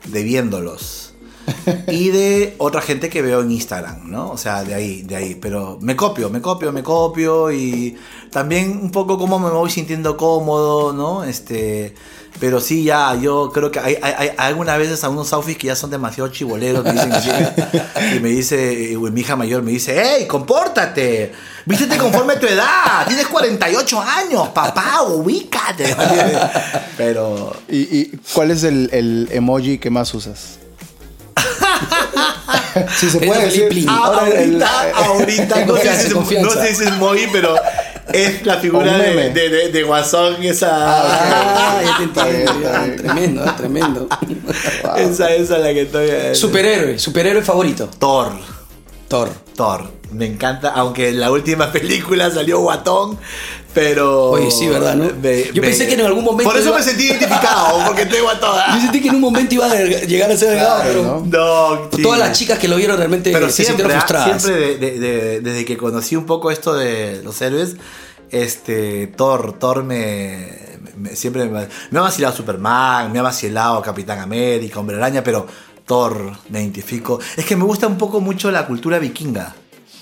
De 0.06 0.22
viéndolos. 0.22 1.14
y 1.88 2.08
de 2.08 2.54
otra 2.58 2.80
gente 2.80 3.10
que 3.10 3.20
veo 3.20 3.42
en 3.42 3.50
Instagram, 3.50 4.10
¿no? 4.10 4.30
O 4.30 4.38
sea, 4.38 4.64
de 4.64 4.74
ahí, 4.74 5.02
de 5.02 5.16
ahí. 5.16 5.34
Pero 5.34 5.78
me 5.80 5.94
copio, 5.94 6.30
me 6.30 6.40
copio, 6.40 6.72
me 6.72 6.82
copio. 6.82 7.52
Y 7.52 7.96
también 8.30 8.78
un 8.82 8.90
poco 8.90 9.18
cómo 9.18 9.38
me 9.38 9.50
voy 9.50 9.70
sintiendo 9.70 10.16
cómodo, 10.16 10.92
¿no? 10.92 11.24
Este. 11.24 11.94
Pero 12.40 12.60
sí, 12.60 12.82
ya, 12.84 13.14
yo 13.14 13.50
creo 13.54 13.70
que 13.70 13.78
hay, 13.78 13.96
hay, 14.02 14.12
hay 14.12 14.30
algunas 14.38 14.76
veces 14.76 15.02
algunos 15.04 15.32
outfits 15.32 15.56
que 15.58 15.68
ya 15.68 15.76
son 15.76 15.90
demasiado 15.90 16.28
chiboleros. 16.30 16.84
Me 16.84 16.92
dicen, 16.92 17.12
y 18.16 18.20
me 18.20 18.28
dice, 18.28 18.96
mi 19.12 19.20
hija 19.20 19.36
mayor 19.36 19.62
me 19.62 19.70
dice, 19.70 20.16
¡Ey, 20.16 20.26
compórtate! 20.26 21.32
Vístete 21.64 21.96
conforme 21.96 22.34
a 22.34 22.40
tu 22.40 22.46
edad. 22.46 23.06
Tienes 23.06 23.28
48 23.28 24.00
años, 24.00 24.48
papá, 24.48 25.02
ubícate. 25.02 25.94
Pero 26.96 27.56
¿Y, 27.68 27.78
y 27.98 28.10
cuál 28.34 28.50
es 28.50 28.64
el, 28.64 28.90
el 28.92 29.28
emoji 29.32 29.78
que 29.78 29.90
más 29.90 30.12
usas? 30.12 30.58
Si 32.98 33.08
se 33.08 33.20
puede 33.20 33.40
de 33.40 33.46
decir. 33.68 33.86
Ah, 33.88 34.26
el- 34.34 34.60
ahorita, 34.62 34.92
ahorita, 34.96 35.64
no 35.64 35.76
sé, 35.76 36.10
Confianza, 36.12 36.50
si 36.50 36.56
no 36.56 36.62
sé 36.66 36.74
si 36.74 36.84
es 36.84 36.92
Moy, 36.98 37.28
pero 37.32 37.54
es 38.12 38.44
la 38.44 38.58
figura 38.58 38.98
de, 38.98 39.30
de, 39.30 39.48
de- 39.48 39.68
de 39.70 39.82
Guasón, 39.82 40.42
esa, 40.42 40.68
Ah, 40.72 41.80
Está 42.02 42.26
bien, 42.26 42.40
está 42.48 42.80
bien. 42.84 42.96
Tremendo, 42.96 43.44
¿eh? 43.44 43.50
tremendo. 43.56 44.08
esa, 44.96 45.32
esa 45.34 45.56
es 45.56 45.62
la 45.62 45.72
que 45.72 45.82
estoy. 45.82 46.06
eh, 46.10 46.34
Superhéroe, 46.34 46.98
superhéroe 46.98 47.42
favorito. 47.42 47.88
Thor. 47.98 48.32
Thor. 49.08 49.30
Thor. 49.56 49.90
Me 50.12 50.26
encanta, 50.26 50.70
aunque 50.70 51.08
en 51.08 51.20
la 51.20 51.30
última 51.30 51.72
película 51.72 52.30
salió 52.30 52.60
guatón, 52.60 53.18
pero. 53.74 54.30
Oye, 54.30 54.50
sí, 54.50 54.68
¿verdad, 54.68 54.94
no? 54.94 55.04
Yo 55.52 55.60
pensé 55.60 55.86
que 55.86 55.94
en 55.94 56.00
algún 56.02 56.24
momento 56.24 56.50
Por 56.50 56.58
eso 56.58 56.68
iba- 56.68 56.78
me 56.78 56.84
sentí 56.84 57.04
identificado, 57.06 57.84
porque 57.86 58.02
estoy 58.02 58.20
guatón. 58.20 58.56
Yo 58.74 58.80
sentí 58.80 59.02
que 59.02 59.08
en 59.08 59.16
un 59.16 59.20
momento 59.20 59.54
iba 59.54 59.66
a 59.66 59.74
llegar 59.74 60.30
a 60.30 60.36
ser 60.36 60.50
delgado, 60.50 60.82
Claro, 60.82 61.24
pero 61.30 61.82
¿no? 61.92 62.02
Todas 62.02 62.18
las 62.20 62.38
chicas 62.38 62.58
que 62.58 62.68
lo 62.68 62.76
vieron 62.76 62.96
realmente 62.96 63.32
Pero 63.32 63.48
se 63.50 63.64
siempre, 63.64 63.84
sintieron 63.84 63.96
ah, 63.96 64.06
frustradas. 64.06 64.42
siempre 64.42 64.76
de- 64.78 64.78
de- 64.78 64.98
de- 65.00 65.40
desde 65.40 65.64
que 65.64 65.76
conocí 65.76 66.16
un 66.16 66.24
poco 66.26 66.50
esto 66.50 66.72
de 66.74 67.20
los 67.24 67.40
héroes, 67.42 67.76
este 68.30 69.08
Thor, 69.08 69.58
Thor 69.58 69.84
me, 69.84 70.48
me- 70.96 71.14
siempre 71.16 71.44
me, 71.46 71.66
me 71.90 71.98
ha 71.98 72.02
vacilado 72.02 72.34
Superman, 72.34 73.12
me 73.12 73.18
ha 73.18 73.22
vacilado 73.22 73.82
Capitán 73.82 74.18
América, 74.20 74.80
Hombre 74.80 74.96
Araña, 74.96 75.22
pero 75.22 75.46
Thor 75.86 76.32
me 76.48 76.60
identifico. 76.60 77.20
Es 77.36 77.44
que 77.44 77.56
me 77.56 77.64
gusta 77.64 77.86
un 77.86 77.98
poco 77.98 78.20
mucho 78.20 78.50
la 78.50 78.66
cultura 78.66 78.98
vikinga. 78.98 79.54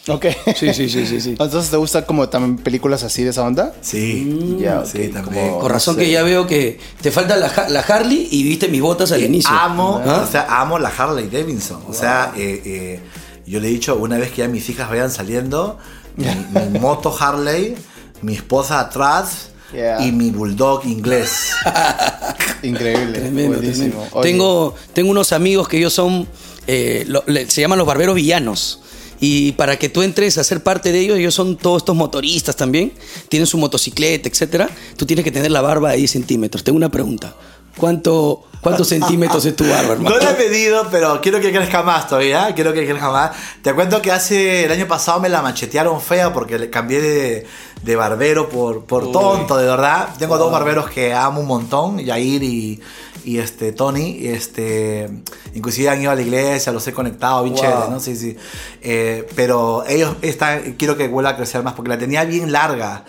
Ok. 0.08 0.26
Sí, 0.56 0.74
sí, 0.74 0.88
sí, 0.88 1.06
sí, 1.06 1.20
sí. 1.20 1.30
Entonces, 1.38 1.70
¿te 1.70 1.76
gustan 1.76 2.04
como 2.04 2.28
también 2.28 2.56
películas 2.58 3.02
así 3.04 3.22
de 3.22 3.30
esa 3.30 3.42
onda? 3.44 3.72
Sí, 3.82 4.56
Ya, 4.60 4.80
ok, 4.80 4.86
sí, 4.86 5.08
también. 5.08 5.46
como- 5.50 5.58
Con 5.60 5.70
razón 5.70 5.94
no 5.94 6.00
sé. 6.00 6.06
que 6.06 6.12
ya 6.12 6.22
veo 6.22 6.46
que 6.46 6.78
te 7.00 7.10
falta 7.12 7.36
la, 7.36 7.46
Ha- 7.46 7.68
la 7.68 7.80
Harley 7.80 8.28
y 8.30 8.42
viste 8.42 8.68
mis 8.68 8.80
botas 8.82 9.12
al 9.12 9.22
inicio. 9.22 9.50
Amo, 9.50 10.02
¿Ah? 10.04 10.24
o 10.26 10.30
sea, 10.30 10.46
amo 10.60 10.78
la 10.78 10.88
Harley 10.88 11.28
Davidson. 11.28 11.82
O 11.88 11.92
sea, 11.94 12.32
eh, 12.36 12.62
eh, 12.64 13.00
yo 13.46 13.60
le 13.60 13.68
he 13.68 13.70
dicho 13.70 13.94
una 13.96 14.18
vez 14.18 14.30
que 14.32 14.38
ya 14.38 14.48
mis 14.48 14.68
hijas 14.70 14.88
vayan 14.90 15.10
saliendo, 15.10 15.78
mi, 16.16 16.26
mi 16.70 16.78
moto 16.80 17.14
Harley, 17.18 17.74
mi 18.22 18.34
esposa 18.34 18.80
atrás 18.80 19.48
Yeah. 19.72 20.04
y 20.06 20.12
mi 20.12 20.30
bulldog 20.30 20.84
inglés. 20.84 21.52
Increíble. 22.62 23.20
Tremendo, 23.20 23.56
buenísimo. 23.56 23.88
tremendo. 24.10 24.20
Tengo, 24.20 24.74
tengo 24.92 25.10
unos 25.10 25.32
amigos 25.32 25.66
que 25.68 25.78
ellos 25.78 25.92
son, 25.94 26.28
eh, 26.66 27.04
lo- 27.08 27.24
le- 27.26 27.48
se 27.50 27.60
llaman 27.62 27.78
los 27.78 27.86
barberos 27.86 28.14
villanos. 28.14 28.80
Y 29.24 29.52
para 29.52 29.76
que 29.78 29.88
tú 29.88 30.02
entres 30.02 30.36
a 30.36 30.42
ser 30.42 30.64
parte 30.64 30.90
de 30.90 30.98
ellos, 30.98 31.16
ellos 31.16 31.32
son 31.32 31.56
todos 31.56 31.82
estos 31.82 31.94
motoristas 31.94 32.56
también, 32.56 32.92
tienen 33.28 33.46
su 33.46 33.56
motocicleta, 33.56 34.28
etcétera. 34.28 34.68
Tú 34.96 35.06
tienes 35.06 35.24
que 35.24 35.30
tener 35.30 35.52
la 35.52 35.60
barba 35.60 35.92
de 35.92 35.98
10 35.98 36.10
centímetros. 36.10 36.64
Tengo 36.64 36.76
una 36.76 36.90
pregunta. 36.90 37.32
¿Cuánto, 37.76 38.42
¿Cuántos 38.60 38.88
centímetros 38.88 39.46
es 39.46 39.54
tu 39.54 39.62
barba, 39.62 39.92
hermano? 39.92 40.16
No 40.16 40.18
la 40.18 40.32
he 40.32 40.34
pedido, 40.34 40.88
pero 40.90 41.20
quiero 41.20 41.40
que 41.40 41.52
crezca 41.52 41.84
más 41.84 42.08
todavía. 42.08 42.52
Quiero 42.56 42.72
que 42.72 42.84
crezca 42.84 43.12
más. 43.12 43.30
Te 43.62 43.72
cuento 43.74 44.02
que 44.02 44.10
hace 44.10 44.64
el 44.64 44.72
año 44.72 44.88
pasado 44.88 45.20
me 45.20 45.28
la 45.28 45.40
machetearon 45.40 46.00
fea 46.00 46.32
porque 46.32 46.58
le 46.58 46.68
cambié 46.68 47.00
de, 47.00 47.46
de 47.84 47.96
barbero 47.96 48.48
por, 48.48 48.86
por 48.86 49.12
tonto, 49.12 49.56
de 49.56 49.66
verdad. 49.66 50.08
Tengo 50.18 50.36
dos 50.36 50.50
barberos 50.50 50.90
que 50.90 51.14
amo 51.14 51.42
un 51.42 51.46
montón, 51.46 52.00
Yair 52.00 52.42
y, 52.42 52.80
y 53.24 53.38
este 53.38 53.72
Tony. 53.72 54.18
y 54.20 54.28
Este, 54.28 55.08
inclusive 55.54 55.88
han 55.88 56.00
ido 56.02 56.10
a 56.10 56.14
la 56.14 56.22
iglesia, 56.22 56.72
los 56.72 56.86
he 56.86 56.92
conectado, 56.92 57.42
bien 57.44 57.54
Wow. 57.54 57.62
chévere, 57.62 57.88
¿no? 57.90 58.00
Sí, 58.00 58.16
sí. 58.16 58.36
Eh, 58.82 59.26
pero 59.34 59.84
ellos 59.86 60.16
están, 60.22 60.74
quiero 60.78 60.96
que 60.96 61.08
vuelva 61.08 61.30
a 61.30 61.36
crecer 61.36 61.62
más 61.62 61.74
porque 61.74 61.88
la 61.88 61.98
tenía 61.98 62.24
bien 62.24 62.52
larga. 62.52 63.04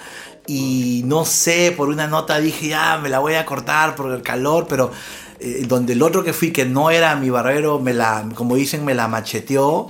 Y 0.45 1.03
no 1.05 1.23
sé, 1.25 1.73
por 1.75 1.87
una 1.89 2.07
nota 2.07 2.39
dije, 2.39 2.67
ya, 2.69 2.97
me 3.01 3.09
la 3.09 3.19
voy 3.19 3.35
a 3.35 3.45
cortar 3.45 3.95
por 3.95 4.11
el 4.11 4.21
calor, 4.21 4.65
pero 4.67 4.91
eh, 5.39 5.63
donde 5.67 5.93
el 5.93 6.01
otro 6.01 6.23
que 6.23 6.33
fui, 6.33 6.51
que 6.51 6.65
no 6.65 6.89
era 6.91 7.15
mi 7.15 7.29
barbero, 7.29 7.79
me 7.79 7.93
la, 7.93 8.27
como 8.35 8.55
dicen, 8.55 8.83
me 8.83 8.93
la 8.93 9.07
macheteó. 9.07 9.89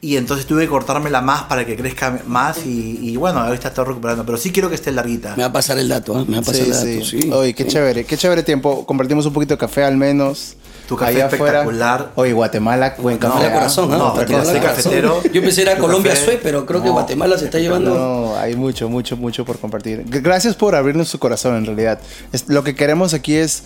Y 0.00 0.16
entonces 0.16 0.46
tuve 0.46 0.62
que 0.62 0.68
cortármela 0.68 1.20
más 1.20 1.44
para 1.44 1.64
que 1.66 1.76
crezca 1.76 2.22
más. 2.26 2.64
Y, 2.66 2.98
y 3.02 3.16
bueno, 3.16 3.40
ahorita 3.40 3.68
estoy 3.68 3.84
recuperando. 3.86 4.24
Pero 4.26 4.38
sí 4.38 4.52
quiero 4.52 4.68
que 4.68 4.74
esté 4.74 4.92
larguita. 4.92 5.34
Me 5.36 5.42
va 5.42 5.48
a 5.48 5.52
pasar 5.52 5.78
el 5.78 5.88
dato, 5.88 6.16
¿ah? 6.16 6.24
Me 6.28 6.34
va 6.36 6.38
a 6.38 6.42
pasar 6.42 6.54
Sí, 6.56 6.62
el 6.62 6.70
dato, 6.70 6.84
sí. 7.04 7.20
sí. 7.22 7.30
Oye, 7.32 7.54
qué 7.54 7.66
chévere, 7.66 8.04
qué 8.04 8.16
chévere 8.16 8.42
tiempo. 8.42 8.84
Compartimos 8.86 9.26
un 9.26 9.32
poquito 9.32 9.54
de 9.54 9.58
café 9.58 9.84
al 9.84 9.96
menos. 9.96 10.56
Tu 10.86 10.94
café 10.96 11.10
Allá 11.16 11.26
afuera. 11.26 11.44
espectacular. 11.62 12.12
Oye, 12.14 12.32
Guatemala, 12.32 12.94
buen 12.98 13.18
café. 13.18 13.46
¿ah? 13.46 13.52
corazón, 13.52 13.92
¿ah? 13.92 13.96
no, 13.98 14.12
Guatemala 14.12 14.60
cafetero. 14.60 15.20
Yo 15.32 15.42
pensé 15.42 15.62
era 15.62 15.76
Colombia 15.78 16.12
café- 16.12 16.24
Sue, 16.24 16.40
pero 16.40 16.64
creo 16.64 16.80
que 16.80 16.86
No. 16.88 16.92
Guatemala 16.94 17.36
se 17.38 17.46
está 17.46 17.58
llevando. 17.58 17.92
No, 17.94 18.36
hay 18.36 18.54
mucho, 18.54 18.88
mucho, 18.88 19.16
mucho 19.16 19.44
por 19.44 19.58
compartir. 19.58 20.04
Gracias 20.06 20.54
por 20.54 20.76
abrirnos 20.76 21.08
su 21.08 21.18
corazón, 21.18 21.56
en 21.56 21.66
realidad. 21.66 21.98
Es- 22.32 22.48
lo 22.48 22.62
que 22.62 22.76
queremos 22.76 23.14
aquí 23.14 23.34
es 23.34 23.64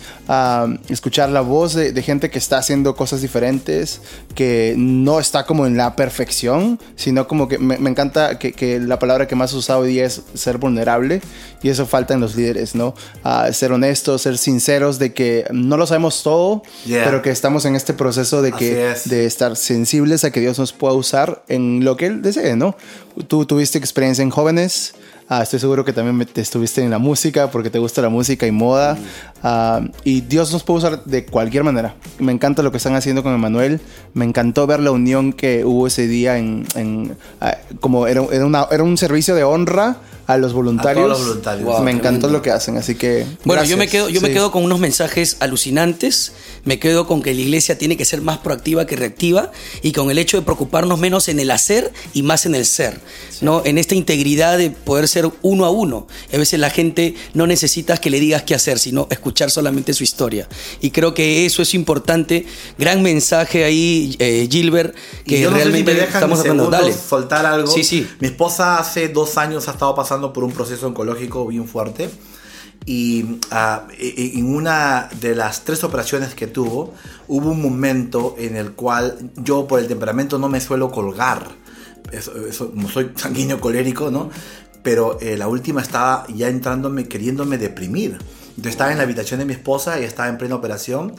escuchar 0.89 1.29
la 1.29 1.41
voz 1.41 1.73
de, 1.73 1.91
de 1.91 2.01
gente 2.01 2.29
que 2.29 2.37
está 2.39 2.57
haciendo 2.57 2.95
cosas 2.95 3.21
diferentes, 3.21 4.01
que 4.35 4.73
no 4.77 5.19
está 5.19 5.45
como 5.45 5.65
en 5.67 5.77
la 5.77 5.95
perfección, 5.95 6.79
sino 6.95 7.27
como 7.27 7.47
que 7.47 7.57
me, 7.57 7.77
me 7.77 7.89
encanta 7.89 8.39
que, 8.39 8.53
que 8.53 8.79
la 8.79 8.97
palabra 8.99 9.27
que 9.27 9.35
más 9.35 9.53
he 9.53 9.57
usado 9.57 9.81
hoy 9.81 9.89
día 9.93 10.05
es 10.05 10.21
ser 10.33 10.57
vulnerable, 10.57 11.21
y 11.61 11.69
eso 11.69 11.85
falta 11.85 12.13
en 12.13 12.19
los 12.19 12.35
líderes, 12.35 12.73
¿no? 12.73 12.95
Ah, 13.23 13.49
ser 13.53 13.71
honestos, 13.71 14.23
ser 14.23 14.37
sinceros 14.39 14.97
de 14.97 15.13
que 15.13 15.45
no 15.51 15.77
lo 15.77 15.85
sabemos 15.85 16.23
todo, 16.23 16.63
Yeah. 16.85 17.03
Pero 17.11 17.21
que 17.21 17.29
estamos 17.29 17.65
en 17.65 17.75
este 17.75 17.93
proceso 17.93 18.41
de 18.41 18.51
que 18.51 18.91
es. 18.91 19.09
de 19.09 19.25
estar 19.25 19.55
sensibles 19.55 20.23
a 20.23 20.31
que 20.31 20.39
Dios 20.39 20.57
nos 20.59 20.73
pueda 20.73 20.93
usar 20.93 21.43
en 21.47 21.83
lo 21.85 21.95
que 21.97 22.07
Él 22.07 22.21
desee, 22.21 22.55
¿no? 22.55 22.75
Tú 23.27 23.45
tuviste 23.45 23.77
experiencia 23.77 24.23
en 24.23 24.29
jóvenes, 24.29 24.93
ah, 25.29 25.43
estoy 25.43 25.59
seguro 25.59 25.83
que 25.85 25.93
también 25.93 26.25
te 26.27 26.41
estuviste 26.41 26.81
en 26.81 26.89
la 26.89 26.97
música 26.97 27.51
porque 27.51 27.69
te 27.69 27.77
gusta 27.79 28.01
la 28.01 28.09
música 28.09 28.47
y 28.47 28.51
moda, 28.51 28.97
ah, 29.43 29.81
y 30.03 30.21
Dios 30.21 30.51
nos 30.53 30.63
puede 30.63 30.79
usar 30.79 31.03
de 31.05 31.25
cualquier 31.25 31.63
manera. 31.63 31.95
Me 32.19 32.31
encanta 32.31 32.63
lo 32.63 32.71
que 32.71 32.77
están 32.77 32.95
haciendo 32.95 33.21
con 33.23 33.33
Emanuel, 33.33 33.79
me 34.13 34.25
encantó 34.25 34.65
ver 34.67 34.79
la 34.79 34.91
unión 34.91 35.33
que 35.33 35.63
hubo 35.65 35.87
ese 35.87 36.07
día 36.07 36.37
en, 36.37 36.65
en, 36.75 37.17
ah, 37.41 37.57
como 37.81 38.07
era, 38.07 38.23
era, 38.31 38.45
una- 38.45 38.67
era 38.71 38.83
un 38.83 38.97
servicio 38.97 39.35
de 39.35 39.43
honra 39.43 39.97
a 40.33 40.37
los 40.37 40.53
voluntarios. 40.53 41.07
los 41.09 41.19
voluntarios. 41.25 41.65
Wow, 41.65 41.81
me 41.83 41.91
encantó 41.91 42.29
lo 42.29 42.41
que 42.41 42.51
hacen, 42.51 42.77
así 42.77 42.95
que... 42.95 43.25
Bueno, 43.45 43.63
yo 43.63 43.75
gracias. 43.75 43.77
me 43.79 43.87
quedo, 43.87 44.09
yo 44.09 44.21
me 44.21 44.27
Sí. 44.29 44.33
quedo 44.33 44.51
con 44.51 44.63
unos 44.63 44.79
mensajes 44.79 45.37
alucinantes. 45.39 46.33
Me 46.63 46.77
quedo 46.79 47.07
con 47.07 47.21
que 47.23 47.33
la 47.33 47.41
iglesia 47.41 47.77
tiene 47.77 47.97
que 47.97 48.05
ser 48.05 48.21
más 48.21 48.37
proactiva 48.37 48.85
que 48.85 48.95
reactiva 48.95 49.51
y 49.81 49.93
con 49.93 50.11
el 50.11 50.17
hecho 50.19 50.37
de 50.37 50.43
preocuparnos 50.43 50.99
menos 50.99 51.27
en 51.27 51.39
el 51.39 51.49
hacer 51.51 51.91
y 52.13 52.21
más 52.23 52.45
en 52.45 52.53
el 52.53 52.65
ser, 52.67 52.99
no, 53.41 53.63
en 53.65 53.77
esta 53.79 53.95
integridad 53.95 54.57
de 54.59 54.69
poder 54.69 55.07
ser 55.07 55.29
uno 55.41 55.65
a 55.65 55.71
uno. 55.71 56.05
A 56.31 56.37
veces 56.37 56.59
la 56.59 56.69
gente 56.69 57.15
no 57.33 57.47
necesitas 57.47 57.99
que 57.99 58.09
le 58.11 58.19
digas 58.19 58.43
qué 58.43 58.53
hacer, 58.53 58.77
sino 58.77 59.07
escuchar 59.09 59.49
solamente 59.49 59.93
su 59.93 60.03
historia. 60.03 60.47
Y 60.81 60.91
creo 60.91 61.13
que 61.15 61.45
eso 61.47 61.61
es 61.63 61.73
importante. 61.73 62.45
Gran 62.77 63.01
mensaje 63.01 63.63
ahí, 63.63 64.15
eh, 64.19 64.47
Gilbert, 64.51 64.95
que 65.25 65.39
y 65.39 65.41
yo 65.41 65.49
no 65.49 65.57
realmente 65.57 65.91
sé 65.93 65.97
si 65.97 66.01
me 66.01 66.05
dejan 66.05 66.31
estamos 66.31 66.71
Dale. 66.71 66.93
soltar 66.93 67.45
algo. 67.47 67.71
Sí, 67.71 67.83
sí. 67.83 68.07
Mi 68.19 68.27
esposa 68.27 68.77
hace 68.77 69.07
dos 69.09 69.37
años 69.37 69.67
ha 69.67 69.71
estado 69.71 69.95
pasando 69.95 70.20
pasando 70.21 70.33
por 70.33 70.43
un 70.43 70.51
proceso 70.51 70.87
oncológico 70.87 71.47
bien 71.47 71.67
fuerte. 71.67 72.09
Y 72.85 73.39
e- 73.97 74.31
en 74.35 74.53
una 74.53 75.09
de 75.19 75.35
las 75.35 75.63
tres 75.63 75.83
operaciones 75.83 76.33
que 76.33 76.47
tuvo, 76.47 76.93
hubo 77.27 77.51
un 77.51 77.61
momento 77.61 78.35
en 78.37 78.55
el 78.55 78.71
cual 78.71 79.31
yo 79.35 79.67
por 79.67 79.79
el 79.79 79.87
temperamento 79.87 80.37
no 80.37 80.49
me 80.49 80.59
suelo 80.59 80.91
colgar. 80.91 81.47
Eso, 82.11 82.31
eso, 82.47 82.71
soy 82.91 83.11
sanguíneo 83.15 83.59
colérico, 83.59 84.09
¿no? 84.09 84.29
Pero 84.83 85.19
eh, 85.21 85.37
la 85.37 85.47
última 85.47 85.81
estaba 85.81 86.25
ya 86.27 86.47
entrándome, 86.47 87.07
queriéndome 87.07 87.57
deprimir. 87.57 88.17
Entonces 88.49 88.71
estaba 88.71 88.91
en 88.91 88.97
la 88.97 89.03
habitación 89.03 89.39
de 89.39 89.45
mi 89.45 89.53
esposa 89.53 89.99
y 89.99 90.03
estaba 90.03 90.27
en 90.27 90.37
plena 90.37 90.55
operación 90.55 91.15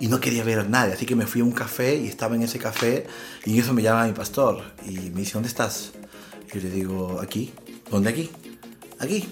y 0.00 0.08
no 0.08 0.18
quería 0.18 0.44
ver 0.44 0.60
a 0.60 0.64
nadie. 0.64 0.94
Así 0.94 1.04
que 1.04 1.14
me 1.14 1.26
fui 1.26 1.42
a 1.42 1.44
un 1.44 1.52
café 1.52 1.94
y 1.96 2.08
estaba 2.08 2.34
en 2.34 2.42
ese 2.42 2.58
café 2.58 3.06
y 3.44 3.58
eso 3.58 3.74
me 3.74 3.82
llama 3.82 4.06
mi 4.06 4.12
pastor 4.12 4.62
y 4.86 5.10
me 5.10 5.20
dice, 5.20 5.34
¿dónde 5.34 5.48
estás? 5.48 5.92
Y 6.48 6.56
yo 6.56 6.62
le 6.62 6.70
digo, 6.70 7.20
aquí. 7.20 7.52
¿Dónde 7.90 8.08
aquí? 8.08 8.30
Aquí. 9.02 9.28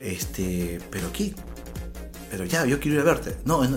Este, 0.00 0.80
pero 0.90 1.08
aquí. 1.08 1.34
Pero 2.30 2.44
ya, 2.44 2.66
yo 2.66 2.78
quiero 2.80 2.96
ir 2.96 3.00
a 3.02 3.04
verte. 3.04 3.36
No, 3.44 3.62
es 3.64 3.70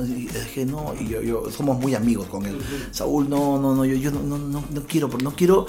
que 0.54 0.66
no, 0.66 0.94
y 1.00 1.08
yo, 1.08 1.22
yo- 1.22 1.52
somos 1.52 1.80
muy 1.80 1.96
amigos 1.96 2.28
con 2.28 2.46
él. 2.46 2.58
Saúl, 2.92 3.30
no, 3.30 3.60
no, 3.60 3.76
no, 3.76 3.86
yo, 3.86 3.96
yo 3.96 4.12
no, 4.12 4.22
no, 4.24 4.38
no, 4.38 4.64
no 4.70 4.84
quiero, 4.88 5.10
no 5.24 5.32
quiero, 5.36 5.66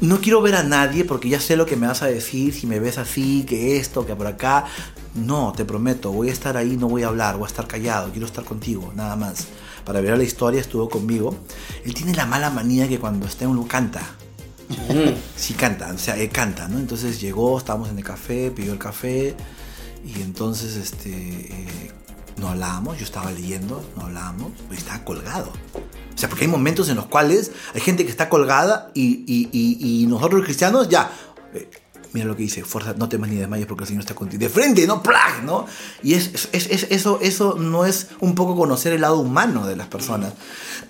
no 0.00 0.20
quiero 0.20 0.40
ver 0.40 0.54
a 0.54 0.62
nadie 0.62 1.04
porque 1.04 1.28
ya 1.28 1.40
sé 1.40 1.56
lo 1.56 1.66
que 1.66 1.76
me 1.76 1.86
vas 1.86 2.02
a 2.02 2.06
decir, 2.06 2.54
si 2.54 2.66
me 2.66 2.78
ves 2.78 2.98
así, 2.98 3.44
que 3.44 3.76
esto, 3.76 4.06
que 4.06 4.14
por 4.14 4.26
acá. 4.26 4.66
No, 5.14 5.52
te 5.54 5.64
prometo, 5.64 6.10
voy 6.10 6.28
a 6.30 6.32
estar 6.32 6.56
ahí, 6.56 6.76
no 6.76 6.88
voy 6.88 7.02
a 7.02 7.08
hablar, 7.08 7.36
voy 7.36 7.44
a 7.44 7.48
estar 7.48 7.66
callado, 7.66 8.10
quiero 8.12 8.26
estar 8.26 8.44
contigo, 8.44 8.92
nada 8.96 9.14
más. 9.16 9.46
Para 9.84 10.00
ver 10.00 10.16
la 10.16 10.24
historia 10.24 10.60
estuvo 10.60 10.88
conmigo. 10.88 11.36
Él 11.84 11.92
tiene 11.92 12.14
la 12.14 12.24
mala 12.24 12.50
manía 12.50 12.88
que 12.88 12.98
cuando 12.98 13.26
está 13.26 13.44
en 13.44 13.50
un 13.50 13.56
lugar 13.56 13.90
canta. 14.76 15.14
Sí 15.36 15.54
canta, 15.54 15.92
o 15.94 15.98
sea, 15.98 16.16
él 16.16 16.28
canta, 16.30 16.68
¿no? 16.68 16.78
Entonces 16.78 17.20
llegó, 17.20 17.58
estábamos 17.58 17.88
en 17.90 17.98
el 17.98 18.04
café, 18.04 18.50
pidió 18.50 18.72
el 18.72 18.78
café 18.78 19.34
y 20.04 20.20
entonces 20.22 20.76
este, 20.76 21.10
eh, 21.10 21.90
no 22.36 22.48
hablábamos, 22.48 22.98
yo 22.98 23.04
estaba 23.04 23.30
leyendo, 23.30 23.84
no 23.96 24.02
hablábamos, 24.06 24.52
pero 24.68 24.78
estaba 24.80 25.04
colgado. 25.04 25.52
O 26.14 26.18
sea, 26.18 26.28
porque 26.28 26.44
hay 26.44 26.50
momentos 26.50 26.88
en 26.88 26.96
los 26.96 27.06
cuales 27.06 27.50
hay 27.74 27.80
gente 27.80 28.04
que 28.04 28.10
está 28.10 28.28
colgada 28.28 28.90
y, 28.94 30.06
nosotros 30.08 30.40
los 30.40 30.44
cristianos 30.44 30.88
ya... 30.88 31.10
eh, 31.54 31.68
Mira 32.14 32.26
lo 32.26 32.36
que 32.36 32.42
dice, 32.42 32.62
fuerza, 32.62 32.94
no 32.98 33.08
temas 33.08 33.30
ni 33.30 33.36
desmayes 33.36 33.66
porque 33.66 33.84
el 33.84 33.88
Señor 33.88 34.02
está 34.02 34.14
contigo. 34.14 34.38
De 34.38 34.50
frente, 34.50 34.86
no 34.86 35.02
¿no? 35.46 35.64
Y 36.02 36.12
es- 36.12 36.50
eso, 36.52 37.18
eso 37.22 37.56
no 37.58 37.86
es 37.86 38.08
un 38.20 38.34
poco 38.34 38.54
conocer 38.54 38.92
el 38.92 39.00
lado 39.00 39.18
humano 39.18 39.66
de 39.66 39.76
las 39.76 39.86
personas. 39.86 40.34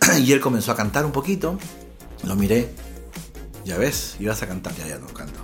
Y 0.18 0.32
él 0.32 0.40
comenzó 0.40 0.72
a 0.72 0.76
cantar 0.76 1.04
un 1.06 1.12
poquito, 1.12 1.58
lo 2.24 2.34
miré, 2.34 2.74
ya 3.64 3.78
ves, 3.78 4.16
ibas 4.18 4.42
a 4.42 4.48
cantar, 4.48 4.74
ya, 4.76 4.86
ya 4.86 4.98
no 4.98 5.06
canto. 5.08 5.40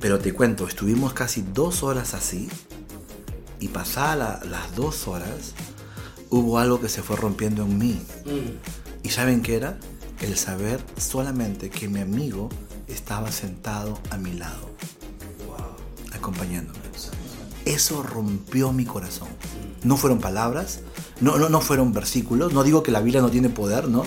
Pero 0.00 0.18
te 0.18 0.32
cuento, 0.32 0.66
estuvimos 0.66 1.12
casi 1.12 1.42
dos 1.42 1.82
horas 1.82 2.14
así 2.14 2.48
y 3.60 3.68
pasadas 3.68 4.44
las 4.46 4.74
dos 4.74 5.06
horas 5.06 5.54
hubo 6.30 6.58
algo 6.58 6.80
que 6.80 6.88
se 6.88 7.02
fue 7.02 7.16
rompiendo 7.16 7.62
en 7.62 7.78
mí. 7.78 8.02
¿Y 9.02 9.10
saben 9.10 9.42
qué 9.42 9.56
era? 9.56 9.78
El 10.20 10.36
saber 10.36 10.82
solamente 10.96 11.70
que 11.70 11.88
mi 11.88 12.00
amigo 12.00 12.48
estaba 12.88 13.30
sentado 13.30 13.98
a 14.10 14.16
mi 14.16 14.32
lado, 14.32 14.70
acompañándome. 16.12 16.82
Eso 17.64 18.02
rompió 18.02 18.72
mi 18.72 18.84
corazón. 18.84 19.28
No 19.84 19.96
fueron 19.96 20.20
palabras, 20.20 20.80
no, 21.20 21.38
no, 21.38 21.48
no 21.48 21.60
fueron 21.60 21.92
versículos, 21.92 22.52
no 22.52 22.64
digo 22.64 22.82
que 22.82 22.90
la 22.90 23.00
Biblia 23.00 23.20
no 23.20 23.30
tiene 23.30 23.48
poder, 23.48 23.88
¿no? 23.88 24.04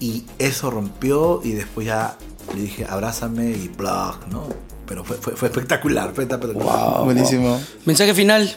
Y 0.00 0.24
eso 0.38 0.70
rompió 0.70 1.40
y 1.44 1.52
después 1.52 1.86
ya 1.86 2.16
le 2.54 2.62
dije, 2.62 2.86
abrázame 2.88 3.50
y 3.50 3.68
blog, 3.68 4.26
¿no? 4.30 4.48
Pero 4.86 5.04
fue, 5.04 5.18
fue, 5.18 5.36
fue 5.36 5.48
espectacular, 5.48 6.12
fue 6.14 6.24
espectacular. 6.24 7.04
Buenísimo. 7.04 7.60
Mensaje 7.84 8.14
final. 8.14 8.56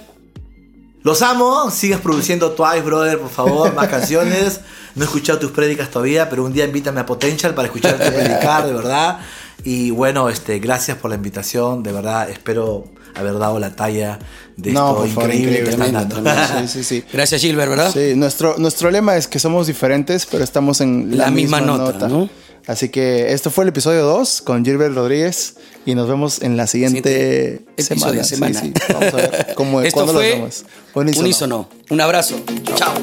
Los 1.03 1.21
amo, 1.21 1.69
sigas 1.69 1.99
produciendo 1.99 2.53
Twice, 2.53 2.81
brother, 2.81 3.19
por 3.19 3.29
favor, 3.29 3.73
más 3.75 3.89
canciones. 3.89 4.61
No 4.95 5.03
he 5.03 5.05
escuchado 5.05 5.37
tus 5.37 5.51
prédicas 5.51 5.91
todavía, 5.91 6.29
pero 6.29 6.45
un 6.45 6.53
día 6.53 6.63
invítame 6.63 7.01
a 7.01 7.05
Potential 7.05 7.53
para 7.53 7.67
escucharte 7.67 8.09
predicar, 8.09 8.65
de 8.65 8.73
verdad. 8.73 9.19
Y 9.63 9.91
bueno, 9.91 10.29
este, 10.29 10.59
gracias 10.59 10.97
por 10.97 11.09
la 11.09 11.15
invitación, 11.15 11.83
de 11.83 11.91
verdad, 11.91 12.29
espero 12.29 12.85
haber 13.15 13.37
dado 13.37 13.59
la 13.59 13.75
talla 13.75 14.19
de 14.57 14.71
No, 14.71 14.89
esto 14.89 14.95
por 14.97 15.07
favor, 15.09 15.23
increíble 15.33 15.57
que 15.57 15.59
increíble, 15.61 15.69
estás 15.69 15.75
tremendo, 15.75 15.99
dando. 16.15 16.31
tremendo. 16.49 16.67
Sí, 16.71 16.83
sí, 16.83 16.83
sí. 16.83 17.03
Gracias, 17.13 17.41
Gilbert, 17.41 17.69
¿verdad? 17.69 17.91
Sí, 17.93 18.13
nuestro, 18.15 18.55
nuestro 18.57 18.91
lema 18.91 19.15
es 19.15 19.27
que 19.27 19.39
somos 19.39 19.67
diferentes, 19.67 20.25
pero 20.25 20.43
estamos 20.43 20.81
en 20.81 21.17
la, 21.17 21.25
La 21.25 21.31
misma 21.31 21.61
nota, 21.61 22.07
¿no? 22.07 22.29
Así 22.65 22.87
que 22.89 23.33
esto 23.33 23.51
fue 23.51 23.65
el 23.65 23.69
episodio 23.69 24.03
2 24.05 24.41
con 24.41 24.63
Gilbert 24.63 24.95
Rodríguez 24.95 25.55
y 25.85 25.95
nos 25.95 26.07
vemos 26.07 26.41
en 26.41 26.55
la 26.55 26.65
siguiente 26.65 27.61
Siguiente 27.77 27.83
semana. 27.83 28.11
episodio, 28.11 28.23
semana. 28.23 28.59
Sí, 28.61 28.73
sí. 28.73 28.93
Vamos 28.93 29.13
a 29.13 29.17
ver 29.17 29.53
cómo, 29.55 29.81
Esto 29.83 29.95
cuándo 29.95 30.13
lo 30.13 30.19
fue 30.19 30.29
hacemos. 30.29 30.65
Unísono. 30.93 31.23
Unísono. 31.25 31.69
Un 31.89 32.01
abrazo. 32.01 32.35
Chao. 32.75 32.93